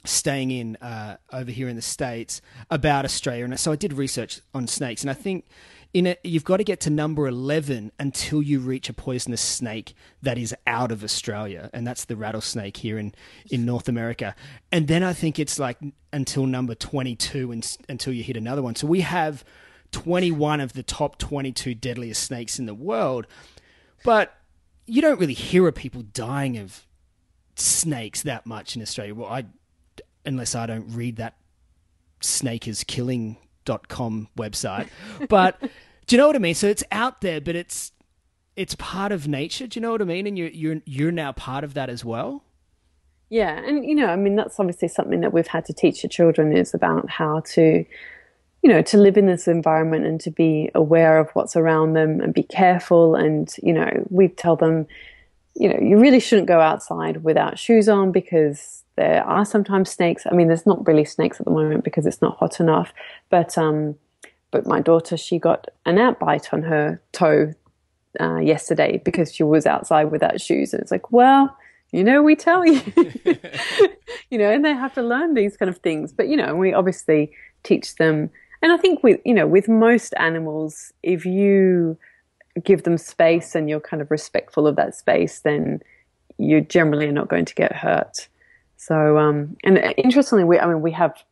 staying 0.05 0.51
in 0.51 0.75
uh, 0.75 1.15
over 1.31 1.49
here 1.49 1.69
in 1.69 1.75
the 1.75 1.81
states 1.81 2.39
about 2.69 3.03
Australia, 3.03 3.45
and 3.45 3.59
so 3.59 3.71
I 3.71 3.77
did 3.77 3.93
research 3.93 4.41
on 4.53 4.67
snakes, 4.67 5.01
and 5.01 5.09
I 5.09 5.15
think 5.15 5.45
in 5.93 6.15
you've 6.23 6.43
got 6.43 6.57
to 6.57 6.63
get 6.63 6.79
to 6.81 6.89
number 6.89 7.27
eleven 7.27 7.91
until 7.99 8.41
you 8.41 8.59
reach 8.59 8.89
a 8.89 8.93
poisonous 8.93 9.41
snake 9.41 9.93
that 10.21 10.37
is 10.37 10.55
out 10.65 10.91
of 10.91 11.03
Australia, 11.03 11.69
and 11.71 11.85
that's 11.85 12.05
the 12.05 12.15
rattlesnake 12.15 12.77
here 12.77 12.97
in 12.97 13.13
in 13.51 13.65
North 13.65 13.87
America, 13.87 14.35
and 14.71 14.87
then 14.87 15.03
I 15.03 15.13
think 15.13 15.37
it's 15.37 15.59
like 15.59 15.77
until 16.11 16.45
number 16.47 16.73
twenty 16.73 17.15
two, 17.15 17.51
and 17.51 17.77
until 17.87 18.11
you 18.11 18.23
hit 18.23 18.35
another 18.35 18.63
one. 18.63 18.75
So 18.75 18.87
we 18.87 19.01
have 19.01 19.45
twenty 19.91 20.31
one 20.31 20.59
of 20.59 20.73
the 20.73 20.83
top 20.83 21.19
twenty 21.19 21.51
two 21.51 21.75
deadliest 21.75 22.23
snakes 22.23 22.57
in 22.57 22.65
the 22.65 22.73
world, 22.73 23.27
but 24.03 24.35
you 24.87 25.01
don't 25.01 25.19
really 25.19 25.33
hear 25.33 25.67
of 25.67 25.75
people 25.75 26.01
dying 26.01 26.57
of 26.57 26.87
snakes 27.55 28.23
that 28.23 28.47
much 28.47 28.75
in 28.75 28.81
Australia. 28.81 29.13
Well, 29.13 29.29
I 29.29 29.45
unless 30.25 30.55
I 30.55 30.65
don't 30.65 30.89
read 30.89 31.17
that 31.17 31.37
snakeIsKilling.com 33.65 34.27
website. 34.37 34.87
But 35.29 35.59
do 35.61 36.15
you 36.15 36.17
know 36.17 36.27
what 36.27 36.35
I 36.35 36.39
mean? 36.39 36.55
So 36.55 36.67
it's 36.67 36.83
out 36.91 37.21
there, 37.21 37.41
but 37.41 37.55
it's 37.55 37.91
it's 38.55 38.75
part 38.75 39.11
of 39.11 39.27
nature. 39.27 39.67
Do 39.67 39.79
you 39.79 39.81
know 39.81 39.91
what 39.91 40.01
I 40.01 40.05
mean? 40.05 40.27
And 40.27 40.37
you're 40.37 40.49
you're 40.49 40.81
you're 40.85 41.11
now 41.11 41.31
part 41.31 41.63
of 41.63 41.73
that 41.73 41.89
as 41.89 42.03
well. 42.05 42.43
Yeah, 43.29 43.57
and 43.57 43.83
you 43.83 43.95
know, 43.95 44.07
I 44.07 44.15
mean, 44.15 44.35
that's 44.35 44.59
obviously 44.59 44.87
something 44.87 45.21
that 45.21 45.33
we've 45.33 45.47
had 45.47 45.65
to 45.65 45.73
teach 45.73 46.03
the 46.03 46.07
children 46.07 46.55
is 46.55 46.73
about 46.73 47.09
how 47.09 47.39
to, 47.53 47.83
you 48.61 48.69
know, 48.69 48.83
to 48.83 48.97
live 48.97 49.17
in 49.17 49.25
this 49.25 49.47
environment 49.47 50.05
and 50.05 50.21
to 50.21 50.29
be 50.29 50.69
aware 50.75 51.17
of 51.17 51.29
what's 51.31 51.55
around 51.55 51.93
them 51.93 52.21
and 52.21 52.33
be 52.33 52.43
careful. 52.43 53.15
And 53.15 53.51
you 53.63 53.73
know, 53.73 53.89
we 54.09 54.27
tell 54.27 54.55
them, 54.55 54.85
you 55.55 55.69
know, 55.69 55.79
you 55.81 55.97
really 55.97 56.19
shouldn't 56.19 56.47
go 56.47 56.59
outside 56.59 57.23
without 57.23 57.57
shoes 57.57 57.89
on 57.89 58.11
because 58.11 58.82
there 58.95 59.23
are 59.23 59.45
sometimes 59.45 59.89
snakes. 59.89 60.25
I 60.29 60.35
mean, 60.35 60.47
there's 60.47 60.65
not 60.65 60.85
really 60.85 61.05
snakes 61.05 61.39
at 61.39 61.45
the 61.45 61.51
moment 61.51 61.83
because 61.83 62.05
it's 62.05 62.21
not 62.21 62.37
hot 62.37 62.59
enough. 62.59 62.93
But 63.29 63.57
um, 63.57 63.95
but 64.51 64.67
my 64.67 64.79
daughter, 64.79 65.17
she 65.17 65.39
got 65.39 65.67
an 65.85 65.97
ant 65.97 66.19
bite 66.19 66.53
on 66.53 66.61
her 66.63 67.01
toe 67.11 67.53
uh, 68.19 68.37
yesterday 68.37 69.01
because 69.03 69.33
she 69.33 69.43
was 69.43 69.65
outside 69.65 70.11
without 70.11 70.39
shoes, 70.39 70.73
and 70.73 70.81
it's 70.81 70.91
like, 70.91 71.11
well, 71.11 71.55
you 71.91 72.03
know, 72.03 72.21
we 72.21 72.35
tell 72.35 72.65
you, 72.65 72.81
you 74.29 74.37
know, 74.37 74.51
and 74.51 74.63
they 74.63 74.73
have 74.73 74.93
to 74.93 75.01
learn 75.01 75.33
these 75.33 75.57
kind 75.57 75.69
of 75.69 75.79
things. 75.79 76.11
But 76.11 76.27
you 76.27 76.37
know, 76.37 76.55
we 76.55 76.73
obviously 76.73 77.31
teach 77.63 77.95
them, 77.95 78.29
and 78.61 78.71
I 78.71 78.77
think 78.77 79.01
with 79.01 79.19
you 79.25 79.33
know, 79.33 79.47
with 79.47 79.67
most 79.67 80.13
animals, 80.17 80.93
if 81.01 81.25
you 81.25 81.97
give 82.63 82.83
them 82.83 82.99
space 82.99 83.55
and 83.55 83.67
you're 83.67 83.79
kind 83.79 84.01
of 84.01 84.11
respectful 84.11 84.67
of 84.67 84.75
that 84.75 84.95
space, 84.95 85.39
then 85.39 85.81
you 86.37 86.61
generally 86.61 87.07
are 87.07 87.11
not 87.11 87.29
going 87.29 87.45
to 87.45 87.55
get 87.55 87.75
hurt. 87.75 88.27
So, 88.85 89.17
um, 89.17 89.55
and 89.63 89.93
interestingly, 89.97 90.43
we, 90.43 90.59
I 90.59 90.65
mean, 90.67 90.81
we 90.81 90.91
have, 90.91 91.23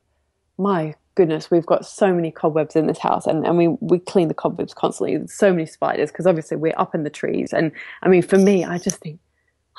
my 0.57 0.95
goodness, 1.15 1.51
we've 1.51 1.65
got 1.65 1.85
so 1.85 2.13
many 2.13 2.31
cobwebs 2.31 2.77
in 2.77 2.87
this 2.87 2.99
house 2.99 3.27
and, 3.27 3.45
and 3.45 3.57
we, 3.57 3.67
we 3.81 3.99
clean 3.99 4.29
the 4.29 4.33
cobwebs 4.33 4.73
constantly. 4.73 5.27
So 5.27 5.51
many 5.51 5.65
spiders 5.65 6.11
because 6.11 6.25
obviously 6.25 6.55
we're 6.55 6.73
up 6.77 6.95
in 6.95 7.03
the 7.03 7.09
trees. 7.09 7.51
And 7.51 7.73
I 8.03 8.07
mean, 8.07 8.21
for 8.21 8.37
me, 8.37 8.63
I 8.63 8.77
just 8.77 8.99
think, 8.99 9.19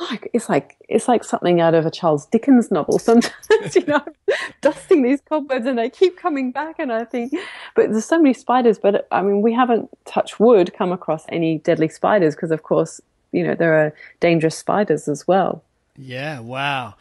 oh, 0.01 0.19
it's 0.35 0.51
like, 0.51 0.77
it's 0.91 1.09
like 1.09 1.25
something 1.25 1.63
out 1.63 1.73
of 1.73 1.87
a 1.87 1.91
Charles 1.91 2.27
Dickens 2.27 2.71
novel 2.71 2.99
sometimes, 2.99 3.75
you 3.75 3.87
know, 3.87 4.05
dusting 4.61 5.03
these 5.03 5.23
cobwebs 5.23 5.65
and 5.65 5.79
they 5.79 5.89
keep 5.89 6.19
coming 6.19 6.53
back. 6.53 6.77
And 6.79 6.93
I 6.93 7.07
think, 7.07 7.33
but 7.75 7.91
there's 7.91 8.05
so 8.05 8.19
many 8.19 8.35
spiders, 8.35 8.79
but 8.79 9.09
I 9.11 9.23
mean, 9.23 9.41
we 9.41 9.55
haven't 9.55 9.89
touched 10.05 10.39
wood 10.39 10.75
come 10.77 10.93
across 10.93 11.25
any 11.31 11.57
deadly 11.57 11.89
spiders 11.89 12.35
because 12.35 12.51
of 12.51 12.65
course, 12.65 13.01
you 13.33 13.43
know, 13.43 13.55
there 13.55 13.83
are 13.83 13.95
dangerous 14.21 14.59
spiders 14.59 15.09
as 15.09 15.27
well. 15.27 15.65
Yeah, 15.97 16.41
wow. 16.41 16.95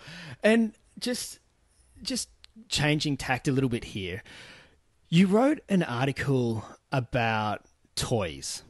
And 0.44 0.74
just 1.00 1.40
just 2.02 2.30
changing 2.70 3.18
tact 3.18 3.48
a 3.48 3.52
little 3.52 3.70
bit 3.70 3.86
here. 3.86 4.24
You 5.10 5.28
wrote 5.28 5.60
an 5.70 5.84
article 5.84 6.66
about 6.92 7.66
toys. 7.96 8.64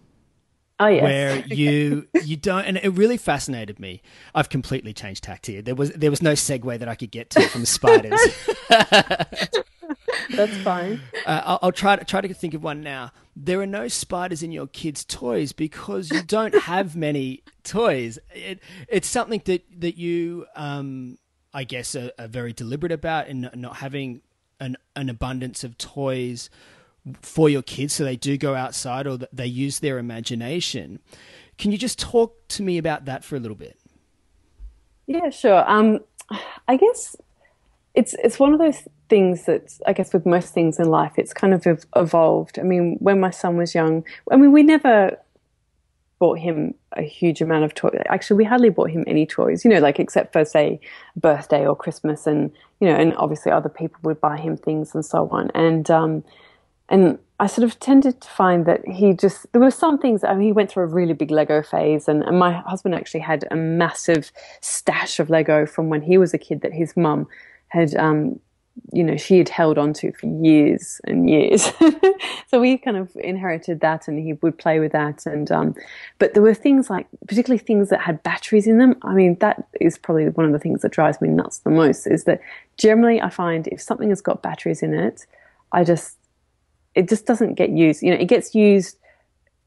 Oh 0.79 0.87
yes. 0.87 1.03
Where 1.03 1.37
you 1.47 2.07
you 2.23 2.35
don't 2.35 2.65
and 2.65 2.77
it 2.77 2.89
really 2.89 3.17
fascinated 3.17 3.79
me. 3.79 4.01
I've 4.33 4.49
completely 4.49 4.93
changed 4.93 5.23
tact 5.23 5.45
here. 5.47 5.61
There 5.61 5.75
was 5.75 5.91
there 5.91 6.09
was 6.09 6.21
no 6.21 6.33
segue 6.33 6.79
that 6.79 6.87
I 6.87 6.95
could 6.95 7.11
get 7.11 7.29
to 7.31 7.47
from 7.47 7.65
spiders. 7.65 8.19
That's 10.29 10.57
fine. 10.57 11.01
Uh, 11.23 11.41
I'll, 11.45 11.59
I'll, 11.61 11.71
try 11.71 11.95
to 11.95 12.03
try 12.03 12.21
to 12.21 12.33
think 12.33 12.55
of 12.55 12.63
one 12.63 12.81
now. 12.81 13.11
There 13.35 13.61
are 13.61 13.67
no 13.67 13.87
spiders 13.87 14.41
in 14.41 14.51
your 14.51 14.65
kids' 14.65 15.05
toys 15.05 15.51
because 15.51 16.09
you 16.09 16.23
don't 16.23 16.55
have 16.63 16.95
many 16.95 17.43
toys. 17.63 18.17
It, 18.31 18.59
it's 18.87 19.07
something 19.07 19.39
that 19.45 19.63
that 19.81 19.99
you 19.99 20.47
um, 20.55 21.19
I 21.53 21.63
guess, 21.63 21.95
are, 21.95 22.11
are 22.17 22.27
very 22.27 22.53
deliberate 22.53 22.91
about 22.91 23.27
in 23.27 23.49
not 23.55 23.77
having 23.77 24.21
an, 24.59 24.77
an 24.95 25.09
abundance 25.09 25.63
of 25.63 25.77
toys 25.77 26.49
for 27.21 27.49
your 27.49 27.63
kids 27.63 27.93
so 27.93 28.03
they 28.03 28.15
do 28.15 28.37
go 28.37 28.55
outside 28.55 29.07
or 29.07 29.17
they 29.33 29.47
use 29.47 29.79
their 29.79 29.97
imagination. 29.97 30.99
Can 31.57 31.71
you 31.71 31.77
just 31.77 31.99
talk 31.99 32.47
to 32.49 32.63
me 32.63 32.77
about 32.77 33.05
that 33.05 33.23
for 33.23 33.35
a 33.35 33.39
little 33.39 33.57
bit? 33.57 33.77
Yeah, 35.07 35.29
sure. 35.29 35.69
Um, 35.69 35.99
I 36.67 36.77
guess 36.77 37.15
it's 37.93 38.13
it's 38.23 38.39
one 38.39 38.53
of 38.53 38.59
those 38.59 38.87
things 39.09 39.45
that 39.45 39.77
I 39.85 39.93
guess 39.93 40.13
with 40.13 40.25
most 40.25 40.53
things 40.53 40.79
in 40.79 40.89
life, 40.89 41.13
it's 41.17 41.33
kind 41.33 41.53
of 41.53 41.85
evolved. 41.95 42.59
I 42.59 42.63
mean, 42.63 42.95
when 42.99 43.19
my 43.19 43.31
son 43.31 43.57
was 43.57 43.75
young, 43.75 44.05
I 44.31 44.37
mean, 44.37 44.51
we 44.51 44.63
never 44.63 45.17
bought 46.21 46.37
him 46.37 46.75
a 46.91 47.01
huge 47.01 47.41
amount 47.41 47.63
of 47.63 47.73
toys. 47.73 47.99
Actually, 48.05 48.37
we 48.37 48.43
hardly 48.43 48.69
bought 48.69 48.91
him 48.91 49.03
any 49.07 49.25
toys, 49.25 49.65
you 49.65 49.71
know, 49.71 49.79
like 49.79 49.99
except 49.99 50.31
for 50.31 50.45
say 50.45 50.79
birthday 51.15 51.65
or 51.65 51.75
Christmas, 51.75 52.27
and 52.27 52.51
you 52.79 52.87
know, 52.87 52.95
and 52.95 53.15
obviously 53.15 53.51
other 53.51 53.69
people 53.69 53.97
would 54.03 54.21
buy 54.21 54.37
him 54.37 54.55
things 54.55 54.93
and 54.93 55.03
so 55.03 55.27
on. 55.31 55.49
And 55.55 55.89
um, 55.89 56.23
and 56.89 57.17
I 57.39 57.47
sort 57.47 57.67
of 57.67 57.79
tended 57.79 58.21
to 58.21 58.29
find 58.29 58.67
that 58.67 58.87
he 58.87 59.13
just 59.13 59.51
there 59.51 59.59
were 59.59 59.71
some 59.71 59.97
things. 59.97 60.23
I 60.23 60.35
mean, 60.35 60.43
he 60.43 60.51
went 60.51 60.69
through 60.69 60.83
a 60.83 60.93
really 60.99 61.13
big 61.13 61.31
Lego 61.31 61.63
phase, 61.63 62.07
and, 62.07 62.21
and 62.21 62.37
my 62.37 62.51
husband 62.51 62.93
actually 62.93 63.21
had 63.21 63.47
a 63.49 63.55
massive 63.55 64.31
stash 64.61 65.19
of 65.19 65.31
Lego 65.31 65.65
from 65.65 65.89
when 65.89 66.03
he 66.03 66.19
was 66.19 66.35
a 66.35 66.37
kid 66.37 66.61
that 66.61 66.71
his 66.71 66.95
mum 66.95 67.27
had 67.69 67.95
um, 67.95 68.39
you 68.91 69.03
know 69.03 69.17
she 69.17 69.37
had 69.37 69.49
held 69.49 69.77
on 69.77 69.93
to 69.93 70.11
for 70.13 70.27
years 70.27 71.01
and 71.05 71.29
years. 71.29 71.71
So 72.51 72.59
we 72.59 72.77
kind 72.77 72.97
of 72.97 73.15
inherited 73.15 73.79
that 73.79 74.09
and 74.09 74.19
he 74.19 74.33
would 74.33 74.57
play 74.57 74.81
with 74.81 74.91
that. 74.91 75.25
And 75.25 75.49
um, 75.53 75.73
but 76.19 76.33
there 76.33 76.43
were 76.43 76.53
things 76.53 76.89
like 76.89 77.07
particularly 77.25 77.59
things 77.59 77.87
that 77.89 78.01
had 78.01 78.21
batteries 78.23 78.67
in 78.67 78.77
them. 78.77 78.97
I 79.03 79.13
mean 79.13 79.37
that 79.39 79.69
is 79.79 79.97
probably 79.97 80.27
one 80.27 80.45
of 80.45 80.51
the 80.51 80.59
things 80.59 80.81
that 80.81 80.91
drives 80.91 81.21
me 81.21 81.29
nuts 81.29 81.59
the 81.59 81.69
most 81.69 82.07
is 82.07 82.25
that 82.25 82.41
generally 82.77 83.21
i 83.21 83.29
find 83.29 83.67
if 83.67 83.81
something 83.81 84.09
has 84.09 84.21
got 84.21 84.41
batteries 84.41 84.81
in 84.83 84.93
it 84.93 85.25
i 85.71 85.83
just 85.83 86.17
it 86.93 87.07
just 87.07 87.25
doesn't 87.25 87.53
get 87.53 87.69
used. 87.69 88.03
You 88.03 88.11
know 88.11 88.17
it 88.17 88.25
gets 88.25 88.53
used 88.53 88.97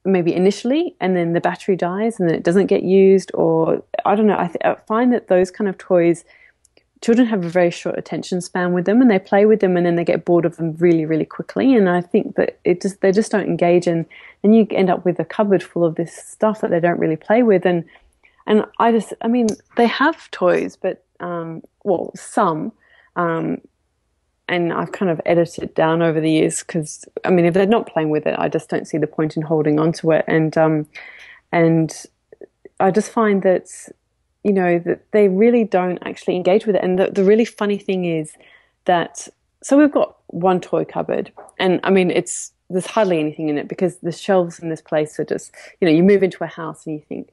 maybe 0.04 0.34
initially 0.34 0.94
and 1.00 1.16
then 1.16 1.32
the 1.32 1.40
battery 1.40 1.76
dies 1.76 2.20
and 2.20 2.28
then 2.28 2.36
it 2.36 2.42
doesn't 2.42 2.66
get 2.66 2.82
used 2.82 3.30
or 3.32 3.82
i 4.04 4.14
don't 4.14 4.26
know. 4.26 4.38
I, 4.38 4.48
th- 4.48 4.62
I 4.62 4.74
find 4.86 5.10
that 5.14 5.28
those 5.28 5.50
kind 5.50 5.70
of 5.70 5.78
toys 5.78 6.26
children 7.04 7.26
have 7.26 7.44
a 7.44 7.50
very 7.50 7.70
short 7.70 7.98
attention 7.98 8.40
span 8.40 8.72
with 8.72 8.86
them 8.86 9.02
and 9.02 9.10
they 9.10 9.18
play 9.18 9.44
with 9.44 9.60
them 9.60 9.76
and 9.76 9.84
then 9.84 9.94
they 9.94 10.04
get 10.04 10.24
bored 10.24 10.46
of 10.46 10.56
them 10.56 10.74
really 10.76 11.04
really 11.04 11.26
quickly 11.26 11.74
and 11.74 11.86
i 11.86 12.00
think 12.00 12.34
that 12.36 12.58
it 12.64 12.80
just 12.80 13.02
they 13.02 13.12
just 13.12 13.30
don't 13.30 13.46
engage 13.46 13.86
and 13.86 14.06
and 14.42 14.56
you 14.56 14.66
end 14.70 14.88
up 14.88 15.04
with 15.04 15.20
a 15.20 15.24
cupboard 15.24 15.62
full 15.62 15.84
of 15.84 15.96
this 15.96 16.14
stuff 16.16 16.62
that 16.62 16.70
they 16.70 16.80
don't 16.80 16.98
really 16.98 17.16
play 17.16 17.42
with 17.42 17.66
and 17.66 17.84
and 18.46 18.64
i 18.78 18.90
just 18.90 19.12
i 19.20 19.28
mean 19.28 19.46
they 19.76 19.86
have 19.86 20.30
toys 20.30 20.76
but 20.76 21.04
um, 21.20 21.62
well 21.84 22.10
some 22.14 22.72
um, 23.16 23.60
and 24.48 24.72
I've 24.72 24.92
kind 24.92 25.10
of 25.10 25.20
edited 25.24 25.64
it 25.64 25.74
down 25.74 26.02
over 26.02 26.20
the 26.20 26.30
years 26.30 26.62
because 26.62 27.06
I 27.24 27.30
mean, 27.30 27.44
if 27.46 27.54
they're 27.54 27.66
not 27.66 27.86
playing 27.86 28.10
with 28.10 28.26
it, 28.26 28.34
I 28.36 28.48
just 28.48 28.68
don't 28.68 28.86
see 28.86 28.98
the 28.98 29.06
point 29.06 29.36
in 29.36 29.42
holding 29.42 29.78
on 29.78 29.92
to 29.92 30.10
it. 30.10 30.24
And 30.26 30.58
um, 30.58 30.86
and 31.52 32.04
I 32.80 32.90
just 32.90 33.10
find 33.10 33.42
that 33.42 33.68
you 34.44 34.52
know, 34.52 34.78
that 34.80 35.10
they 35.10 35.28
really 35.28 35.64
don't 35.64 35.98
actually 36.02 36.36
engage 36.36 36.66
with 36.66 36.76
it. 36.76 36.84
And 36.84 36.98
the, 36.98 37.10
the 37.10 37.24
really 37.24 37.46
funny 37.46 37.78
thing 37.78 38.04
is 38.04 38.34
that, 38.84 39.26
so 39.62 39.78
we've 39.78 39.90
got 39.90 40.16
one 40.28 40.60
toy 40.60 40.84
cupboard, 40.84 41.32
and 41.58 41.80
I 41.82 41.90
mean, 41.90 42.10
it's, 42.10 42.52
there's 42.68 42.86
hardly 42.86 43.18
anything 43.18 43.48
in 43.48 43.58
it 43.58 43.68
because 43.68 43.96
the 43.98 44.12
shelves 44.12 44.58
in 44.58 44.68
this 44.68 44.82
place 44.82 45.18
are 45.18 45.24
just, 45.24 45.52
you 45.80 45.88
know, 45.88 45.94
you 45.94 46.02
move 46.02 46.22
into 46.22 46.44
a 46.44 46.46
house 46.46 46.86
and 46.86 46.94
you 46.94 47.02
think, 47.08 47.32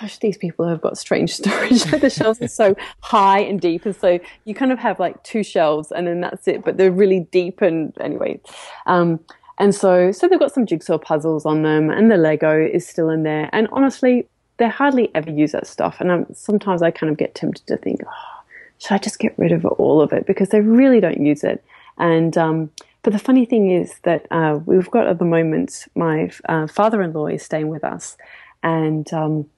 gosh, 0.00 0.18
these 0.18 0.36
people 0.36 0.68
have 0.68 0.80
got 0.80 0.98
strange 0.98 1.34
storage. 1.34 1.84
the 2.00 2.10
shelves 2.10 2.40
are 2.40 2.48
so 2.48 2.76
high 3.00 3.40
and 3.40 3.60
deep. 3.60 3.86
And 3.86 3.96
so 3.96 4.18
you 4.44 4.54
kind 4.54 4.72
of 4.72 4.78
have 4.78 4.98
like 4.98 5.22
two 5.22 5.42
shelves 5.42 5.92
and 5.92 6.06
then 6.06 6.20
that's 6.20 6.46
it. 6.48 6.64
But 6.64 6.76
they're 6.76 6.92
really 6.92 7.20
deep 7.20 7.62
and 7.62 7.96
anyway. 8.00 8.40
Um, 8.86 9.20
and 9.58 9.74
so, 9.74 10.12
so 10.12 10.28
they've 10.28 10.38
got 10.38 10.52
some 10.52 10.66
jigsaw 10.66 10.98
puzzles 10.98 11.46
on 11.46 11.62
them 11.62 11.88
and 11.90 12.10
the 12.10 12.16
Lego 12.16 12.60
is 12.60 12.86
still 12.86 13.08
in 13.08 13.22
there. 13.22 13.48
And 13.52 13.68
honestly, 13.72 14.28
they 14.58 14.68
hardly 14.68 15.10
ever 15.14 15.30
use 15.30 15.52
that 15.52 15.66
stuff. 15.66 16.00
And 16.00 16.10
I'm, 16.10 16.26
sometimes 16.34 16.82
I 16.82 16.90
kind 16.90 17.10
of 17.10 17.18
get 17.18 17.34
tempted 17.34 17.66
to 17.66 17.76
think, 17.76 18.02
oh, 18.06 18.42
should 18.78 18.92
I 18.92 18.98
just 18.98 19.18
get 19.18 19.38
rid 19.38 19.52
of 19.52 19.64
all 19.64 20.00
of 20.00 20.12
it? 20.12 20.26
Because 20.26 20.50
they 20.50 20.60
really 20.60 21.00
don't 21.00 21.20
use 21.20 21.44
it. 21.44 21.64
And, 21.98 22.36
um, 22.36 22.70
but 23.02 23.12
the 23.12 23.18
funny 23.18 23.44
thing 23.44 23.70
is 23.70 23.98
that 24.02 24.26
uh, 24.30 24.58
we've 24.64 24.90
got 24.90 25.06
at 25.06 25.18
the 25.18 25.24
moment, 25.24 25.86
my 25.94 26.30
uh, 26.48 26.66
father 26.66 27.02
in 27.02 27.12
law 27.12 27.26
is 27.26 27.42
staying 27.42 27.68
with 27.68 27.84
us. 27.84 28.16
And, 28.62 29.10
um, 29.12 29.48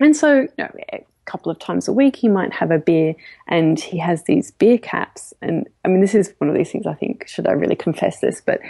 and 0.00 0.16
so, 0.16 0.40
you 0.40 0.48
know, 0.58 0.70
a 0.92 1.04
couple 1.26 1.50
of 1.50 1.58
times 1.58 1.88
a 1.88 1.92
week 1.92 2.16
he 2.16 2.28
might 2.28 2.52
have 2.52 2.70
a 2.70 2.78
beer 2.78 3.14
and 3.48 3.80
he 3.80 3.98
has 3.98 4.22
these 4.22 4.52
beer 4.52 4.78
caps 4.78 5.34
and 5.42 5.68
i 5.84 5.88
mean 5.88 6.00
this 6.00 6.14
is 6.14 6.32
one 6.38 6.48
of 6.48 6.54
these 6.54 6.70
things 6.70 6.86
i 6.86 6.94
think 6.94 7.26
should 7.26 7.48
i 7.48 7.50
really 7.50 7.74
confess 7.74 8.20
this 8.20 8.40
but 8.40 8.60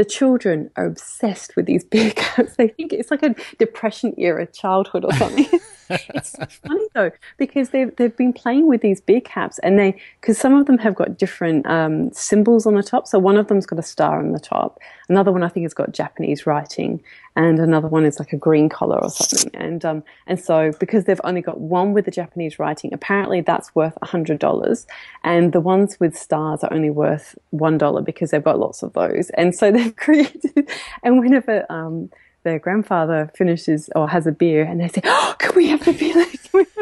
the 0.00 0.04
children 0.06 0.70
are 0.76 0.86
obsessed 0.86 1.54
with 1.56 1.66
these 1.66 1.84
beer 1.84 2.10
caps 2.16 2.56
they 2.56 2.68
think 2.68 2.90
it's 2.90 3.10
like 3.10 3.22
a 3.22 3.34
depression 3.58 4.14
era 4.16 4.46
childhood 4.46 5.04
or 5.04 5.12
something 5.12 5.46
it's 5.90 6.36
funny 6.56 6.86
though 6.94 7.10
because 7.36 7.70
they've 7.70 7.94
they've 7.96 8.16
been 8.16 8.32
playing 8.32 8.66
with 8.66 8.80
these 8.80 9.00
beer 9.00 9.20
caps 9.20 9.58
and 9.60 9.78
they 9.78 10.00
because 10.20 10.38
some 10.38 10.54
of 10.54 10.66
them 10.66 10.78
have 10.78 10.94
got 10.94 11.18
different 11.18 11.66
um, 11.66 12.12
symbols 12.12 12.66
on 12.66 12.74
the 12.74 12.82
top. 12.82 13.06
So 13.06 13.18
one 13.18 13.36
of 13.36 13.48
them's 13.48 13.66
got 13.66 13.78
a 13.78 13.82
star 13.82 14.18
on 14.18 14.32
the 14.32 14.40
top. 14.40 14.78
Another 15.08 15.32
one 15.32 15.42
I 15.42 15.48
think 15.48 15.64
has 15.64 15.74
got 15.74 15.92
Japanese 15.92 16.46
writing, 16.46 17.02
and 17.40 17.58
another 17.58 17.88
one 17.88 18.04
is 18.04 18.18
like 18.18 18.34
a 18.34 18.36
green 18.36 18.68
color 18.68 18.98
or 19.02 19.08
something. 19.08 19.50
And 19.54 19.82
um, 19.84 20.02
and 20.26 20.38
so 20.38 20.72
because 20.78 21.04
they've 21.04 21.20
only 21.24 21.40
got 21.40 21.58
one 21.58 21.94
with 21.94 22.04
the 22.04 22.10
Japanese 22.10 22.58
writing, 22.58 22.92
apparently 22.92 23.40
that's 23.40 23.74
worth 23.74 23.96
a 24.02 24.06
hundred 24.06 24.38
dollars, 24.38 24.86
and 25.24 25.52
the 25.52 25.60
ones 25.60 25.98
with 25.98 26.14
stars 26.16 26.62
are 26.62 26.72
only 26.72 26.90
worth 26.90 27.38
one 27.48 27.78
dollar 27.78 28.02
because 28.02 28.30
they've 28.30 28.44
got 28.44 28.58
lots 28.58 28.82
of 28.82 28.92
those. 28.92 29.30
And 29.30 29.54
so 29.54 29.72
they've 29.76 29.96
created, 29.96 30.68
and 31.02 31.18
whenever 31.18 31.64
um, 31.72 32.10
their 32.42 32.58
grandfather 32.58 33.30
finishes 33.34 33.90
or 33.94 34.08
has 34.08 34.26
a 34.26 34.32
beer 34.32 34.62
and 34.62 34.80
they 34.80 34.88
say, 34.88 35.00
Oh, 35.04 35.34
can 35.38 35.54
we 35.54 35.68
have 35.68 35.84
the 35.84 35.92
beer? 35.92 36.26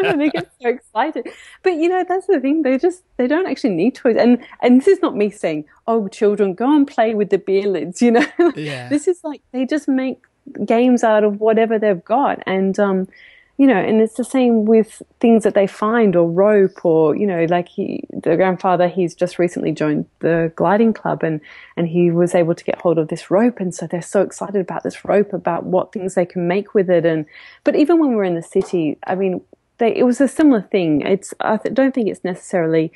and 0.04 0.20
they 0.20 0.30
get 0.30 0.50
so 0.60 0.68
excited. 0.68 1.28
But 1.62 1.74
you 1.74 1.88
know, 1.88 2.04
that's 2.08 2.26
the 2.26 2.40
thing. 2.40 2.62
They 2.62 2.78
just, 2.78 3.02
they 3.16 3.26
don't 3.26 3.46
actually 3.46 3.74
need 3.74 3.94
toys. 3.94 4.16
And, 4.18 4.44
and 4.62 4.80
this 4.80 4.88
is 4.88 5.02
not 5.02 5.16
me 5.16 5.30
saying, 5.30 5.64
Oh, 5.86 6.08
children, 6.08 6.54
go 6.54 6.74
and 6.74 6.86
play 6.86 7.14
with 7.14 7.30
the 7.30 7.38
beer 7.38 7.68
lids, 7.68 8.00
you 8.02 8.12
know? 8.12 8.26
Yeah. 8.54 8.88
this 8.88 9.08
is 9.08 9.20
like, 9.24 9.42
they 9.52 9.66
just 9.66 9.88
make 9.88 10.18
games 10.64 11.04
out 11.04 11.24
of 11.24 11.40
whatever 11.40 11.78
they've 11.78 12.04
got. 12.04 12.42
And, 12.46 12.78
um, 12.78 13.08
you 13.56 13.66
know, 13.66 13.76
and 13.76 14.00
it's 14.00 14.14
the 14.14 14.24
same 14.24 14.66
with 14.66 15.02
things 15.18 15.42
that 15.42 15.54
they 15.54 15.66
find 15.66 16.14
or 16.14 16.30
rope 16.30 16.84
or, 16.84 17.16
you 17.16 17.26
know, 17.26 17.44
like 17.48 17.68
he, 17.68 18.04
the 18.12 18.36
grandfather, 18.36 18.86
he's 18.86 19.16
just 19.16 19.38
recently 19.38 19.72
joined 19.72 20.06
the 20.20 20.52
gliding 20.54 20.92
club 20.92 21.24
and, 21.24 21.40
and 21.76 21.88
he 21.88 22.12
was 22.12 22.36
able 22.36 22.54
to 22.54 22.62
get 22.62 22.80
hold 22.80 22.98
of 22.98 23.08
this 23.08 23.32
rope. 23.32 23.58
And 23.58 23.74
so 23.74 23.88
they're 23.88 24.00
so 24.00 24.22
excited 24.22 24.60
about 24.60 24.84
this 24.84 25.04
rope, 25.04 25.32
about 25.32 25.64
what 25.64 25.92
things 25.92 26.14
they 26.14 26.24
can 26.24 26.46
make 26.46 26.72
with 26.72 26.88
it. 26.88 27.04
And, 27.04 27.26
but 27.64 27.74
even 27.74 27.98
when 27.98 28.14
we're 28.14 28.22
in 28.22 28.36
the 28.36 28.42
city, 28.42 28.96
I 29.04 29.16
mean, 29.16 29.40
they, 29.78 29.94
it 29.96 30.04
was 30.04 30.20
a 30.20 30.28
similar 30.28 30.62
thing. 30.62 31.00
It's, 31.00 31.34
I 31.40 31.56
don't 31.56 31.92
think 31.92 32.08
it's 32.08 32.22
necessarily 32.22 32.92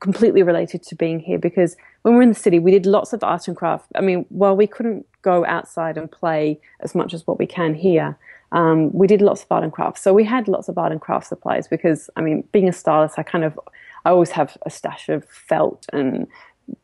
completely 0.00 0.42
related 0.42 0.82
to 0.82 0.94
being 0.94 1.20
here 1.20 1.38
because 1.38 1.76
when 2.02 2.14
we're 2.14 2.22
in 2.22 2.30
the 2.30 2.34
city, 2.34 2.58
we 2.58 2.70
did 2.70 2.86
lots 2.86 3.12
of 3.12 3.22
art 3.22 3.46
and 3.48 3.56
craft. 3.56 3.86
I 3.94 4.00
mean, 4.00 4.24
while 4.30 4.56
we 4.56 4.66
couldn't 4.66 5.06
go 5.22 5.44
outside 5.44 5.98
and 5.98 6.10
play 6.10 6.58
as 6.80 6.94
much 6.94 7.12
as 7.12 7.26
what 7.26 7.38
we 7.38 7.46
can 7.46 7.74
here, 7.74 8.16
um, 8.52 8.92
we 8.92 9.06
did 9.06 9.20
lots 9.22 9.42
of 9.42 9.52
art 9.52 9.62
and 9.62 9.72
craft. 9.72 9.98
So 9.98 10.12
we 10.12 10.24
had 10.24 10.48
lots 10.48 10.68
of 10.68 10.78
art 10.78 10.90
and 10.90 11.00
craft 11.00 11.26
supplies 11.26 11.68
because, 11.68 12.10
I 12.16 12.22
mean, 12.22 12.42
being 12.50 12.68
a 12.68 12.72
stylist, 12.72 13.18
I 13.18 13.22
kind 13.22 13.44
of, 13.44 13.60
I 14.04 14.10
always 14.10 14.30
have 14.30 14.56
a 14.64 14.70
stash 14.70 15.08
of 15.08 15.24
felt 15.28 15.86
and 15.92 16.26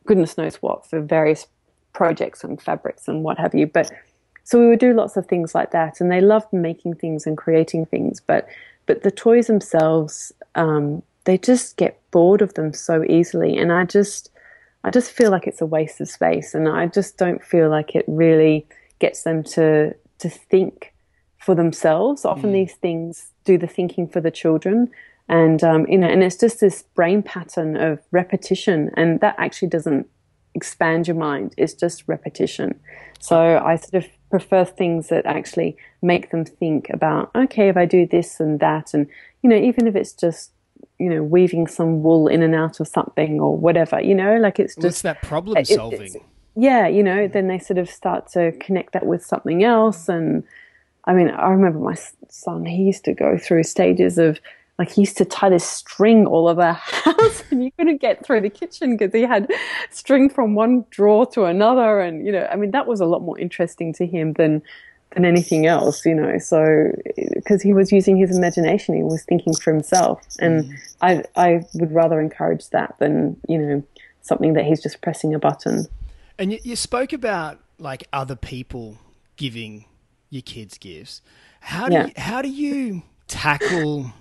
goodness 0.05 0.37
knows 0.37 0.57
what 0.57 0.85
for 0.85 1.01
various 1.01 1.47
projects 1.93 2.43
and 2.43 2.61
fabrics 2.61 3.07
and 3.07 3.23
what 3.23 3.39
have 3.39 3.55
you. 3.55 3.65
But 3.67 3.91
so 4.43 4.59
we 4.59 4.67
would 4.67 4.79
do 4.79 4.93
lots 4.93 5.17
of 5.17 5.25
things 5.25 5.53
like 5.53 5.71
that, 5.71 5.99
and 5.99 6.09
they 6.09 6.21
loved 6.21 6.53
making 6.53 6.95
things 6.95 7.25
and 7.25 7.37
creating 7.37 7.85
things. 7.87 8.21
But 8.21 8.47
but 8.85 9.03
the 9.03 9.11
toys 9.11 9.47
themselves, 9.47 10.31
um, 10.55 11.03
they 11.27 11.37
just 11.37 11.77
get 11.77 12.01
bored 12.11 12.41
of 12.41 12.53
them 12.55 12.73
so 12.73 13.03
easily, 13.03 13.57
and 13.61 13.71
I 13.71 13.83
just 13.85 14.31
I 14.83 14.89
just 14.89 15.11
feel 15.11 15.29
like 15.29 15.47
it's 15.47 15.61
a 15.61 15.65
waste 15.77 16.01
of 16.01 16.09
space, 16.09 16.55
and 16.55 16.67
I 16.67 16.87
just 16.87 17.17
don't 17.17 17.43
feel 17.43 17.69
like 17.69 17.95
it 17.95 18.05
really 18.07 18.65
gets 18.99 19.23
them 19.23 19.43
to 19.55 19.93
to 20.19 20.29
think 20.29 20.93
for 21.37 21.55
themselves. 21.55 22.25
Often 22.25 22.49
mm. 22.49 22.53
these 22.53 22.75
things 22.75 23.31
do 23.45 23.57
the 23.57 23.67
thinking 23.67 24.07
for 24.07 24.21
the 24.21 24.31
children. 24.31 24.89
And, 25.29 25.63
um, 25.63 25.85
you 25.87 25.97
know, 25.97 26.07
and 26.07 26.23
it's 26.23 26.37
just 26.37 26.59
this 26.59 26.83
brain 26.95 27.21
pattern 27.21 27.75
of 27.77 27.99
repetition. 28.11 28.91
And 28.95 29.19
that 29.19 29.35
actually 29.37 29.69
doesn't 29.69 30.07
expand 30.53 31.07
your 31.07 31.17
mind. 31.17 31.53
It's 31.57 31.73
just 31.73 32.07
repetition. 32.07 32.79
So 33.19 33.61
I 33.63 33.75
sort 33.75 34.03
of 34.03 34.09
prefer 34.29 34.65
things 34.65 35.09
that 35.09 35.25
actually 35.25 35.77
make 36.01 36.31
them 36.31 36.45
think 36.45 36.89
about, 36.89 37.31
okay, 37.35 37.69
if 37.69 37.77
I 37.77 37.85
do 37.85 38.07
this 38.07 38.39
and 38.39 38.59
that, 38.59 38.93
and, 38.93 39.07
you 39.41 39.49
know, 39.49 39.57
even 39.57 39.87
if 39.87 39.95
it's 39.95 40.13
just, 40.13 40.51
you 40.99 41.09
know, 41.09 41.23
weaving 41.23 41.67
some 41.67 42.03
wool 42.03 42.27
in 42.27 42.41
and 42.41 42.55
out 42.55 42.79
of 42.79 42.87
something 42.87 43.39
or 43.39 43.55
whatever, 43.57 44.01
you 44.01 44.15
know, 44.15 44.37
like 44.37 44.59
it's 44.59 44.75
just. 44.75 44.83
What's 44.83 45.01
that 45.03 45.21
problem 45.21 45.63
solving? 45.65 46.15
It, 46.15 46.21
yeah, 46.55 46.87
you 46.87 47.03
know, 47.03 47.27
then 47.27 47.47
they 47.47 47.59
sort 47.59 47.77
of 47.77 47.89
start 47.89 48.27
to 48.31 48.51
connect 48.53 48.93
that 48.93 49.05
with 49.05 49.23
something 49.23 49.63
else 49.63 50.09
and, 50.09 50.43
I 51.05 51.13
mean, 51.13 51.29
I 51.29 51.49
remember 51.49 51.79
my 51.79 51.95
son, 52.29 52.65
he 52.65 52.83
used 52.83 53.05
to 53.05 53.13
go 53.13 53.37
through 53.37 53.63
stages 53.63 54.17
of 54.17 54.39
like 54.77 54.91
he 54.91 55.01
used 55.01 55.17
to 55.17 55.25
tie 55.25 55.49
this 55.49 55.67
string 55.67 56.25
all 56.25 56.47
over 56.47 56.61
the 56.61 56.73
house 56.73 57.43
and 57.49 57.63
you 57.63 57.71
couldn't 57.71 58.01
get 58.01 58.25
through 58.25 58.41
the 58.41 58.49
kitchen 58.49 58.95
because 58.95 59.13
he 59.13 59.21
had 59.21 59.51
string 59.89 60.29
from 60.29 60.55
one 60.55 60.85
drawer 60.89 61.25
to 61.25 61.45
another 61.45 61.99
and 61.99 62.25
you 62.25 62.31
know 62.31 62.47
i 62.51 62.55
mean 62.55 62.71
that 62.71 62.87
was 62.87 62.99
a 62.99 63.05
lot 63.05 63.21
more 63.21 63.37
interesting 63.39 63.93
to 63.93 64.05
him 64.05 64.33
than 64.33 64.61
than 65.11 65.25
anything 65.25 65.65
else 65.65 66.05
you 66.05 66.13
know 66.13 66.37
so 66.37 66.91
because 67.33 67.61
he 67.61 67.73
was 67.73 67.91
using 67.91 68.17
his 68.17 68.37
imagination 68.37 68.95
he 68.95 69.03
was 69.03 69.23
thinking 69.23 69.53
for 69.53 69.71
himself 69.71 70.21
and 70.39 70.65
mm. 70.65 70.77
i 71.01 71.23
i 71.35 71.65
would 71.75 71.91
rather 71.91 72.19
encourage 72.19 72.69
that 72.69 72.95
than 72.99 73.35
you 73.47 73.57
know 73.57 73.83
something 74.21 74.53
that 74.53 74.65
he's 74.65 74.81
just 74.81 75.01
pressing 75.01 75.33
a 75.33 75.39
button 75.39 75.87
and 76.37 76.51
you, 76.51 76.59
you 76.63 76.75
spoke 76.75 77.13
about 77.13 77.59
like 77.79 78.07
other 78.11 78.35
people 78.35 78.97
giving 79.37 79.85
your 80.29 80.41
kids 80.41 80.77
gifts. 80.77 81.21
How 81.59 81.87
do 81.87 81.93
yeah. 81.93 82.05
you, 82.07 82.11
how 82.17 82.41
do 82.41 82.49
you 82.49 83.03
tackle? 83.27 84.13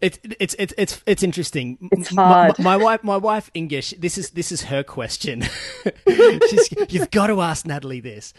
It's 0.00 0.18
it's 0.38 0.54
it's 0.60 0.74
it's 0.78 1.02
it's 1.06 1.22
interesting. 1.24 1.76
It's 1.90 2.14
hard. 2.14 2.56
My, 2.60 2.76
my, 2.76 2.84
wife, 2.84 3.02
my 3.02 3.16
wife 3.16 3.50
English. 3.52 3.94
This 3.98 4.16
is 4.16 4.30
this 4.30 4.52
is 4.52 4.62
her 4.62 4.84
question. 4.84 5.42
She's, 6.08 6.68
you've 6.88 7.10
got 7.10 7.26
to 7.26 7.40
ask 7.40 7.66
Natalie 7.66 7.98
this. 7.98 8.32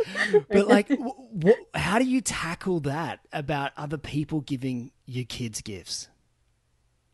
But 0.50 0.68
like, 0.68 0.90
how 1.74 2.00
do 2.00 2.06
you 2.06 2.22
tackle 2.22 2.80
that 2.82 3.20
about 3.34 3.74
other 3.76 3.98
people 3.98 4.40
giving 4.40 4.92
your 5.06 5.26
kids 5.26 5.62
gifts? 5.62 6.08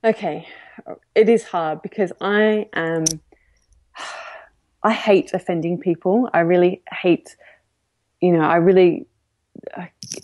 Okay, 0.03 0.47
it 1.15 1.27
is 1.27 1.43
hard 1.43 1.81
because 1.81 2.11
I 2.21 2.69
am. 2.73 3.05
I 4.83 4.93
hate 4.93 5.33
offending 5.33 5.79
people. 5.79 6.29
I 6.31 6.41
really 6.41 6.83
hate. 6.91 7.35
You 8.21 8.33
know, 8.33 8.41
I 8.41 8.57
really 8.57 9.07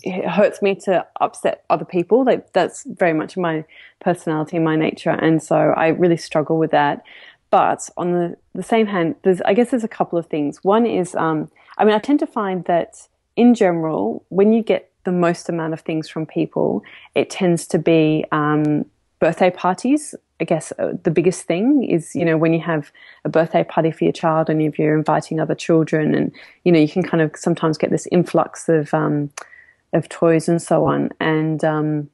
it 0.02 0.28
hurts 0.28 0.62
me 0.62 0.74
to 0.74 1.06
upset 1.20 1.64
other 1.70 1.84
people. 1.84 2.24
Like 2.24 2.52
that's 2.52 2.84
very 2.84 3.12
much 3.12 3.36
my 3.36 3.64
personality, 4.00 4.58
my 4.58 4.76
nature, 4.76 5.10
and 5.10 5.42
so 5.42 5.56
I 5.56 5.88
really 5.88 6.16
struggle 6.16 6.58
with 6.58 6.70
that. 6.70 7.04
But 7.50 7.88
on 7.96 8.12
the, 8.12 8.36
the 8.54 8.62
same 8.62 8.86
hand, 8.86 9.16
there's 9.22 9.40
I 9.42 9.54
guess 9.54 9.70
there's 9.70 9.84
a 9.84 9.88
couple 9.88 10.18
of 10.18 10.26
things. 10.26 10.64
One 10.64 10.86
is, 10.86 11.14
um, 11.14 11.50
I 11.78 11.84
mean, 11.84 11.94
I 11.94 11.98
tend 11.98 12.20
to 12.20 12.26
find 12.26 12.64
that 12.64 13.08
in 13.36 13.54
general, 13.54 14.24
when 14.28 14.52
you 14.52 14.62
get 14.62 14.90
the 15.04 15.12
most 15.12 15.48
amount 15.48 15.72
of 15.72 15.80
things 15.80 16.08
from 16.08 16.26
people, 16.26 16.82
it 17.14 17.28
tends 17.28 17.66
to 17.68 17.78
be 17.78 18.24
um, 18.32 18.86
birthday 19.18 19.50
parties 19.50 20.14
I 20.42 20.44
guess 20.44 20.72
uh, 20.76 20.94
the 21.04 21.12
biggest 21.12 21.42
thing 21.42 21.84
is, 21.84 22.16
you 22.16 22.24
know, 22.24 22.36
when 22.36 22.52
you 22.52 22.58
have 22.60 22.90
a 23.24 23.28
birthday 23.28 23.62
party 23.62 23.92
for 23.92 24.02
your 24.02 24.12
child 24.12 24.50
and 24.50 24.60
if 24.60 24.76
you're 24.76 24.98
inviting 24.98 25.38
other 25.38 25.54
children 25.54 26.16
and, 26.16 26.32
you 26.64 26.72
know, 26.72 26.80
you 26.80 26.88
can 26.88 27.04
kind 27.04 27.22
of 27.22 27.30
sometimes 27.36 27.78
get 27.78 27.90
this 27.90 28.08
influx 28.10 28.68
of, 28.68 28.92
um, 28.92 29.30
of 29.92 30.08
toys 30.08 30.48
and 30.48 30.60
so 30.60 30.84
on. 30.84 31.10
And, 31.20 31.62
um, 31.62 32.10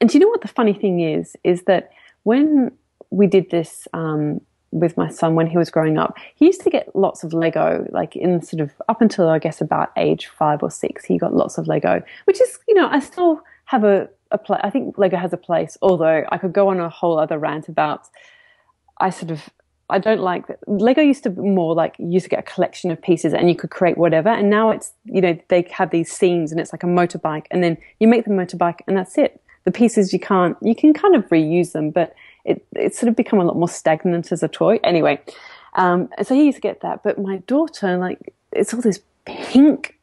and 0.00 0.08
do 0.08 0.16
you 0.16 0.20
know 0.24 0.28
what 0.28 0.42
the 0.42 0.48
funny 0.48 0.74
thing 0.74 1.00
is? 1.00 1.36
Is 1.42 1.64
that 1.64 1.90
when 2.22 2.70
we 3.10 3.26
did 3.26 3.50
this, 3.50 3.88
um, 3.92 4.40
with 4.70 4.96
my 4.96 5.08
son 5.08 5.34
when 5.34 5.48
he 5.48 5.58
was 5.58 5.70
growing 5.70 5.98
up, 5.98 6.16
he 6.36 6.46
used 6.46 6.60
to 6.60 6.70
get 6.70 6.94
lots 6.94 7.24
of 7.24 7.32
Lego, 7.32 7.84
like 7.90 8.14
in 8.14 8.42
sort 8.42 8.60
of 8.60 8.70
up 8.88 9.00
until 9.00 9.28
I 9.28 9.40
guess 9.40 9.60
about 9.60 9.90
age 9.96 10.26
five 10.26 10.62
or 10.62 10.70
six, 10.70 11.04
he 11.04 11.18
got 11.18 11.34
lots 11.34 11.58
of 11.58 11.66
Lego, 11.66 12.02
which 12.26 12.40
is, 12.40 12.58
you 12.68 12.74
know, 12.74 12.88
I 12.88 13.00
still 13.00 13.42
have 13.64 13.82
a, 13.82 14.08
a 14.30 14.38
place. 14.38 14.60
I 14.62 14.70
think 14.70 14.98
Lego 14.98 15.16
has 15.16 15.32
a 15.32 15.36
place, 15.36 15.76
although 15.82 16.24
I 16.30 16.38
could 16.38 16.52
go 16.52 16.68
on 16.68 16.80
a 16.80 16.88
whole 16.88 17.18
other 17.18 17.38
rant 17.38 17.68
about. 17.68 18.08
I 18.98 19.10
sort 19.10 19.30
of 19.30 19.50
I 19.88 19.98
don't 19.98 20.20
like 20.20 20.48
that. 20.48 20.58
Lego 20.66 21.00
used 21.00 21.22
to 21.24 21.30
be 21.30 21.42
more 21.42 21.74
like 21.74 21.94
you 21.98 22.08
used 22.08 22.24
to 22.24 22.30
get 22.30 22.40
a 22.40 22.42
collection 22.42 22.90
of 22.90 23.00
pieces 23.00 23.32
and 23.32 23.48
you 23.48 23.54
could 23.54 23.70
create 23.70 23.96
whatever, 23.96 24.28
and 24.28 24.50
now 24.50 24.70
it's 24.70 24.92
you 25.04 25.20
know 25.20 25.38
they 25.48 25.62
have 25.70 25.90
these 25.90 26.10
scenes 26.10 26.50
and 26.50 26.60
it's 26.60 26.72
like 26.72 26.82
a 26.82 26.86
motorbike, 26.86 27.46
and 27.50 27.62
then 27.62 27.78
you 28.00 28.08
make 28.08 28.24
the 28.24 28.30
motorbike 28.30 28.80
and 28.86 28.96
that's 28.96 29.16
it. 29.16 29.40
The 29.64 29.70
pieces 29.70 30.12
you 30.12 30.18
can't 30.18 30.56
you 30.60 30.74
can 30.74 30.92
kind 30.92 31.14
of 31.14 31.26
reuse 31.28 31.72
them, 31.72 31.90
but 31.90 32.14
it 32.44 32.66
it's 32.74 32.98
sort 32.98 33.08
of 33.08 33.16
become 33.16 33.38
a 33.38 33.44
lot 33.44 33.56
more 33.56 33.68
stagnant 33.68 34.32
as 34.32 34.42
a 34.42 34.48
toy. 34.48 34.80
Anyway, 34.82 35.20
um, 35.74 36.08
so 36.22 36.34
he 36.34 36.46
used 36.46 36.56
to 36.56 36.62
get 36.62 36.80
that, 36.80 37.02
but 37.04 37.18
my 37.18 37.38
daughter 37.46 37.96
like 37.96 38.34
it's 38.52 38.74
all 38.74 38.80
this 38.80 39.00
pink 39.24 39.95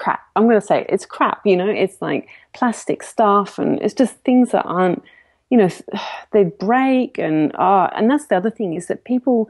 crap. 0.00 0.26
I'm 0.34 0.44
going 0.48 0.60
to 0.60 0.66
say 0.66 0.80
it, 0.80 0.86
it's 0.88 1.06
crap, 1.06 1.42
you 1.44 1.56
know, 1.56 1.68
it's 1.68 2.00
like 2.00 2.28
plastic 2.54 3.02
stuff 3.02 3.58
and 3.58 3.80
it's 3.82 3.94
just 3.94 4.16
things 4.24 4.50
that 4.50 4.64
aren't, 4.64 5.04
you 5.50 5.58
know, 5.58 5.68
they 6.32 6.44
break 6.44 7.18
and, 7.18 7.54
uh, 7.54 7.90
and 7.94 8.10
that's 8.10 8.26
the 8.26 8.36
other 8.36 8.50
thing 8.50 8.74
is 8.74 8.86
that 8.86 9.04
people, 9.04 9.48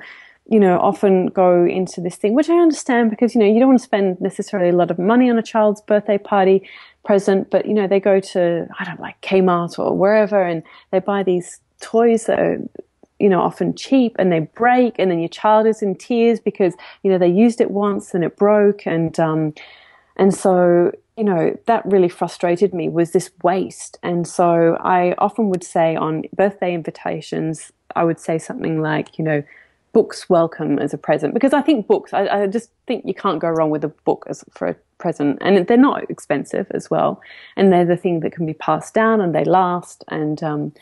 you 0.49 0.59
know, 0.59 0.79
often 0.81 1.27
go 1.27 1.65
into 1.65 2.01
this 2.01 2.17
thing, 2.17 2.35
which 2.35 2.51
I 2.51 2.59
understand 2.59 3.11
because, 3.11 3.35
you 3.35 3.41
know, 3.41 3.47
you 3.47 3.61
don't 3.61 3.69
want 3.69 3.79
to 3.79 3.85
spend 3.85 4.21
necessarily 4.21 4.71
a 4.71 4.77
lot 4.77 4.91
of 4.91 4.99
money 4.99 5.31
on 5.31 5.39
a 5.39 5.43
child's 5.43 5.81
birthday 5.81 6.19
party 6.19 6.69
present, 7.05 7.49
but, 7.51 7.67
you 7.67 7.73
know, 7.73 7.87
they 7.87 8.01
go 8.01 8.19
to, 8.19 8.67
I 8.79 8.85
don't 8.85 9.01
like 9.01 9.21
Kmart 9.23 9.79
or 9.79 9.97
wherever 9.97 10.43
and 10.43 10.65
they 10.91 10.99
buy 10.99 11.23
these 11.23 11.61
toys 11.81 12.27
that 12.27 12.41
are, 12.41 12.59
you 13.21 13.29
know, 13.29 13.41
often 13.41 13.77
cheap 13.77 14.17
and 14.19 14.33
they 14.33 14.41
break 14.41 14.99
and 14.99 15.11
then 15.11 15.21
your 15.21 15.29
child 15.29 15.67
is 15.67 15.81
in 15.81 15.95
tears 15.95 16.41
because, 16.41 16.75
you 17.05 17.11
know, 17.11 17.19
they 17.19 17.29
used 17.29 17.61
it 17.61 17.71
once 17.71 18.15
and 18.15 18.25
it 18.25 18.37
broke 18.37 18.85
and, 18.87 19.21
um, 19.21 19.55
and 20.21 20.35
so, 20.35 20.93
you 21.17 21.25
know, 21.25 21.59
that 21.65 21.83
really 21.87 22.11
frustrated 22.11 22.75
me 22.75 22.91
was 22.91 23.13
this 23.13 23.31
waste. 23.43 23.99
And 24.03 24.29
so 24.29 24.77
I 24.79 25.15
often 25.17 25.49
would 25.49 25.65
say 25.65 25.97
on 25.97 26.25
birthday 26.37 26.75
invitations, 26.75 27.73
I 27.97 28.05
would 28.05 28.21
say 28.21 28.37
something 28.37 28.83
like, 28.83 29.19
you 29.19 29.25
know, 29.25 29.43
books 29.95 30.29
welcome 30.29 30.79
as 30.79 30.93
a 30.93 30.99
present 30.99 31.33
because 31.33 31.55
I 31.55 31.63
think 31.63 31.87
books. 31.87 32.13
I, 32.13 32.27
I, 32.27 32.47
just 32.49 32.71
think 32.87 33.07
you 33.07 33.15
can't 33.15 33.41
go 33.41 33.49
wrong 33.49 33.71
with 33.71 33.83
a 33.83 33.89
book 33.89 34.27
as 34.29 34.45
for 34.51 34.69
a 34.69 34.77
present, 34.99 35.39
and 35.41 35.67
they're 35.67 35.79
not 35.79 36.09
expensive 36.11 36.67
as 36.73 36.91
well, 36.91 37.23
and 37.57 37.73
they're 37.73 37.87
the 37.87 37.97
thing 37.97 38.21
that 38.21 38.33
can 38.33 38.45
be 38.45 38.53
passed 38.53 38.93
down 38.93 39.23
and 39.23 39.35
they 39.35 39.45
last. 39.45 40.05
And 40.09 40.43
um, 40.43 40.73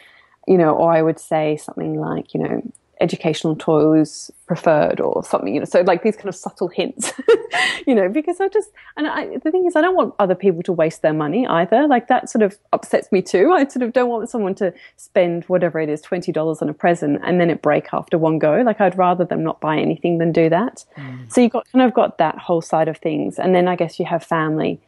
you 0.49 0.59
know, 0.59 0.71
or 0.71 0.93
I 0.93 1.01
would 1.01 1.21
say 1.21 1.57
something 1.57 2.01
like, 2.01 2.35
you 2.35 2.41
know, 2.41 2.73
educational 3.01 3.55
toys 3.57 4.31
preferred 4.47 5.01
or 5.01 5.23
something, 5.25 5.55
you 5.55 5.61
know, 5.61 5.65
so 5.65 5.83
like 5.83 6.03
these 6.03 6.17
kind 6.17 6.29
of 6.29 6.35
subtle 6.35 6.69
hints, 6.69 7.13
you 7.87 7.95
know, 7.95 8.09
because 8.09 8.41
I 8.41 8.49
just, 8.49 8.71
and 8.97 9.07
I, 9.07 9.37
the 9.39 9.51
thing 9.51 9.67
is, 9.67 9.77
I 9.77 9.81
don't 9.81 9.95
want 9.95 10.15
other 10.19 10.35
people 10.35 10.63
to 10.65 10.73
waste 10.73 11.03
their 11.03 11.13
money 11.13 11.47
either. 11.47 11.87
Like 11.87 12.09
that 12.09 12.29
sort 12.29 12.43
of 12.43 12.59
upsets 12.73 13.13
me 13.13 13.23
too. 13.23 13.53
I 13.53 13.67
sort 13.67 13.83
of 13.83 13.93
don't 13.93 14.09
want 14.09 14.29
someone 14.29 14.55
to 14.57 14.73
spend 14.97 15.45
whatever 15.45 15.79
it 15.81 15.89
is, 15.89 16.03
$20 16.03 16.63
on 16.63 16.69
a 16.69 16.75
present 16.75 17.21
and 17.25 17.41
then 17.41 17.51
it 17.51 17.63
break 17.63 17.89
after 17.93 18.19
one 18.19 18.39
go. 18.39 18.63
Like 18.63 18.81
I'd 18.81 18.99
rather 18.99 19.25
them 19.25 19.43
not 19.43 19.61
buy 19.61 19.79
anything 19.79 20.19
than 20.19 20.33
do 20.33 20.49
that. 20.49 20.85
Mm. 20.97 21.33
So 21.33 21.41
you've 21.41 21.53
got 21.53 21.71
kind 21.71 21.85
of 21.85 21.95
got 21.95 22.19
that 22.19 22.39
whole 22.39 22.63
side 22.63 22.89
of 22.89 22.99
things. 22.99 23.39
And 23.39 23.55
then 23.55 23.69
I 23.69 23.77
guess 23.77 23.99
you 23.99 24.07
have 24.07 24.25
family 24.25 24.81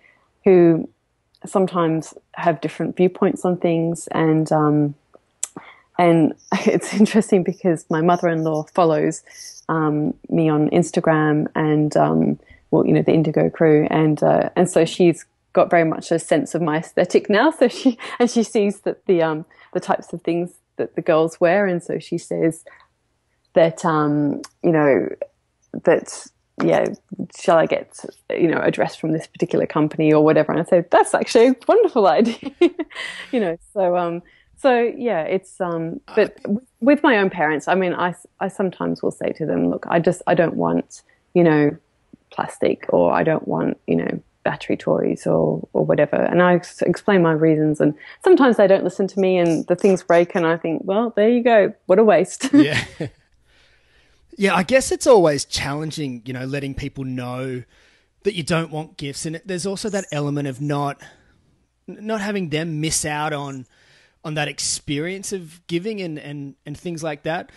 who 0.45 0.89
sometimes 1.47 2.15
have 2.33 2.61
different 2.61 2.97
viewpoints 2.97 3.45
on 3.45 3.57
things 3.57 4.09
and, 4.09 4.51
um, 4.53 4.95
and 6.01 6.35
it's 6.67 6.95
interesting 6.95 7.43
because 7.43 7.85
my 7.91 8.01
mother-in-law 8.01 8.65
follows 8.75 9.23
um, 9.69 10.15
me 10.31 10.49
on 10.49 10.71
Instagram 10.71 11.47
and, 11.55 11.95
um, 11.97 12.39
well, 12.71 12.87
you 12.87 12.95
know, 12.95 13.03
the 13.03 13.13
Indigo 13.13 13.51
crew. 13.51 13.87
And, 13.91 14.21
uh, 14.23 14.49
and 14.57 14.69
so 14.69 14.85
she's 14.85 15.27
got 15.53 15.69
very 15.69 15.85
much 15.85 16.11
a 16.11 16.19
sense 16.19 16.55
of 16.55 16.63
my 16.63 16.79
aesthetic 16.79 17.29
now. 17.29 17.51
So 17.51 17.69
she, 17.69 17.99
and 18.19 18.31
she 18.31 18.43
sees 18.43 18.81
that 18.81 19.05
the, 19.07 19.23
um, 19.23 19.45
the 19.75 19.81
types 19.81 20.13
of 20.13 20.23
things 20.23 20.55
that 20.77 20.97
the 20.97 21.03
girls 21.03 21.39
wear. 21.39 21.67
And 21.67 21.83
so 21.83 21.99
she 21.99 22.17
says 22.17 22.65
that, 23.53 23.85
um, 23.85 24.41
you 24.65 24.73
know, 24.73 25.07
that, 25.85 26.27
yeah, 26.63 26.87
shall 27.39 27.59
I 27.59 27.67
get, 27.67 28.03
you 28.31 28.49
know, 28.49 28.61
a 28.61 28.71
dress 28.71 28.97
from 28.97 29.13
this 29.13 29.27
particular 29.27 29.67
company 29.67 30.15
or 30.15 30.25
whatever? 30.25 30.51
And 30.51 30.63
I 30.63 30.65
said, 30.65 30.91
that's 30.91 31.15
actually 31.15 31.49
a 31.49 31.57
wonderful 31.69 32.07
idea, 32.07 32.53
you 33.33 33.41
know, 33.41 33.59
so, 33.75 33.97
um, 33.99 34.23
so 34.61 34.93
yeah, 34.97 35.23
it's 35.23 35.59
um, 35.61 36.01
but 36.15 36.37
with 36.81 37.03
my 37.03 37.17
own 37.19 37.31
parents, 37.31 37.67
I 37.67 37.75
mean, 37.75 37.95
I 37.95 38.15
I 38.41 38.49
sometimes 38.49 39.03
will 39.03 39.11
say 39.11 39.33
to 39.33 39.47
them, 39.47 39.71
look, 39.71 39.87
I 39.89 40.01
just 40.01 40.21
I 40.27 40.35
don't 40.35 40.55
want 40.55 41.03
you 41.33 41.43
know 41.43 41.77
plastic 42.31 42.85
or 42.91 43.13
I 43.13 43.23
don't 43.23 43.49
want 43.49 43.81
you 43.87 43.97
know 43.97 44.23
battery 44.45 44.77
toys 44.77 45.27
or 45.27 45.67
or 45.73 45.87
whatever, 45.87 46.17
and 46.17 46.43
I 46.43 46.61
explain 46.83 47.23
my 47.23 47.33
reasons, 47.33 47.81
and 47.81 47.95
sometimes 48.23 48.59
they 48.59 48.67
don't 48.67 48.85
listen 48.85 49.07
to 49.09 49.21
me, 49.21 49.39
and 49.39 49.67
the 49.67 49.77
things 49.77 50.03
break, 50.03 50.35
and 50.35 50.47
I 50.47 50.59
think, 50.59 50.83
well, 50.85 51.15
there 51.17 51.31
you 51.31 51.43
go, 51.43 51.73
what 51.87 51.99
a 51.99 52.05
waste. 52.05 52.51
yeah. 52.53 52.85
Yeah, 54.37 54.55
I 54.55 54.63
guess 54.63 54.91
it's 54.91 55.07
always 55.07 55.45
challenging, 55.45 56.23
you 56.25 56.33
know, 56.33 56.47
letting 56.47 56.75
people 56.75 57.05
know 57.05 57.63
that 58.23 58.35
you 58.35 58.43
don't 58.43 58.71
want 58.71 58.99
gifts, 58.99 59.25
and 59.25 59.41
there's 59.47 59.65
also 59.65 59.89
that 59.89 60.05
element 60.13 60.49
of 60.49 60.61
not 60.61 61.01
not 61.87 62.21
having 62.21 62.51
them 62.51 62.81
miss 62.81 63.07
out 63.07 63.33
on 63.33 63.67
on 64.25 64.35
that 64.35 64.49
experience 64.49 65.33
of 65.33 65.67
giving 65.67 66.01
and, 66.01 66.19
and, 66.19 66.55
and 66.67 66.79
things 66.79 67.03
like 67.03 67.23
that. 67.23 67.51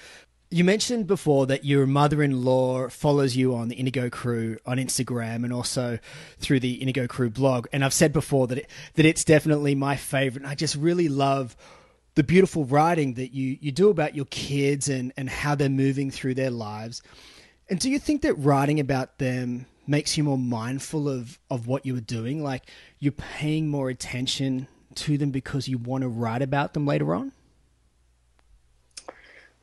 You 0.50 0.64
mentioned 0.64 1.08
before 1.08 1.48
that 1.48 1.66
your 1.66 1.88
mother 1.88 2.22
in 2.22 2.44
law 2.44 2.88
follows 2.88 3.36
you 3.36 3.56
on 3.56 3.70
the 3.70 3.76
Indigo 3.76 4.10
Crew 4.10 4.58
on 4.66 4.78
Instagram 4.78 5.44
and 5.44 5.52
also 5.52 5.98
through 6.38 6.60
the 6.60 6.76
Indigo 6.76 7.08
Crew 7.08 7.32
blog. 7.32 7.68
And 7.74 7.84
I've 7.84 7.94
said 7.94 8.14
before 8.14 8.48
that 8.48 8.60
it, 8.60 8.70
that 8.94 9.06
it's 9.06 9.24
definitely 9.24 9.74
my 9.74 9.96
favorite. 9.96 10.46
I 10.46 10.54
just 10.54 10.76
really 10.76 11.10
love 11.10 11.58
the 12.16 12.24
beautiful 12.24 12.66
writing 12.66 13.16
that 13.16 13.34
you, 13.34 13.58
you 13.60 13.72
do 13.72 13.90
about 13.90 14.16
your 14.16 14.26
kids 14.26 14.90
and, 14.90 15.12
and 15.18 15.28
how 15.30 15.56
they're 15.56 15.70
moving 15.70 16.12
through 16.12 16.36
their 16.36 16.52
lives. 16.52 17.02
And 17.70 17.80
do 17.80 17.90
you 17.90 17.98
think 17.98 18.22
that 18.22 18.36
writing 18.36 18.80
about 18.80 19.18
them 19.18 19.66
makes 19.88 20.18
you 20.18 20.24
more 20.24 20.38
mindful 20.38 21.10
of, 21.10 21.40
of 21.50 21.66
what 21.66 21.86
you 21.86 21.96
are 21.98 22.02
doing? 22.02 22.44
Like 22.44 22.70
you're 23.00 23.12
paying 23.14 23.68
more 23.70 23.90
attention 23.90 24.68
to 24.98 25.18
them 25.18 25.32
because 25.32 25.68
you 25.68 25.78
want 25.78 26.04
to 26.04 26.08
write 26.08 26.42
about 26.42 26.74
them 26.74 26.86
later 26.86 27.14
on? 27.14 27.32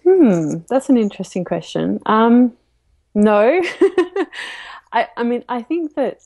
Hmm, 0.04 0.58
that's 0.68 0.88
an 0.88 0.96
interesting 0.96 1.44
question. 1.44 2.00
Um, 2.06 2.52
no, 3.14 3.60
I, 4.92 5.08
I 5.16 5.22
mean, 5.22 5.44
I 5.48 5.62
think 5.62 5.94
that 5.94 6.20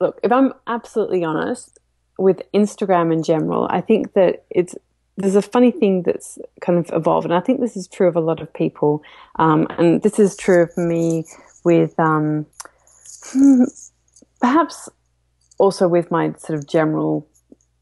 look, 0.00 0.20
if 0.22 0.32
I'm 0.32 0.52
absolutely 0.66 1.24
honest 1.24 1.78
with 2.18 2.42
Instagram 2.52 3.12
in 3.12 3.22
general, 3.22 3.66
I 3.70 3.80
think 3.80 4.12
that 4.14 4.44
it's 4.50 4.74
there's 5.16 5.36
a 5.36 5.42
funny 5.42 5.70
thing 5.70 6.02
that's 6.02 6.38
kind 6.60 6.78
of 6.78 6.90
evolved, 6.92 7.26
and 7.26 7.34
I 7.34 7.40
think 7.40 7.60
this 7.60 7.76
is 7.76 7.86
true 7.86 8.08
of 8.08 8.16
a 8.16 8.20
lot 8.20 8.40
of 8.40 8.52
people, 8.52 9.02
um, 9.36 9.66
and 9.78 10.02
this 10.02 10.18
is 10.18 10.36
true 10.36 10.62
of 10.62 10.76
me 10.76 11.24
with 11.64 11.98
um, 11.98 12.46
perhaps 14.40 14.88
also 15.58 15.86
with 15.86 16.10
my 16.10 16.32
sort 16.38 16.58
of 16.58 16.66
general 16.66 17.26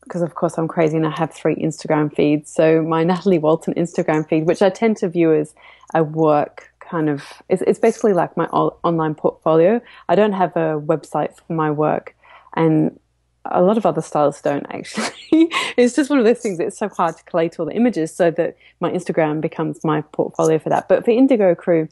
because 0.04 0.22
of 0.22 0.34
course 0.34 0.58
I'm 0.58 0.68
crazy 0.68 0.96
and 0.96 1.06
I 1.06 1.10
have 1.10 1.32
three 1.32 1.56
Instagram 1.56 2.14
feeds. 2.14 2.52
So 2.52 2.82
my 2.82 3.04
Natalie 3.12 3.38
Walton 3.38 3.74
Instagram 3.74 4.28
feed, 4.28 4.46
which 4.46 4.62
I 4.62 4.70
tend 4.70 4.96
to 4.98 5.08
view 5.08 5.32
as 5.32 5.54
a 5.94 6.02
work 6.02 6.70
kind 6.80 7.08
of, 7.08 7.24
it's, 7.48 7.62
it's 7.62 7.78
basically 7.78 8.12
like 8.12 8.36
my 8.36 8.46
online 8.46 9.14
portfolio. 9.14 9.80
I 10.08 10.14
don't 10.14 10.32
have 10.32 10.56
a 10.56 10.80
website 10.80 11.36
for 11.36 11.52
my 11.52 11.70
work 11.70 12.16
and 12.54 12.98
a 13.46 13.62
lot 13.62 13.78
of 13.78 13.86
other 13.86 14.02
stylists 14.02 14.42
don't 14.42 14.66
actually. 14.70 15.12
it's 15.76 15.94
just 15.94 16.10
one 16.10 16.18
of 16.18 16.24
those 16.24 16.40
things 16.40 16.60
it's 16.60 16.78
so 16.78 16.88
hard 16.88 17.16
to 17.16 17.24
collate 17.24 17.58
all 17.58 17.66
the 17.66 17.72
images 17.72 18.14
so 18.14 18.30
that 18.30 18.56
my 18.80 18.90
Instagram 18.90 19.40
becomes 19.40 19.82
my 19.84 20.02
portfolio 20.12 20.58
for 20.58 20.68
that. 20.68 20.88
But 20.88 21.04
for 21.04 21.10
Indigo 21.10 21.54
Crew, 21.54 21.88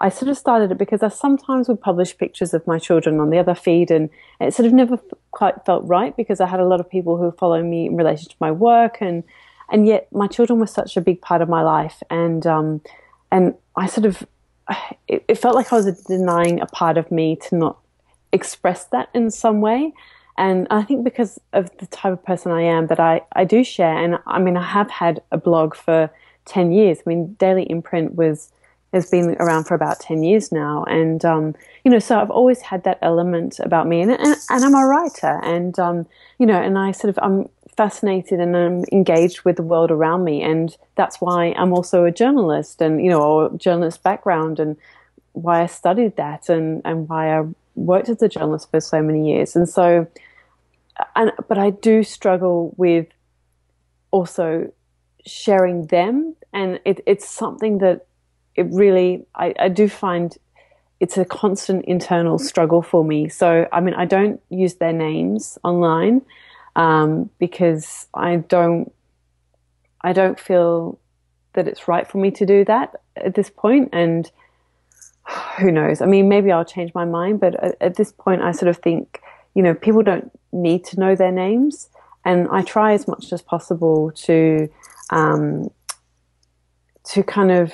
I 0.00 0.08
sort 0.08 0.30
of 0.30 0.38
started 0.38 0.72
it 0.72 0.78
because 0.78 1.02
I 1.02 1.08
sometimes 1.08 1.68
would 1.68 1.80
publish 1.80 2.16
pictures 2.16 2.54
of 2.54 2.66
my 2.66 2.78
children 2.78 3.20
on 3.20 3.30
the 3.30 3.38
other 3.38 3.54
feed, 3.54 3.90
and 3.90 4.08
it 4.40 4.54
sort 4.54 4.66
of 4.66 4.72
never 4.72 4.98
quite 5.30 5.64
felt 5.66 5.86
right 5.86 6.16
because 6.16 6.40
I 6.40 6.46
had 6.46 6.60
a 6.60 6.66
lot 6.66 6.80
of 6.80 6.88
people 6.88 7.18
who 7.18 7.30
follow 7.32 7.62
me 7.62 7.86
in 7.86 7.96
relation 7.96 8.28
to 8.28 8.36
my 8.40 8.50
work, 8.50 8.98
and 9.00 9.24
and 9.70 9.86
yet 9.86 10.08
my 10.12 10.26
children 10.26 10.58
were 10.58 10.66
such 10.66 10.96
a 10.96 11.00
big 11.00 11.20
part 11.20 11.42
of 11.42 11.48
my 11.48 11.62
life, 11.62 12.02
and 12.08 12.46
um, 12.46 12.80
and 13.30 13.54
I 13.76 13.86
sort 13.86 14.06
of 14.06 14.26
it, 15.08 15.24
it 15.28 15.34
felt 15.36 15.54
like 15.54 15.72
I 15.72 15.76
was 15.76 16.02
denying 16.04 16.60
a 16.60 16.66
part 16.66 16.96
of 16.96 17.10
me 17.10 17.36
to 17.48 17.56
not 17.56 17.78
express 18.32 18.84
that 18.86 19.10
in 19.14 19.30
some 19.30 19.60
way. 19.60 19.92
And 20.38 20.66
I 20.70 20.82
think 20.82 21.04
because 21.04 21.38
of 21.52 21.70
the 21.78 21.86
type 21.86 22.12
of 22.14 22.24
person 22.24 22.50
I 22.50 22.62
am, 22.62 22.86
that 22.86 22.98
I, 22.98 23.20
I 23.34 23.44
do 23.44 23.62
share. 23.62 23.94
And 23.94 24.18
I 24.26 24.38
mean, 24.38 24.56
I 24.56 24.62
have 24.62 24.90
had 24.90 25.20
a 25.30 25.36
blog 25.36 25.74
for 25.74 26.10
10 26.46 26.72
years. 26.72 26.98
I 26.98 27.02
mean, 27.08 27.34
Daily 27.34 27.64
Imprint 27.64 28.14
was 28.14 28.50
has 28.92 29.08
been 29.08 29.36
around 29.38 29.64
for 29.64 29.74
about 29.74 30.00
10 30.00 30.22
years 30.22 30.50
now. 30.50 30.84
And, 30.84 31.24
um, 31.24 31.54
you 31.84 31.90
know, 31.90 31.98
so 31.98 32.18
I've 32.18 32.30
always 32.30 32.60
had 32.60 32.82
that 32.84 32.98
element 33.02 33.60
about 33.60 33.86
me 33.86 34.00
and, 34.00 34.10
and, 34.10 34.36
and 34.50 34.64
I'm 34.64 34.74
a 34.74 34.86
writer 34.86 35.40
and, 35.42 35.78
um, 35.78 36.06
you 36.38 36.46
know, 36.46 36.60
and 36.60 36.76
I 36.76 36.90
sort 36.92 37.10
of, 37.10 37.18
I'm 37.22 37.48
fascinated 37.76 38.40
and 38.40 38.56
I'm 38.56 38.84
engaged 38.92 39.44
with 39.44 39.56
the 39.56 39.62
world 39.62 39.90
around 39.90 40.24
me. 40.24 40.42
And 40.42 40.76
that's 40.96 41.20
why 41.20 41.54
I'm 41.56 41.72
also 41.72 42.04
a 42.04 42.10
journalist 42.10 42.82
and, 42.82 43.02
you 43.02 43.10
know, 43.10 43.22
or 43.22 43.56
journalist 43.56 44.02
background 44.02 44.58
and 44.58 44.76
why 45.32 45.62
I 45.62 45.66
studied 45.66 46.16
that 46.16 46.48
and, 46.48 46.82
and 46.84 47.08
why 47.08 47.38
I 47.38 47.44
worked 47.76 48.08
as 48.08 48.20
a 48.22 48.28
journalist 48.28 48.70
for 48.70 48.80
so 48.80 49.00
many 49.00 49.32
years. 49.32 49.54
And 49.54 49.68
so, 49.68 50.08
and, 51.14 51.32
but 51.48 51.58
I 51.58 51.70
do 51.70 52.02
struggle 52.02 52.74
with 52.76 53.06
also 54.10 54.72
sharing 55.24 55.86
them. 55.86 56.34
And 56.52 56.80
it, 56.84 57.00
it's 57.06 57.28
something 57.28 57.78
that 57.78 58.06
it 58.54 58.66
really, 58.70 59.26
I, 59.34 59.54
I 59.58 59.68
do 59.68 59.88
find 59.88 60.36
it's 60.98 61.16
a 61.16 61.24
constant 61.24 61.84
internal 61.86 62.38
struggle 62.38 62.82
for 62.82 63.04
me. 63.04 63.28
So, 63.28 63.66
I 63.72 63.80
mean, 63.80 63.94
I 63.94 64.04
don't 64.04 64.40
use 64.50 64.74
their 64.74 64.92
names 64.92 65.58
online 65.64 66.22
um, 66.76 67.30
because 67.38 68.06
I 68.12 68.36
don't, 68.36 68.92
I 70.02 70.12
don't 70.12 70.38
feel 70.38 70.98
that 71.54 71.66
it's 71.66 71.88
right 71.88 72.06
for 72.06 72.18
me 72.18 72.30
to 72.32 72.46
do 72.46 72.64
that 72.66 73.00
at 73.16 73.34
this 73.34 73.50
point. 73.50 73.88
And 73.92 74.30
who 75.58 75.70
knows? 75.72 76.00
I 76.00 76.06
mean, 76.06 76.28
maybe 76.28 76.52
I'll 76.52 76.64
change 76.64 76.92
my 76.94 77.04
mind, 77.04 77.40
but 77.40 77.54
at, 77.62 77.76
at 77.80 77.96
this 77.96 78.12
point, 78.12 78.42
I 78.42 78.52
sort 78.52 78.68
of 78.68 78.78
think, 78.78 79.20
you 79.54 79.62
know, 79.62 79.74
people 79.74 80.02
don't 80.02 80.30
need 80.52 80.84
to 80.86 81.00
know 81.00 81.14
their 81.14 81.32
names, 81.32 81.88
and 82.24 82.48
I 82.50 82.62
try 82.62 82.92
as 82.92 83.08
much 83.08 83.32
as 83.32 83.42
possible 83.42 84.12
to, 84.26 84.68
um, 85.10 85.70
to 87.04 87.22
kind 87.22 87.50
of 87.50 87.72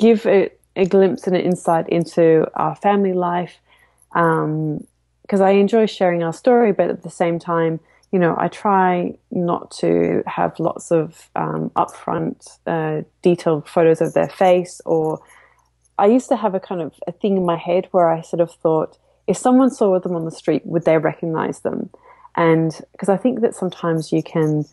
give 0.00 0.26
it 0.26 0.60
a 0.76 0.86
glimpse 0.86 1.26
and 1.26 1.36
an 1.36 1.42
insight 1.42 1.88
into 1.88 2.46
our 2.54 2.74
family 2.74 3.12
life. 3.12 3.58
Um, 4.12 4.86
because 5.22 5.40
I 5.40 5.50
enjoy 5.50 5.86
sharing 5.86 6.24
our 6.24 6.32
story, 6.32 6.72
but 6.72 6.90
at 6.90 7.04
the 7.04 7.10
same 7.10 7.38
time, 7.38 7.78
you 8.10 8.18
know, 8.18 8.34
I 8.36 8.48
try 8.48 9.14
not 9.30 9.70
to 9.78 10.24
have 10.26 10.58
lots 10.58 10.90
of 10.90 11.30
um, 11.36 11.70
upfront, 11.76 12.58
uh, 12.66 13.02
detailed 13.22 13.68
photos 13.68 14.00
of 14.00 14.12
their 14.12 14.28
face. 14.28 14.80
Or 14.84 15.20
I 15.96 16.06
used 16.06 16.28
to 16.30 16.36
have 16.36 16.56
a 16.56 16.60
kind 16.60 16.80
of 16.80 16.94
a 17.06 17.12
thing 17.12 17.36
in 17.36 17.44
my 17.44 17.56
head 17.56 17.86
where 17.92 18.10
I 18.10 18.22
sort 18.22 18.40
of 18.40 18.52
thought, 18.52 18.98
if 19.28 19.36
someone 19.36 19.70
saw 19.70 20.00
them 20.00 20.16
on 20.16 20.24
the 20.24 20.32
street, 20.32 20.66
would 20.66 20.84
they 20.84 20.98
recognize 20.98 21.60
them? 21.60 21.90
And 22.34 22.76
because 22.90 23.08
I 23.08 23.16
think 23.16 23.40
that 23.42 23.54
sometimes 23.54 24.10
you 24.10 24.24
can 24.24 24.64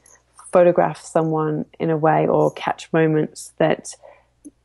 photograph 0.51 0.99
someone 0.99 1.65
in 1.79 1.91
a 1.91 1.97
way 1.97 2.25
or 2.25 2.51
catch 2.53 2.91
moments 2.91 3.53
that 3.59 3.89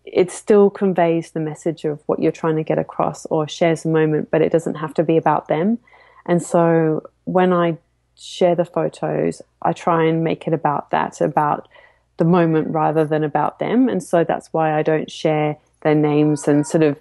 it 0.05 0.31
still 0.31 0.71
conveys 0.71 1.31
the 1.31 1.41
message 1.41 1.85
of 1.85 2.03
what 2.07 2.19
you're 2.21 2.33
trying 2.33 2.57
to 2.57 2.65
get 2.65 2.79
across 2.79 3.27
or 3.27 3.47
shares 3.47 3.85
a 3.85 3.89
moment, 3.89 4.31
but 4.31 4.43
it 4.43 4.53
doesn't 4.53 4.75
have 4.75 4.95
to 4.95 5.03
be 5.03 5.17
about 5.17 5.49
them. 5.49 5.79
And 6.27 6.43
so 6.43 7.03
when 7.25 7.53
I 7.53 7.79
share 8.17 8.55
the 8.55 8.65
photos, 8.65 9.43
I 9.63 9.73
try 9.73 10.05
and 10.05 10.25
make 10.25 10.47
it 10.47 10.55
about 10.55 10.91
that, 10.91 11.21
about 11.21 11.69
the 12.17 12.25
moment 12.25 12.69
rather 12.69 13.05
than 13.05 13.25
about 13.25 13.59
them. 13.59 13.89
And 13.89 14.03
so 14.03 14.25
that's 14.25 14.53
why 14.53 14.79
I 14.79 14.83
don't 14.83 15.11
share 15.11 15.57
their 15.83 15.95
names 15.95 16.47
and 16.47 16.67
sort 16.67 16.83
of 16.83 16.99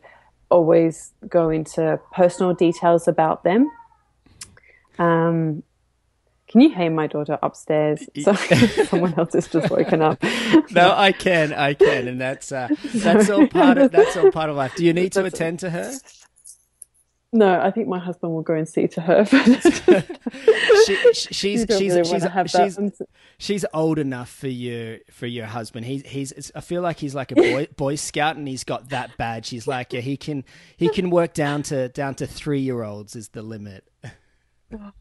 always 0.50 1.12
go 1.28 1.50
into 1.50 2.00
personal 2.12 2.54
details 2.54 3.08
about 3.08 3.44
them. 3.44 3.70
Um, 5.00 5.64
can 6.52 6.60
you 6.60 6.74
hear 6.74 6.92
my 6.92 7.08
daughter 7.08 7.40
upstairs? 7.42 8.06
Sorry, 8.20 8.38
someone 8.88 9.14
else 9.18 9.34
has 9.34 9.48
just 9.48 9.70
woken 9.70 10.02
up. 10.02 10.22
no, 10.72 10.94
I 10.94 11.14
can, 11.14 11.54
I 11.54 11.74
can, 11.74 12.10
and 12.10 12.20
that's 12.20 12.52
uh, 12.52 12.68
that's 12.94 13.30
all 13.30 13.48
part 13.48 13.78
of 13.78 13.92
that's 13.92 14.18
all 14.18 14.32
part 14.32 14.50
of 14.50 14.58
life. 14.58 14.76
Do 14.76 14.84
you 14.84 14.92
need 14.92 15.14
to 15.14 15.24
attend 15.24 15.60
to 15.60 15.70
her? 15.70 15.94
No, 17.34 17.62
I 17.62 17.72
think 17.72 17.88
my 17.88 18.00
husband 18.00 18.34
will 18.34 18.42
go 18.42 18.54
and 18.54 18.68
see 18.68 18.90
to 18.90 19.00
her. 19.00 19.24
she, 20.86 21.14
she's 21.14 21.32
she's 21.32 21.66
really 21.70 22.04
she's 22.04 22.52
she's, 22.52 23.02
she's 23.38 23.66
old 23.74 23.98
enough 23.98 24.30
for 24.30 24.50
you 24.50 25.00
for 25.10 25.28
your 25.28 25.46
husband. 25.46 25.86
He's 25.86 26.06
he's 26.06 26.52
I 26.54 26.60
feel 26.60 26.82
like 26.82 27.00
he's 27.00 27.16
like 27.16 27.32
a 27.32 27.36
boy 27.36 27.68
boy 27.78 27.96
scout 27.96 28.36
and 28.36 28.46
he's 28.46 28.66
got 28.66 28.90
that 28.90 29.16
badge. 29.16 29.48
He's 29.48 29.66
like 29.66 29.94
yeah, 29.94 30.02
he 30.02 30.18
can 30.18 30.44
he 30.76 30.90
can 30.90 31.10
work 31.10 31.34
down 31.34 31.64
to 31.64 31.88
down 31.88 32.16
to 32.16 32.28
three 32.28 32.60
year 32.60 32.84
olds 32.84 33.16
is 33.16 33.30
the 33.30 33.42
limit. 33.42 33.86
Oh 34.74 34.92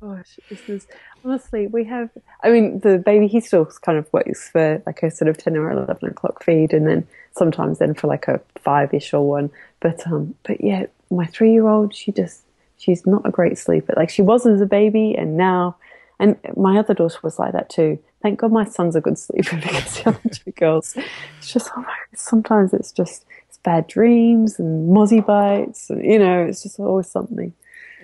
gosh, 0.00 0.38
this 0.48 0.68
is 0.68 0.86
honestly 1.24 1.66
we 1.66 1.84
have. 1.84 2.10
I 2.42 2.50
mean, 2.50 2.80
the 2.80 2.98
baby 2.98 3.28
he 3.28 3.40
still 3.40 3.66
kind 3.82 3.98
of 3.98 4.12
works 4.12 4.50
for 4.50 4.82
like 4.86 5.02
a 5.02 5.10
sort 5.10 5.28
of 5.28 5.36
ten 5.36 5.56
or 5.56 5.70
eleven 5.70 6.08
o'clock 6.08 6.42
feed, 6.42 6.72
and 6.72 6.86
then 6.86 7.06
sometimes 7.36 7.78
then 7.78 7.94
for 7.94 8.06
like 8.08 8.28
a 8.28 8.40
five 8.58 8.92
ish 8.92 9.12
or 9.14 9.26
one. 9.26 9.50
But 9.80 10.06
um, 10.06 10.34
but 10.42 10.62
yeah, 10.62 10.86
my 11.10 11.26
three 11.26 11.52
year 11.52 11.68
old, 11.68 11.94
she 11.94 12.12
just 12.12 12.42
she's 12.78 13.06
not 13.06 13.26
a 13.26 13.30
great 13.30 13.58
sleeper. 13.58 13.94
Like 13.96 14.10
she 14.10 14.22
was 14.22 14.46
as 14.46 14.60
a 14.60 14.66
baby, 14.66 15.14
and 15.16 15.36
now, 15.36 15.76
and 16.18 16.36
my 16.56 16.78
other 16.78 16.94
daughter 16.94 17.18
was 17.22 17.38
like 17.38 17.52
that 17.52 17.70
too. 17.70 17.98
Thank 18.22 18.40
God 18.40 18.52
my 18.52 18.64
son's 18.64 18.96
a 18.96 19.00
good 19.00 19.18
sleeper 19.18 19.56
because 19.62 20.02
the 20.02 20.08
other 20.08 20.28
two 20.30 20.50
girls, 20.52 20.96
it's 21.38 21.52
just 21.52 21.70
oh 21.76 21.82
my, 21.82 21.96
sometimes 22.14 22.74
it's 22.74 22.92
just 22.92 23.24
it's 23.48 23.58
bad 23.58 23.86
dreams 23.86 24.58
and 24.58 24.90
mozzie 24.90 25.24
bites, 25.24 25.88
and 25.90 26.04
you 26.04 26.18
know, 26.18 26.42
it's 26.42 26.62
just 26.62 26.80
always 26.80 27.06
something. 27.08 27.52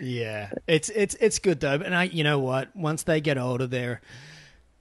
Yeah, 0.01 0.51
it's 0.67 0.89
it's 0.91 1.15
it's 1.17 1.39
good 1.39 1.61
though. 1.61 1.75
And 1.75 1.95
I, 1.95 2.05
you 2.05 2.25
know 2.25 2.39
what? 2.39 2.75
Once 2.75 3.03
they 3.03 3.21
get 3.21 3.39
older, 3.39 3.67
they're 3.67 4.01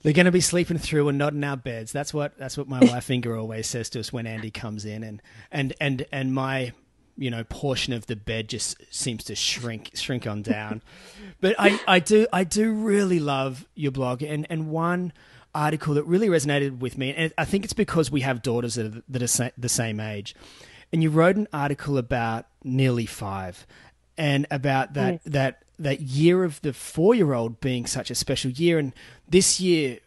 they're 0.04 0.14
going 0.14 0.26
to 0.28 0.32
be 0.32 0.42
sleeping 0.42 0.78
through 0.78 1.10
and 1.10 1.18
not 1.18 1.34
in 1.34 1.44
our 1.44 1.58
beds. 1.58 1.92
That's 1.92 2.14
what 2.14 2.38
that's 2.38 2.58
what 2.58 2.68
my 2.68 2.80
wife 2.82 3.10
Inga 3.10 3.36
always 3.36 3.68
says 3.68 3.90
to 3.92 4.00
us 4.00 4.14
when 4.14 4.28
Andy 4.28 4.52
comes 4.52 4.86
in, 4.86 5.04
and 5.04 5.22
and 5.52 5.74
and 5.82 6.06
and 6.12 6.34
my 6.34 6.74
you 7.18 7.32
know 7.32 7.44
portion 7.44 7.94
of 7.94 8.06
the 8.08 8.16
bed 8.16 8.50
just 8.50 8.78
seems 8.94 9.24
to 9.26 9.36
shrink 9.36 9.92
shrink 9.96 10.28
on 10.28 10.42
down. 10.42 10.82
but 11.42 11.56
I, 11.58 11.80
I 11.88 12.00
do 12.00 12.28
I 12.32 12.44
do 12.44 12.72
really 12.72 13.20
love 13.20 13.66
your 13.76 13.92
blog 13.92 14.22
and 14.22 14.46
and 14.50 14.70
one 14.70 15.14
article 15.54 15.94
that 15.94 16.04
really 16.04 16.28
resonated 16.28 16.80
with 16.80 16.98
me 16.98 17.14
and 17.14 17.34
I 17.38 17.46
think 17.46 17.64
it's 17.64 17.72
because 17.72 18.12
we 18.12 18.20
have 18.22 18.42
daughters 18.42 18.76
that 18.76 18.94
are, 18.94 19.02
that 19.08 19.40
are 19.40 19.52
the 19.58 19.70
same 19.70 20.02
age. 20.02 20.36
And 20.92 21.02
you 21.02 21.10
wrote 21.10 21.38
an 21.38 21.48
article 21.54 21.98
about 21.98 22.46
nearly 22.64 23.06
5 23.06 23.66
and 24.18 24.48
about 24.52 24.94
that 24.94 25.14
yes. 25.14 25.22
that 25.26 25.64
that 25.78 26.02
year 26.02 26.46
of 26.46 26.62
the 26.62 26.70
4-year-old 26.70 27.60
being 27.60 27.86
such 27.86 28.10
a 28.10 28.16
special 28.16 28.50
year 28.50 28.80
and 28.80 28.94
this 29.28 29.60
year 29.60 30.00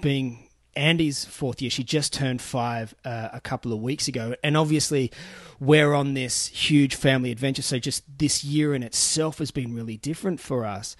being 0.00 0.48
Andy's 0.76 1.24
fourth 1.24 1.62
year. 1.62 1.70
She 1.70 1.84
just 1.84 2.12
turned 2.12 2.40
five 2.42 2.94
uh, 3.04 3.28
a 3.32 3.40
couple 3.40 3.72
of 3.72 3.80
weeks 3.80 4.08
ago. 4.08 4.34
And 4.42 4.56
obviously, 4.56 5.12
we're 5.60 5.94
on 5.94 6.14
this 6.14 6.48
huge 6.48 6.94
family 6.94 7.30
adventure. 7.30 7.62
So, 7.62 7.78
just 7.78 8.02
this 8.18 8.44
year 8.44 8.74
in 8.74 8.82
itself 8.82 9.38
has 9.38 9.50
been 9.50 9.74
really 9.74 9.96
different 9.96 10.40
for 10.40 10.64
us. 10.64 10.96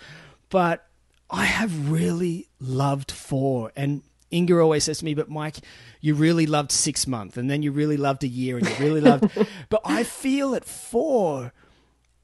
But 0.49 0.87
I 1.31 1.45
have 1.47 1.91
really 1.91 2.49
loved 2.61 3.11
four. 3.11 3.73
And 3.75 4.03
Inga 4.33 4.59
always 4.61 4.85
says 4.85 4.99
to 4.99 5.05
me, 5.05 5.15
but 5.15 5.29
Mike, 5.29 5.57
you 6.01 6.15
really 6.15 6.47
loved 6.47 6.71
six 6.71 7.07
months, 7.07 7.37
and 7.37 7.49
then 7.51 7.63
you 7.63 7.73
really 7.73 7.97
loved 7.97 8.25
a 8.25 8.29
year, 8.29 8.59
and 8.59 8.69
you 8.69 8.75
really 8.79 9.01
loved. 9.01 9.31
but 9.69 9.81
I 9.85 10.03
feel 10.03 10.55
at 10.55 10.65
four, 10.65 11.53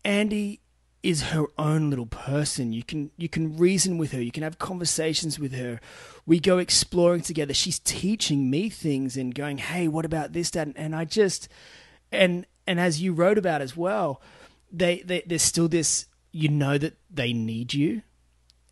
Andy 0.04 0.60
is 1.02 1.22
her 1.30 1.46
own 1.56 1.90
little 1.90 2.06
person. 2.06 2.72
You 2.72 2.82
can 2.82 3.10
you 3.16 3.28
can 3.28 3.56
reason 3.56 3.98
with 3.98 4.12
her. 4.12 4.20
You 4.20 4.30
can 4.30 4.42
have 4.42 4.58
conversations 4.58 5.38
with 5.38 5.52
her. 5.52 5.80
We 6.26 6.40
go 6.40 6.58
exploring 6.58 7.22
together. 7.22 7.54
She's 7.54 7.78
teaching 7.78 8.50
me 8.50 8.68
things 8.68 9.16
and 9.16 9.34
going, 9.34 9.58
"Hey, 9.58 9.88
what 9.88 10.04
about 10.04 10.32
this, 10.32 10.50
Dad?" 10.50 10.72
And 10.76 10.94
I 10.94 11.04
just 11.04 11.48
and 12.12 12.46
and 12.66 12.78
as 12.78 13.00
you 13.00 13.12
wrote 13.12 13.38
about 13.38 13.62
as 13.62 13.76
well, 13.76 14.20
they, 14.70 15.00
they 15.00 15.22
there's 15.26 15.42
still 15.42 15.68
this. 15.68 16.06
You 16.32 16.48
know 16.48 16.78
that 16.78 16.96
they 17.10 17.32
need 17.32 17.74
you, 17.74 18.02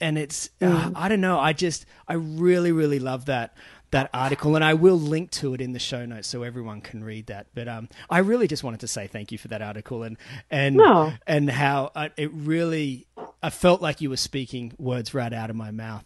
and 0.00 0.16
it's 0.16 0.50
mm. 0.60 0.72
uh, 0.72 0.92
I 0.94 1.08
don't 1.08 1.20
know. 1.20 1.40
I 1.40 1.52
just 1.52 1.86
I 2.06 2.12
really 2.12 2.70
really 2.70 3.00
love 3.00 3.24
that 3.24 3.56
that 3.90 4.10
article, 4.12 4.54
and 4.54 4.64
I 4.64 4.74
will 4.74 4.98
link 4.98 5.30
to 5.32 5.54
it 5.54 5.60
in 5.60 5.72
the 5.72 5.78
show 5.78 6.04
notes 6.04 6.28
so 6.28 6.42
everyone 6.42 6.80
can 6.80 7.02
read 7.02 7.26
that. 7.26 7.46
But 7.54 7.68
um, 7.68 7.88
I 8.10 8.18
really 8.18 8.46
just 8.46 8.62
wanted 8.62 8.80
to 8.80 8.88
say 8.88 9.06
thank 9.06 9.32
you 9.32 9.38
for 9.38 9.48
that 9.48 9.62
article 9.62 10.02
and 10.02 10.16
and 10.50 10.76
no. 10.76 11.12
and 11.26 11.50
how 11.50 11.90
I, 11.94 12.10
it 12.16 12.30
really 12.32 13.06
I 13.42 13.50
felt 13.50 13.80
like 13.80 14.00
you 14.00 14.10
were 14.10 14.16
speaking 14.16 14.72
words 14.78 15.14
right 15.14 15.32
out 15.32 15.50
of 15.50 15.56
my 15.56 15.70
mouth. 15.70 16.04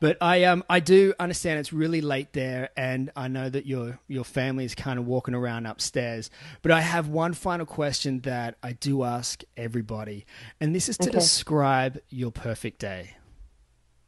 But 0.00 0.18
I 0.20 0.44
um 0.44 0.64
I 0.68 0.80
do 0.80 1.14
understand 1.20 1.60
it's 1.60 1.72
really 1.72 2.00
late 2.00 2.32
there, 2.32 2.70
and 2.76 3.10
I 3.14 3.28
know 3.28 3.48
that 3.48 3.64
your 3.64 3.98
your 4.08 4.24
family 4.24 4.64
is 4.64 4.74
kind 4.74 4.98
of 4.98 5.06
walking 5.06 5.34
around 5.34 5.66
upstairs. 5.66 6.30
But 6.62 6.72
I 6.72 6.80
have 6.80 7.08
one 7.08 7.32
final 7.32 7.64
question 7.64 8.20
that 8.20 8.56
I 8.62 8.72
do 8.72 9.04
ask 9.04 9.42
everybody, 9.56 10.26
and 10.60 10.74
this 10.74 10.88
is 10.88 10.98
to 10.98 11.08
okay. 11.08 11.18
describe 11.18 12.00
your 12.10 12.32
perfect 12.32 12.80
day. 12.80 13.16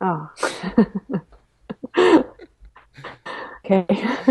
Oh. 0.01 0.31
okay. 1.99 3.87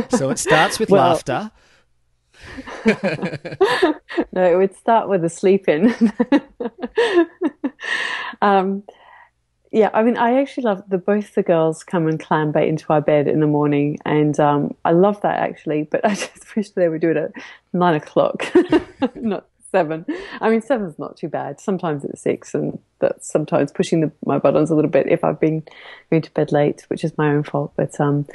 so 0.10 0.30
it 0.30 0.40
starts 0.40 0.80
with 0.80 0.90
well, 0.92 1.14
laughter. 1.14 1.52
no, 4.32 4.44
it 4.44 4.58
would 4.58 4.76
start 4.76 5.10
with 5.10 5.24
a 5.24 5.30
sleep 5.30 5.68
in. 5.68 5.94
um, 8.42 8.84
yeah, 9.72 9.90
I 9.94 10.04
mean, 10.04 10.16
I 10.16 10.40
actually 10.40 10.64
love 10.64 10.84
the 10.88 10.98
both 10.98 11.36
the 11.36 11.44
girls 11.44 11.84
come 11.84 12.08
and 12.08 12.20
clamber 12.20 12.60
into 12.60 12.86
our 12.94 13.02
bed 13.02 13.28
in 13.28 13.40
the 13.40 13.48
morning, 13.48 13.98
and 14.06 14.40
um, 14.40 14.76
I 14.86 14.92
love 14.92 15.22
that 15.22 15.40
actually. 15.40 15.84
But 15.84 16.06
I 16.06 16.10
just 16.16 16.56
wish 16.56 16.70
they 16.72 16.88
would 16.88 17.02
do 17.02 17.12
it 17.12 17.18
at 17.18 17.32
nine 17.74 17.96
o'clock, 17.96 18.46
not 19.16 19.48
seven. 19.76 20.06
I 20.40 20.50
mean, 20.50 20.62
seven's 20.62 20.98
not 20.98 21.18
too 21.18 21.28
bad. 21.28 21.60
Sometimes 21.60 22.06
it's 22.06 22.22
six, 22.22 22.54
and 22.54 22.80
that's 23.00 23.30
sometimes 23.30 23.74
pushing 23.74 24.00
the, 24.02 24.12
my 24.26 24.40
buttons 24.40 24.70
a 24.70 24.76
little 24.76 24.90
bit 24.90 25.08
if 25.08 25.24
I've 25.24 25.40
been 25.40 25.64
going 26.10 26.22
to 26.22 26.32
bed 26.32 26.54
late, 26.54 26.86
which 26.88 27.04
is 27.04 27.18
my 27.18 27.30
own 27.30 27.44
fault. 27.44 27.74
But 27.76 28.00
um, 28.00 28.26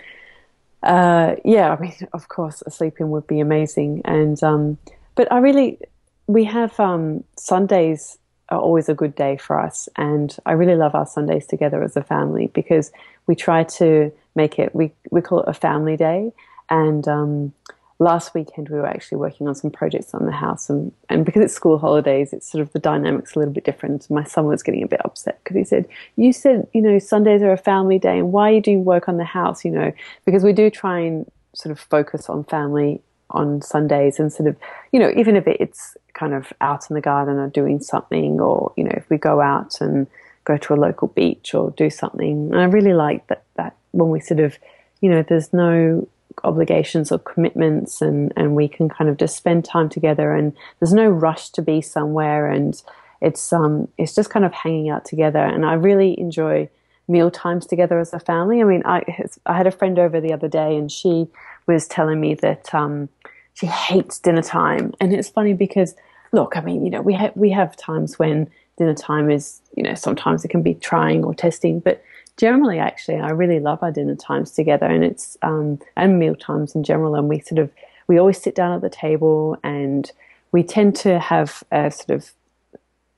uh, 0.82 1.36
yeah, 1.44 1.72
I 1.72 1.80
mean, 1.80 1.94
of 2.12 2.28
course, 2.28 2.62
a 2.66 2.70
sleep 2.70 3.00
in 3.00 3.08
would 3.10 3.26
be 3.26 3.40
amazing. 3.40 4.02
And 4.04 4.42
um, 4.42 4.78
but 5.14 5.32
I 5.32 5.38
really, 5.38 5.78
we 6.26 6.44
have 6.44 6.78
um, 6.78 7.24
Sundays 7.38 8.18
are 8.50 8.60
always 8.60 8.88
a 8.88 8.94
good 8.94 9.14
day 9.14 9.38
for 9.38 9.58
us, 9.58 9.88
and 9.96 10.36
I 10.44 10.52
really 10.52 10.76
love 10.76 10.94
our 10.94 11.06
Sundays 11.06 11.46
together 11.46 11.82
as 11.82 11.96
a 11.96 12.02
family 12.02 12.48
because 12.48 12.92
we 13.26 13.34
try 13.34 13.64
to 13.80 14.12
make 14.34 14.58
it. 14.58 14.74
We 14.74 14.92
we 15.10 15.22
call 15.22 15.40
it 15.40 15.48
a 15.48 15.54
family 15.54 15.96
day, 15.96 16.32
and 16.68 17.08
um, 17.08 17.54
last 18.00 18.34
weekend 18.34 18.70
we 18.70 18.78
were 18.78 18.86
actually 18.86 19.18
working 19.18 19.46
on 19.46 19.54
some 19.54 19.70
projects 19.70 20.14
on 20.14 20.24
the 20.24 20.32
house 20.32 20.70
and, 20.70 20.90
and 21.10 21.26
because 21.26 21.42
it's 21.42 21.52
school 21.52 21.78
holidays 21.78 22.32
it's 22.32 22.50
sort 22.50 22.62
of 22.62 22.72
the 22.72 22.78
dynamics 22.78 23.36
a 23.36 23.38
little 23.38 23.52
bit 23.52 23.62
different. 23.62 24.10
My 24.10 24.24
son 24.24 24.46
was 24.46 24.62
getting 24.62 24.82
a 24.82 24.88
bit 24.88 25.04
upset 25.04 25.38
because 25.44 25.56
he 25.56 25.64
said 25.64 25.86
you 26.16 26.32
said 26.32 26.66
you 26.72 26.80
know 26.80 26.98
sundays 26.98 27.42
are 27.42 27.52
a 27.52 27.58
family 27.58 27.98
day 27.98 28.18
and 28.18 28.32
why 28.32 28.50
are 28.50 28.54
you 28.54 28.62
doing 28.62 28.86
work 28.86 29.06
on 29.06 29.18
the 29.18 29.24
house 29.24 29.64
you 29.66 29.70
know? 29.70 29.92
Because 30.24 30.42
we 30.42 30.54
do 30.54 30.70
try 30.70 30.98
and 30.98 31.30
sort 31.54 31.70
of 31.70 31.78
focus 31.78 32.30
on 32.30 32.44
family 32.44 33.02
on 33.30 33.60
sundays 33.60 34.18
and 34.18 34.32
sort 34.32 34.48
of 34.48 34.56
you 34.92 34.98
know 34.98 35.12
even 35.14 35.36
if 35.36 35.46
it's 35.46 35.96
kind 36.14 36.32
of 36.32 36.52
out 36.62 36.88
in 36.88 36.94
the 36.94 37.02
garden 37.02 37.36
or 37.36 37.48
doing 37.48 37.80
something 37.80 38.40
or 38.40 38.72
you 38.78 38.84
know 38.84 38.94
if 38.94 39.08
we 39.10 39.18
go 39.18 39.42
out 39.42 39.78
and 39.82 40.06
go 40.44 40.56
to 40.56 40.72
a 40.72 40.74
local 40.74 41.08
beach 41.08 41.54
or 41.54 41.70
do 41.72 41.90
something. 41.90 42.50
And 42.50 42.58
i 42.58 42.64
really 42.64 42.94
like 42.94 43.26
that 43.26 43.44
that 43.56 43.76
when 43.92 44.08
we 44.08 44.20
sort 44.20 44.40
of 44.40 44.58
you 45.02 45.10
know 45.10 45.22
there's 45.22 45.52
no 45.52 46.08
obligations 46.44 47.10
or 47.12 47.18
commitments 47.18 48.00
and, 48.02 48.32
and 48.36 48.54
we 48.54 48.68
can 48.68 48.88
kind 48.88 49.10
of 49.10 49.16
just 49.16 49.36
spend 49.36 49.64
time 49.64 49.88
together 49.88 50.34
and 50.34 50.52
there's 50.78 50.92
no 50.92 51.08
rush 51.08 51.50
to 51.50 51.62
be 51.62 51.80
somewhere 51.80 52.50
and 52.50 52.82
it's 53.20 53.52
um 53.52 53.86
it's 53.98 54.14
just 54.14 54.30
kind 54.30 54.44
of 54.44 54.52
hanging 54.52 54.88
out 54.88 55.04
together 55.04 55.40
and 55.40 55.66
I 55.66 55.74
really 55.74 56.18
enjoy 56.18 56.68
meal 57.10 57.30
times 57.30 57.66
together 57.66 57.98
as 57.98 58.14
a 58.14 58.20
family. 58.20 58.60
I 58.60 58.64
mean, 58.64 58.82
I 58.84 59.02
I 59.44 59.56
had 59.56 59.66
a 59.66 59.72
friend 59.72 59.98
over 59.98 60.20
the 60.20 60.32
other 60.32 60.48
day 60.48 60.76
and 60.76 60.90
she 60.90 61.26
was 61.66 61.86
telling 61.86 62.20
me 62.20 62.34
that 62.36 62.72
um, 62.74 63.08
she 63.54 63.66
hates 63.66 64.18
dinner 64.18 64.42
time, 64.42 64.94
and 65.00 65.12
it's 65.12 65.28
funny 65.28 65.52
because 65.52 65.94
look, 66.32 66.56
I 66.56 66.60
mean, 66.60 66.84
you 66.84 66.90
know, 66.90 67.02
we 67.02 67.14
have 67.14 67.36
we 67.36 67.50
have 67.50 67.76
times 67.76 68.18
when 68.18 68.48
dinner 68.78 68.94
time 68.94 69.30
is, 69.30 69.60
you 69.76 69.82
know, 69.82 69.94
sometimes 69.94 70.44
it 70.44 70.48
can 70.48 70.62
be 70.62 70.74
trying 70.74 71.24
or 71.24 71.34
testing, 71.34 71.80
but 71.80 72.02
generally, 72.36 72.78
actually, 72.78 73.18
I 73.18 73.30
really 73.30 73.60
love 73.60 73.82
our 73.82 73.90
dinner 73.90 74.16
times 74.16 74.52
together, 74.52 74.86
and 74.86 75.04
it's 75.04 75.36
um, 75.42 75.78
and 75.96 76.18
meal 76.18 76.34
times 76.34 76.74
in 76.74 76.84
general, 76.84 77.14
and 77.14 77.28
we 77.28 77.40
sort 77.40 77.58
of 77.58 77.70
we 78.10 78.18
always 78.18 78.42
sit 78.42 78.56
down 78.56 78.72
at 78.72 78.80
the 78.80 78.90
table 78.90 79.56
and 79.62 80.10
we 80.50 80.64
tend 80.64 80.96
to 80.96 81.20
have 81.20 81.62
a 81.70 81.92
sort 81.92 82.10
of 82.10 82.32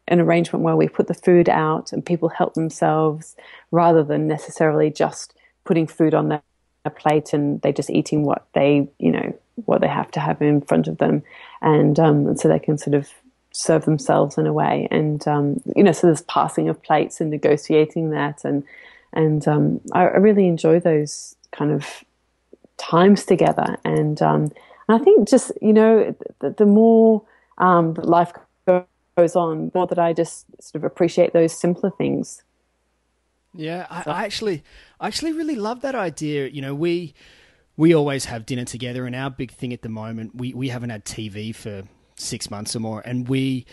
an 0.06 0.20
arrangement 0.20 0.62
where 0.62 0.76
we 0.76 0.86
put 0.86 1.08
the 1.08 1.14
food 1.14 1.48
out 1.48 1.94
and 1.94 2.04
people 2.04 2.28
help 2.28 2.52
themselves 2.52 3.34
rather 3.70 4.04
than 4.04 4.28
necessarily 4.28 4.90
just 4.90 5.34
putting 5.64 5.86
food 5.86 6.12
on 6.12 6.28
their 6.28 6.42
plate 6.96 7.32
and 7.32 7.62
they 7.62 7.72
just 7.72 7.88
eating 7.88 8.24
what 8.24 8.46
they 8.52 8.86
you 8.98 9.10
know 9.10 9.34
what 9.64 9.80
they 9.80 9.88
have 9.88 10.10
to 10.10 10.20
have 10.20 10.42
in 10.42 10.60
front 10.60 10.88
of 10.88 10.98
them. 10.98 11.22
And, 11.62 11.98
um, 11.98 12.36
so 12.36 12.48
they 12.48 12.58
can 12.58 12.76
sort 12.76 12.94
of 12.94 13.08
serve 13.52 13.84
themselves 13.84 14.36
in 14.36 14.46
a 14.46 14.52
way. 14.52 14.88
And 14.90 15.26
um, 15.26 15.62
you 15.74 15.82
know 15.82 15.92
so 15.92 16.06
there's 16.06 16.22
passing 16.22 16.68
of 16.68 16.82
plates 16.82 17.18
and 17.18 17.30
negotiating 17.30 18.10
that 18.10 18.44
and 18.44 18.62
and 19.12 19.46
um, 19.46 19.80
I, 19.92 20.02
I, 20.02 20.16
really 20.16 20.46
enjoy 20.46 20.80
those 20.80 21.36
kind 21.50 21.70
of 21.70 21.86
times 22.78 23.24
together 23.24 23.76
and 23.84 24.20
um, 24.22 24.52
and 24.88 25.00
I 25.00 25.04
think 25.04 25.28
just 25.28 25.52
you 25.60 25.72
know 25.72 26.14
the, 26.40 26.50
the 26.50 26.66
more 26.66 27.22
um, 27.58 27.94
that 27.94 28.06
life 28.06 28.32
goes 29.16 29.36
on, 29.36 29.70
more 29.74 29.86
that 29.86 29.98
I 29.98 30.12
just 30.12 30.46
sort 30.60 30.76
of 30.76 30.84
appreciate 30.84 31.32
those 31.32 31.52
simpler 31.52 31.90
things. 31.90 32.42
Yeah, 33.54 33.86
I, 33.90 34.02
I 34.06 34.24
actually, 34.24 34.64
I 34.98 35.06
actually 35.06 35.32
really 35.32 35.56
love 35.56 35.82
that 35.82 35.94
idea. 35.94 36.48
You 36.48 36.62
know, 36.62 36.74
we 36.74 37.14
we 37.76 37.94
always 37.94 38.26
have 38.26 38.46
dinner 38.46 38.64
together, 38.64 39.06
and 39.06 39.14
our 39.14 39.30
big 39.30 39.52
thing 39.52 39.72
at 39.72 39.82
the 39.82 39.88
moment, 39.88 40.34
we 40.34 40.54
we 40.54 40.68
haven't 40.68 40.90
had 40.90 41.04
TV 41.04 41.54
for 41.54 41.82
six 42.16 42.50
months 42.50 42.74
or 42.74 42.80
more, 42.80 43.02
and 43.04 43.28
we 43.28 43.66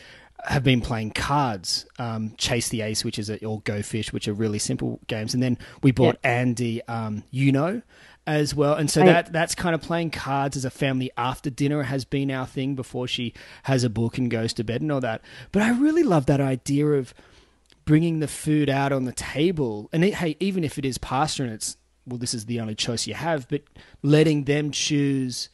have 0.45 0.63
been 0.63 0.81
playing 0.81 1.11
cards, 1.11 1.85
um, 1.97 2.33
Chase 2.37 2.69
the 2.69 2.81
Ace, 2.81 3.03
which 3.03 3.19
is 3.19 3.29
a, 3.29 3.43
or 3.45 3.61
Go 3.61 3.81
Fish, 3.81 4.13
which 4.13 4.27
are 4.27 4.33
really 4.33 4.59
simple 4.59 4.99
games, 5.07 5.33
and 5.33 5.43
then 5.43 5.57
we 5.83 5.91
bought 5.91 6.17
yeah. 6.23 6.31
Andy 6.31 6.81
um, 6.87 7.23
you 7.31 7.51
know, 7.51 7.81
as 8.25 8.55
well, 8.55 8.75
and 8.75 8.89
so 8.89 9.01
I, 9.01 9.05
that 9.05 9.33
that's 9.33 9.55
kind 9.55 9.75
of 9.75 9.81
playing 9.81 10.11
cards 10.11 10.55
as 10.55 10.65
a 10.65 10.69
family 10.69 11.11
after 11.17 11.49
dinner 11.49 11.83
has 11.83 12.05
been 12.05 12.31
our 12.31 12.45
thing 12.45 12.75
before 12.75 13.07
she 13.07 13.33
has 13.63 13.83
a 13.83 13.89
book 13.89 14.17
and 14.17 14.29
goes 14.29 14.53
to 14.53 14.63
bed 14.63 14.81
and 14.81 14.91
all 14.91 15.01
that. 15.01 15.21
But 15.51 15.63
I 15.63 15.71
really 15.71 16.03
love 16.03 16.25
that 16.27 16.41
idea 16.41 16.87
of 16.87 17.13
bringing 17.85 18.19
the 18.19 18.27
food 18.27 18.69
out 18.69 18.91
on 18.91 19.05
the 19.05 19.13
table, 19.13 19.89
and 19.91 20.03
it, 20.03 20.15
hey, 20.15 20.37
even 20.39 20.63
if 20.63 20.77
it 20.77 20.85
is 20.85 20.97
pasta 20.97 21.43
and 21.43 21.51
it's 21.51 21.75
well, 22.05 22.17
this 22.17 22.33
is 22.33 22.45
the 22.45 22.59
only 22.59 22.75
choice 22.75 23.07
you 23.07 23.13
have, 23.13 23.47
but 23.49 23.63
letting 24.01 24.45
them 24.45 24.71
choose 24.71 25.49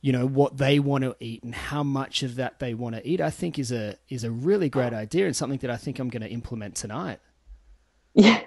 you 0.00 0.12
know 0.12 0.26
what 0.26 0.58
they 0.58 0.78
want 0.78 1.04
to 1.04 1.16
eat 1.20 1.42
and 1.42 1.54
how 1.54 1.82
much 1.82 2.22
of 2.22 2.36
that 2.36 2.58
they 2.58 2.74
want 2.74 2.94
to 2.94 3.06
eat 3.08 3.20
i 3.20 3.30
think 3.30 3.58
is 3.58 3.72
a 3.72 3.96
is 4.08 4.24
a 4.24 4.30
really 4.30 4.68
great 4.68 4.92
idea 4.92 5.26
and 5.26 5.34
something 5.34 5.58
that 5.58 5.70
i 5.70 5.76
think 5.76 5.98
i'm 5.98 6.08
going 6.08 6.22
to 6.22 6.28
implement 6.28 6.74
tonight. 6.74 7.20
Yeah. 8.14 8.40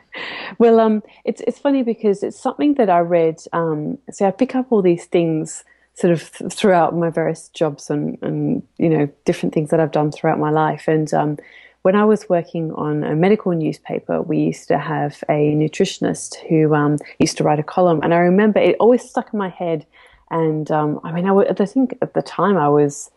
Well 0.58 0.80
um 0.80 1.04
it's 1.26 1.42
it's 1.42 1.60
funny 1.60 1.84
because 1.84 2.24
it's 2.24 2.40
something 2.40 2.74
that 2.76 2.90
i 2.90 3.00
read 3.00 3.38
um 3.54 4.00
so 4.10 4.26
i 4.26 4.32
pick 4.32 4.56
up 4.56 4.72
all 4.72 4.82
these 4.82 5.06
things 5.06 5.64
sort 5.94 6.12
of 6.12 6.32
th- 6.32 6.52
throughout 6.52 6.96
my 6.96 7.12
various 7.12 7.50
jobs 7.50 7.90
and 7.92 8.18
and 8.24 8.64
you 8.78 8.90
know 8.90 9.08
different 9.26 9.54
things 9.54 9.70
that 9.70 9.80
i've 9.80 9.92
done 9.92 10.12
throughout 10.12 10.40
my 10.40 10.50
life. 10.50 10.88
And 10.88 11.14
um 11.14 11.38
when 11.82 11.96
I 11.96 12.04
was 12.04 12.28
working 12.28 12.74
on 12.74 13.04
a 13.04 13.16
medical 13.16 13.54
newspaper, 13.54 14.22
we 14.22 14.38
used 14.40 14.68
to 14.68 14.78
have 14.78 15.24
a 15.30 15.54
nutritionist 15.56 16.36
who 16.50 16.76
um, 16.76 16.98
used 17.20 17.38
to 17.38 17.44
write 17.44 17.60
a 17.60 17.64
column, 17.64 18.02
and 18.04 18.14
I 18.14 18.18
remember 18.18 18.60
it 18.60 18.76
always 18.80 19.10
stuck 19.10 19.30
in 19.32 19.40
my 19.40 19.50
head 19.50 19.86
and 20.32 20.70
um, 20.72 21.00
I 21.04 21.12
mean, 21.12 21.26
I, 21.28 21.66
think 21.66 21.98
at 22.02 22.14
the 22.14 22.22
time 22.22 22.58
I 22.58 22.70
was 22.70 23.10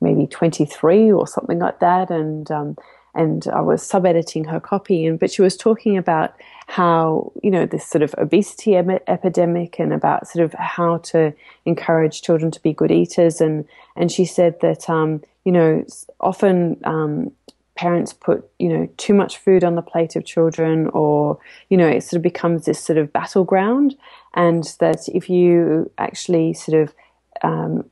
maybe 0.00 0.26
23 0.26 1.12
or 1.12 1.26
something 1.26 1.58
like 1.58 1.80
that. 1.80 2.10
And, 2.10 2.50
um, 2.50 2.76
and 3.14 3.46
I 3.48 3.60
was 3.60 3.82
sub 3.82 4.06
editing 4.06 4.44
her 4.44 4.60
copy. 4.60 5.06
And, 5.06 5.18
but 5.18 5.30
she 5.30 5.42
was 5.42 5.56
talking 5.56 5.96
about 5.96 6.34
how, 6.66 7.32
you 7.42 7.50
know, 7.50 7.66
this 7.66 7.86
sort 7.86 8.02
of 8.02 8.14
obesity 8.18 8.76
em- 8.76 8.98
epidemic 9.06 9.78
and 9.78 9.92
about 9.92 10.28
sort 10.28 10.44
of 10.44 10.52
how 10.54 10.98
to 10.98 11.32
encourage 11.64 12.22
children 12.22 12.50
to 12.50 12.62
be 12.62 12.72
good 12.72 12.90
eaters. 12.90 13.40
And, 13.40 13.66
and 13.94 14.10
she 14.10 14.24
said 14.24 14.60
that, 14.60 14.88
um, 14.88 15.22
you 15.44 15.52
know, 15.52 15.84
often, 16.20 16.80
um, 16.84 17.32
parents 17.76 18.12
put 18.12 18.48
you 18.58 18.68
know 18.68 18.88
too 18.96 19.14
much 19.14 19.38
food 19.38 19.62
on 19.62 19.74
the 19.74 19.82
plate 19.82 20.16
of 20.16 20.24
children 20.24 20.88
or 20.88 21.38
you 21.68 21.76
know 21.76 21.86
it 21.86 22.02
sort 22.02 22.18
of 22.18 22.22
becomes 22.22 22.64
this 22.64 22.82
sort 22.82 22.98
of 22.98 23.12
battleground 23.12 23.94
and 24.34 24.74
that 24.80 25.08
if 25.08 25.28
you 25.30 25.90
actually 25.98 26.52
sort 26.54 26.82
of 26.82 26.94
um, 27.42 27.84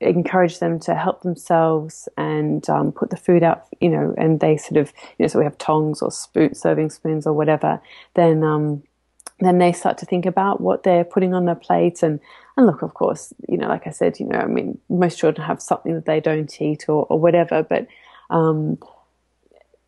encourage 0.00 0.60
them 0.60 0.78
to 0.78 0.94
help 0.94 1.22
themselves 1.22 2.08
and 2.16 2.68
um, 2.70 2.92
put 2.92 3.10
the 3.10 3.16
food 3.16 3.42
out, 3.42 3.66
you 3.80 3.88
know, 3.88 4.14
and 4.16 4.40
they 4.40 4.56
sort 4.56 4.76
of, 4.76 4.92
you 5.18 5.24
know, 5.24 5.26
so 5.26 5.38
we 5.38 5.44
have 5.44 5.58
tongs 5.58 6.02
or 6.02 6.10
spoon, 6.10 6.54
serving 6.54 6.90
spoons 6.90 7.26
or 7.26 7.32
whatever, 7.32 7.80
then 8.14 8.44
um, 8.44 8.82
then 9.40 9.58
they 9.58 9.72
start 9.72 9.98
to 9.98 10.06
think 10.06 10.26
about 10.26 10.60
what 10.60 10.82
they're 10.82 11.04
putting 11.04 11.32
on 11.32 11.44
their 11.44 11.54
plate. 11.54 12.02
And 12.02 12.20
and 12.56 12.66
look, 12.66 12.82
of 12.82 12.94
course, 12.94 13.32
you 13.48 13.56
know, 13.56 13.68
like 13.68 13.86
I 13.86 13.90
said, 13.90 14.18
you 14.18 14.26
know, 14.26 14.38
I 14.38 14.46
mean, 14.46 14.78
most 14.88 15.18
children 15.18 15.46
have 15.46 15.62
something 15.62 15.94
that 15.94 16.06
they 16.06 16.20
don't 16.20 16.60
eat 16.60 16.88
or, 16.88 17.06
or 17.08 17.20
whatever, 17.20 17.62
but 17.62 17.86
um, 18.30 18.78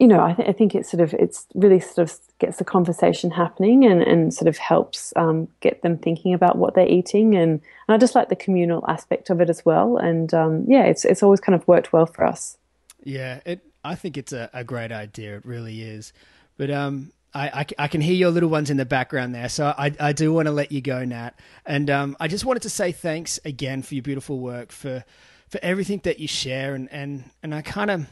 you 0.00 0.06
know, 0.06 0.24
I, 0.24 0.32
th- 0.32 0.48
I, 0.48 0.52
think 0.52 0.74
it 0.74 0.86
sort 0.86 1.02
of 1.02 1.12
it's 1.12 1.46
really 1.54 1.78
sort 1.78 2.10
of 2.10 2.18
gets 2.38 2.56
the 2.56 2.64
conversation 2.64 3.30
happening 3.30 3.84
and, 3.84 4.02
and 4.02 4.32
sort 4.32 4.48
of 4.48 4.56
helps 4.56 5.12
um, 5.14 5.46
get 5.60 5.82
them 5.82 5.98
thinking 5.98 6.32
about 6.32 6.56
what 6.56 6.74
they're 6.74 6.88
eating 6.88 7.36
and, 7.36 7.52
and, 7.52 7.94
I 7.94 7.98
just 7.98 8.14
like 8.14 8.30
the 8.30 8.36
communal 8.36 8.82
aspect 8.88 9.28
of 9.28 9.42
it 9.42 9.50
as 9.50 9.62
well 9.64 9.98
and 9.98 10.32
um, 10.32 10.64
yeah 10.66 10.84
it's 10.84 11.04
it's 11.04 11.22
always 11.22 11.38
kind 11.38 11.54
of 11.54 11.68
worked 11.68 11.92
well 11.92 12.06
for 12.06 12.24
us. 12.24 12.56
Yeah, 13.04 13.40
it 13.44 13.60
I 13.84 13.94
think 13.94 14.16
it's 14.16 14.32
a, 14.32 14.48
a 14.54 14.64
great 14.64 14.90
idea. 14.90 15.36
It 15.36 15.44
really 15.46 15.82
is, 15.82 16.12
but 16.56 16.70
um. 16.70 17.12
I, 17.32 17.60
I, 17.60 17.66
I, 17.84 17.86
can 17.86 18.00
hear 18.00 18.16
your 18.16 18.30
little 18.30 18.48
ones 18.48 18.70
in 18.70 18.76
the 18.76 18.84
background 18.84 19.36
there, 19.36 19.48
so 19.48 19.72
I, 19.78 19.92
I 20.00 20.12
do 20.12 20.32
want 20.32 20.46
to 20.46 20.52
let 20.52 20.72
you 20.72 20.80
go, 20.80 21.04
Nat. 21.04 21.38
And 21.64 21.88
um, 21.88 22.16
I 22.18 22.26
just 22.26 22.44
wanted 22.44 22.62
to 22.62 22.70
say 22.70 22.90
thanks 22.90 23.38
again 23.44 23.82
for 23.82 23.94
your 23.94 24.02
beautiful 24.02 24.40
work, 24.40 24.72
for 24.72 25.04
for 25.48 25.60
everything 25.62 26.00
that 26.02 26.18
you 26.18 26.26
share, 26.26 26.74
and 26.74 26.90
and 26.90 27.30
and 27.40 27.54
I 27.54 27.62
kind 27.62 27.88
of 27.88 28.08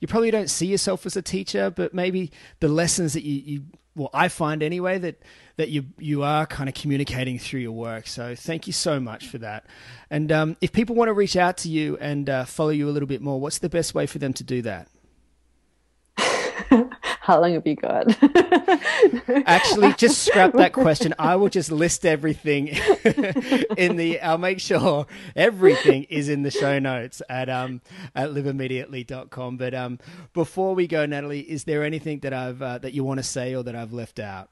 you 0.00 0.08
probably 0.08 0.30
don't 0.30 0.50
see 0.50 0.66
yourself 0.66 1.06
as 1.06 1.16
a 1.16 1.22
teacher, 1.22 1.70
but 1.70 1.94
maybe 1.94 2.30
the 2.60 2.68
lessons 2.68 3.14
that 3.14 3.24
you, 3.24 3.42
you 3.44 3.62
well, 3.94 4.10
I 4.12 4.28
find 4.28 4.62
anyway 4.62 4.98
that 4.98 5.22
that 5.56 5.70
you 5.70 5.86
you 5.98 6.22
are 6.22 6.46
kind 6.46 6.68
of 6.68 6.74
communicating 6.74 7.38
through 7.38 7.60
your 7.60 7.72
work. 7.72 8.06
So 8.06 8.34
thank 8.34 8.66
you 8.66 8.72
so 8.72 9.00
much 9.00 9.28
for 9.28 9.38
that. 9.38 9.66
And 10.10 10.30
um, 10.30 10.56
if 10.60 10.72
people 10.72 10.94
want 10.94 11.08
to 11.08 11.14
reach 11.14 11.36
out 11.36 11.56
to 11.58 11.70
you 11.70 11.96
and 11.98 12.28
uh, 12.28 12.44
follow 12.44 12.70
you 12.70 12.88
a 12.88 12.92
little 12.92 13.06
bit 13.06 13.22
more, 13.22 13.40
what's 13.40 13.58
the 13.58 13.70
best 13.70 13.94
way 13.94 14.06
for 14.06 14.18
them 14.18 14.34
to 14.34 14.44
do 14.44 14.62
that? 14.62 14.88
How 17.00 17.40
long 17.40 17.54
have 17.54 17.66
you 17.66 17.76
got? 17.76 18.06
Actually, 19.46 19.92
just 19.94 20.24
scrap 20.24 20.52
that 20.54 20.72
question. 20.74 21.14
I 21.18 21.36
will 21.36 21.48
just 21.48 21.70
list 21.70 22.06
everything 22.06 22.68
in 23.76 23.96
the. 23.96 24.20
I'll 24.20 24.38
make 24.38 24.60
sure 24.60 25.06
everything 25.34 26.04
is 26.04 26.28
in 26.28 26.42
the 26.42 26.50
show 26.50 26.78
notes 26.78 27.22
at 27.28 27.48
um 27.48 27.80
at 28.14 28.30
liveimmediately.com. 28.30 29.56
But 29.56 29.74
um 29.74 29.98
before 30.32 30.74
we 30.74 30.86
go, 30.86 31.04
Natalie, 31.06 31.40
is 31.40 31.64
there 31.64 31.84
anything 31.84 32.20
that 32.20 32.32
I've 32.32 32.62
uh, 32.62 32.78
that 32.78 32.92
you 32.92 33.04
want 33.04 33.18
to 33.18 33.24
say 33.24 33.54
or 33.54 33.62
that 33.62 33.76
I've 33.76 33.92
left 33.92 34.18
out? 34.18 34.48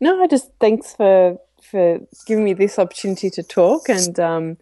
No, 0.00 0.22
I 0.22 0.26
just 0.26 0.50
thanks 0.60 0.94
for 0.94 1.38
for 1.62 2.00
giving 2.26 2.44
me 2.44 2.52
this 2.54 2.78
opportunity 2.78 3.30
to 3.30 3.42
talk 3.42 3.88
and 3.88 4.18
um 4.20 4.56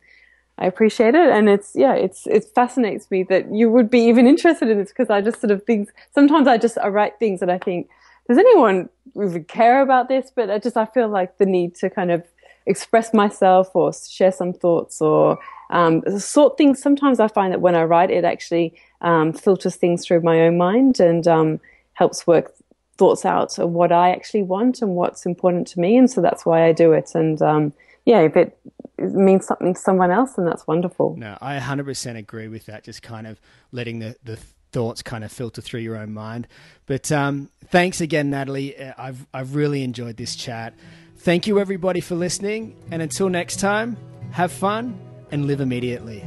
I 0.59 0.66
appreciate 0.66 1.14
it, 1.14 1.28
and 1.30 1.48
it's 1.48 1.72
yeah, 1.74 1.94
it's 1.94 2.26
it 2.26 2.44
fascinates 2.55 3.11
me 3.11 3.22
that 3.24 3.53
you 3.53 3.70
would 3.70 3.90
be 3.90 4.00
even 4.00 4.26
interested 4.26 4.68
in 4.68 4.78
this 4.78 4.90
because 4.90 5.11
I 5.11 5.20
just 5.20 5.40
sort 5.40 5.50
of 5.50 5.64
think 5.64 5.90
sometimes 6.14 6.46
I 6.46 6.59
just 6.59 6.78
I 6.78 6.88
write 6.88 7.18
things 7.18 7.42
and 7.42 7.50
I 7.50 7.59
think 7.59 7.88
does 8.28 8.38
anyone 8.38 8.88
even 9.16 9.44
care 9.44 9.82
about 9.82 10.09
this? 10.09 10.30
But 10.34 10.50
I 10.50 10.59
just 10.59 10.76
I 10.76 10.86
feel 10.86 11.09
like 11.09 11.38
the 11.38 11.46
need 11.46 11.74
to 11.76 11.90
kind 11.90 12.11
of 12.11 12.24
express 12.66 13.12
myself 13.12 13.74
or 13.74 13.92
share 13.92 14.32
some 14.32 14.53
thoughts 14.53 15.00
or 15.00 15.38
um, 15.70 16.03
sort 16.18 16.57
things. 16.59 16.80
Sometimes 16.80 17.18
I 17.18 17.28
find 17.28 17.53
that 17.53 17.61
when 17.61 17.74
I 17.74 17.84
write, 17.84 18.11
it 18.11 18.24
actually 18.24 18.74
um, 19.00 19.32
filters 19.32 19.76
things 19.76 20.07
through 20.07 20.20
my 20.20 20.42
own 20.42 20.59
mind 20.59 21.00
and 21.00 21.26
um, 21.26 21.61
helps 21.94 22.26
work 22.26 22.55
thoughts 22.98 23.24
out 23.24 23.59
of 23.59 23.70
what 23.70 23.90
I 23.90 24.11
actually 24.11 24.42
want 24.42 24.82
and 24.82 24.94
what's 24.94 25.26
important 25.26 25.66
to 25.68 25.80
me. 25.80 25.96
And 25.96 26.11
so 26.11 26.20
that's 26.20 26.46
why 26.46 26.64
I 26.64 26.72
do 26.72 26.92
it. 26.92 27.11
And 27.14 27.40
um, 27.42 27.72
yeah, 28.05 28.20
if 28.20 28.36
it 28.36 28.57
means 29.03 29.46
something 29.46 29.74
to 29.74 29.80
someone 29.80 30.11
else, 30.11 30.38
and 30.38 30.46
that's 30.46 30.66
wonderful. 30.66 31.16
No, 31.16 31.36
I 31.40 31.59
100% 31.59 32.16
agree 32.16 32.48
with 32.48 32.66
that. 32.66 32.84
Just 32.84 33.03
kind 33.03 33.26
of 33.26 33.40
letting 33.72 33.98
the, 33.98 34.16
the 34.24 34.38
thoughts 34.72 35.03
kind 35.03 35.24
of 35.24 35.30
filter 35.30 35.61
through 35.61 35.80
your 35.80 35.96
own 35.96 36.12
mind. 36.12 36.48
But 36.86 37.12
um, 37.12 37.50
thanks 37.66 38.00
again, 38.00 38.30
Natalie. 38.30 38.76
Uh, 38.76 38.94
I've, 38.98 39.26
I've 39.32 39.55
really 39.55 39.82
enjoyed 39.82 40.16
this 40.16 40.34
chat. 40.34 40.74
Thank 41.18 41.46
you, 41.46 41.61
everybody, 41.61 42.00
for 42.00 42.14
listening. 42.14 42.76
And 42.90 43.03
until 43.03 43.28
next 43.28 43.61
time, 43.61 43.96
have 44.32 44.50
fun 44.50 44.98
and 45.30 45.46
live 45.46 45.61
immediately. 45.61 46.26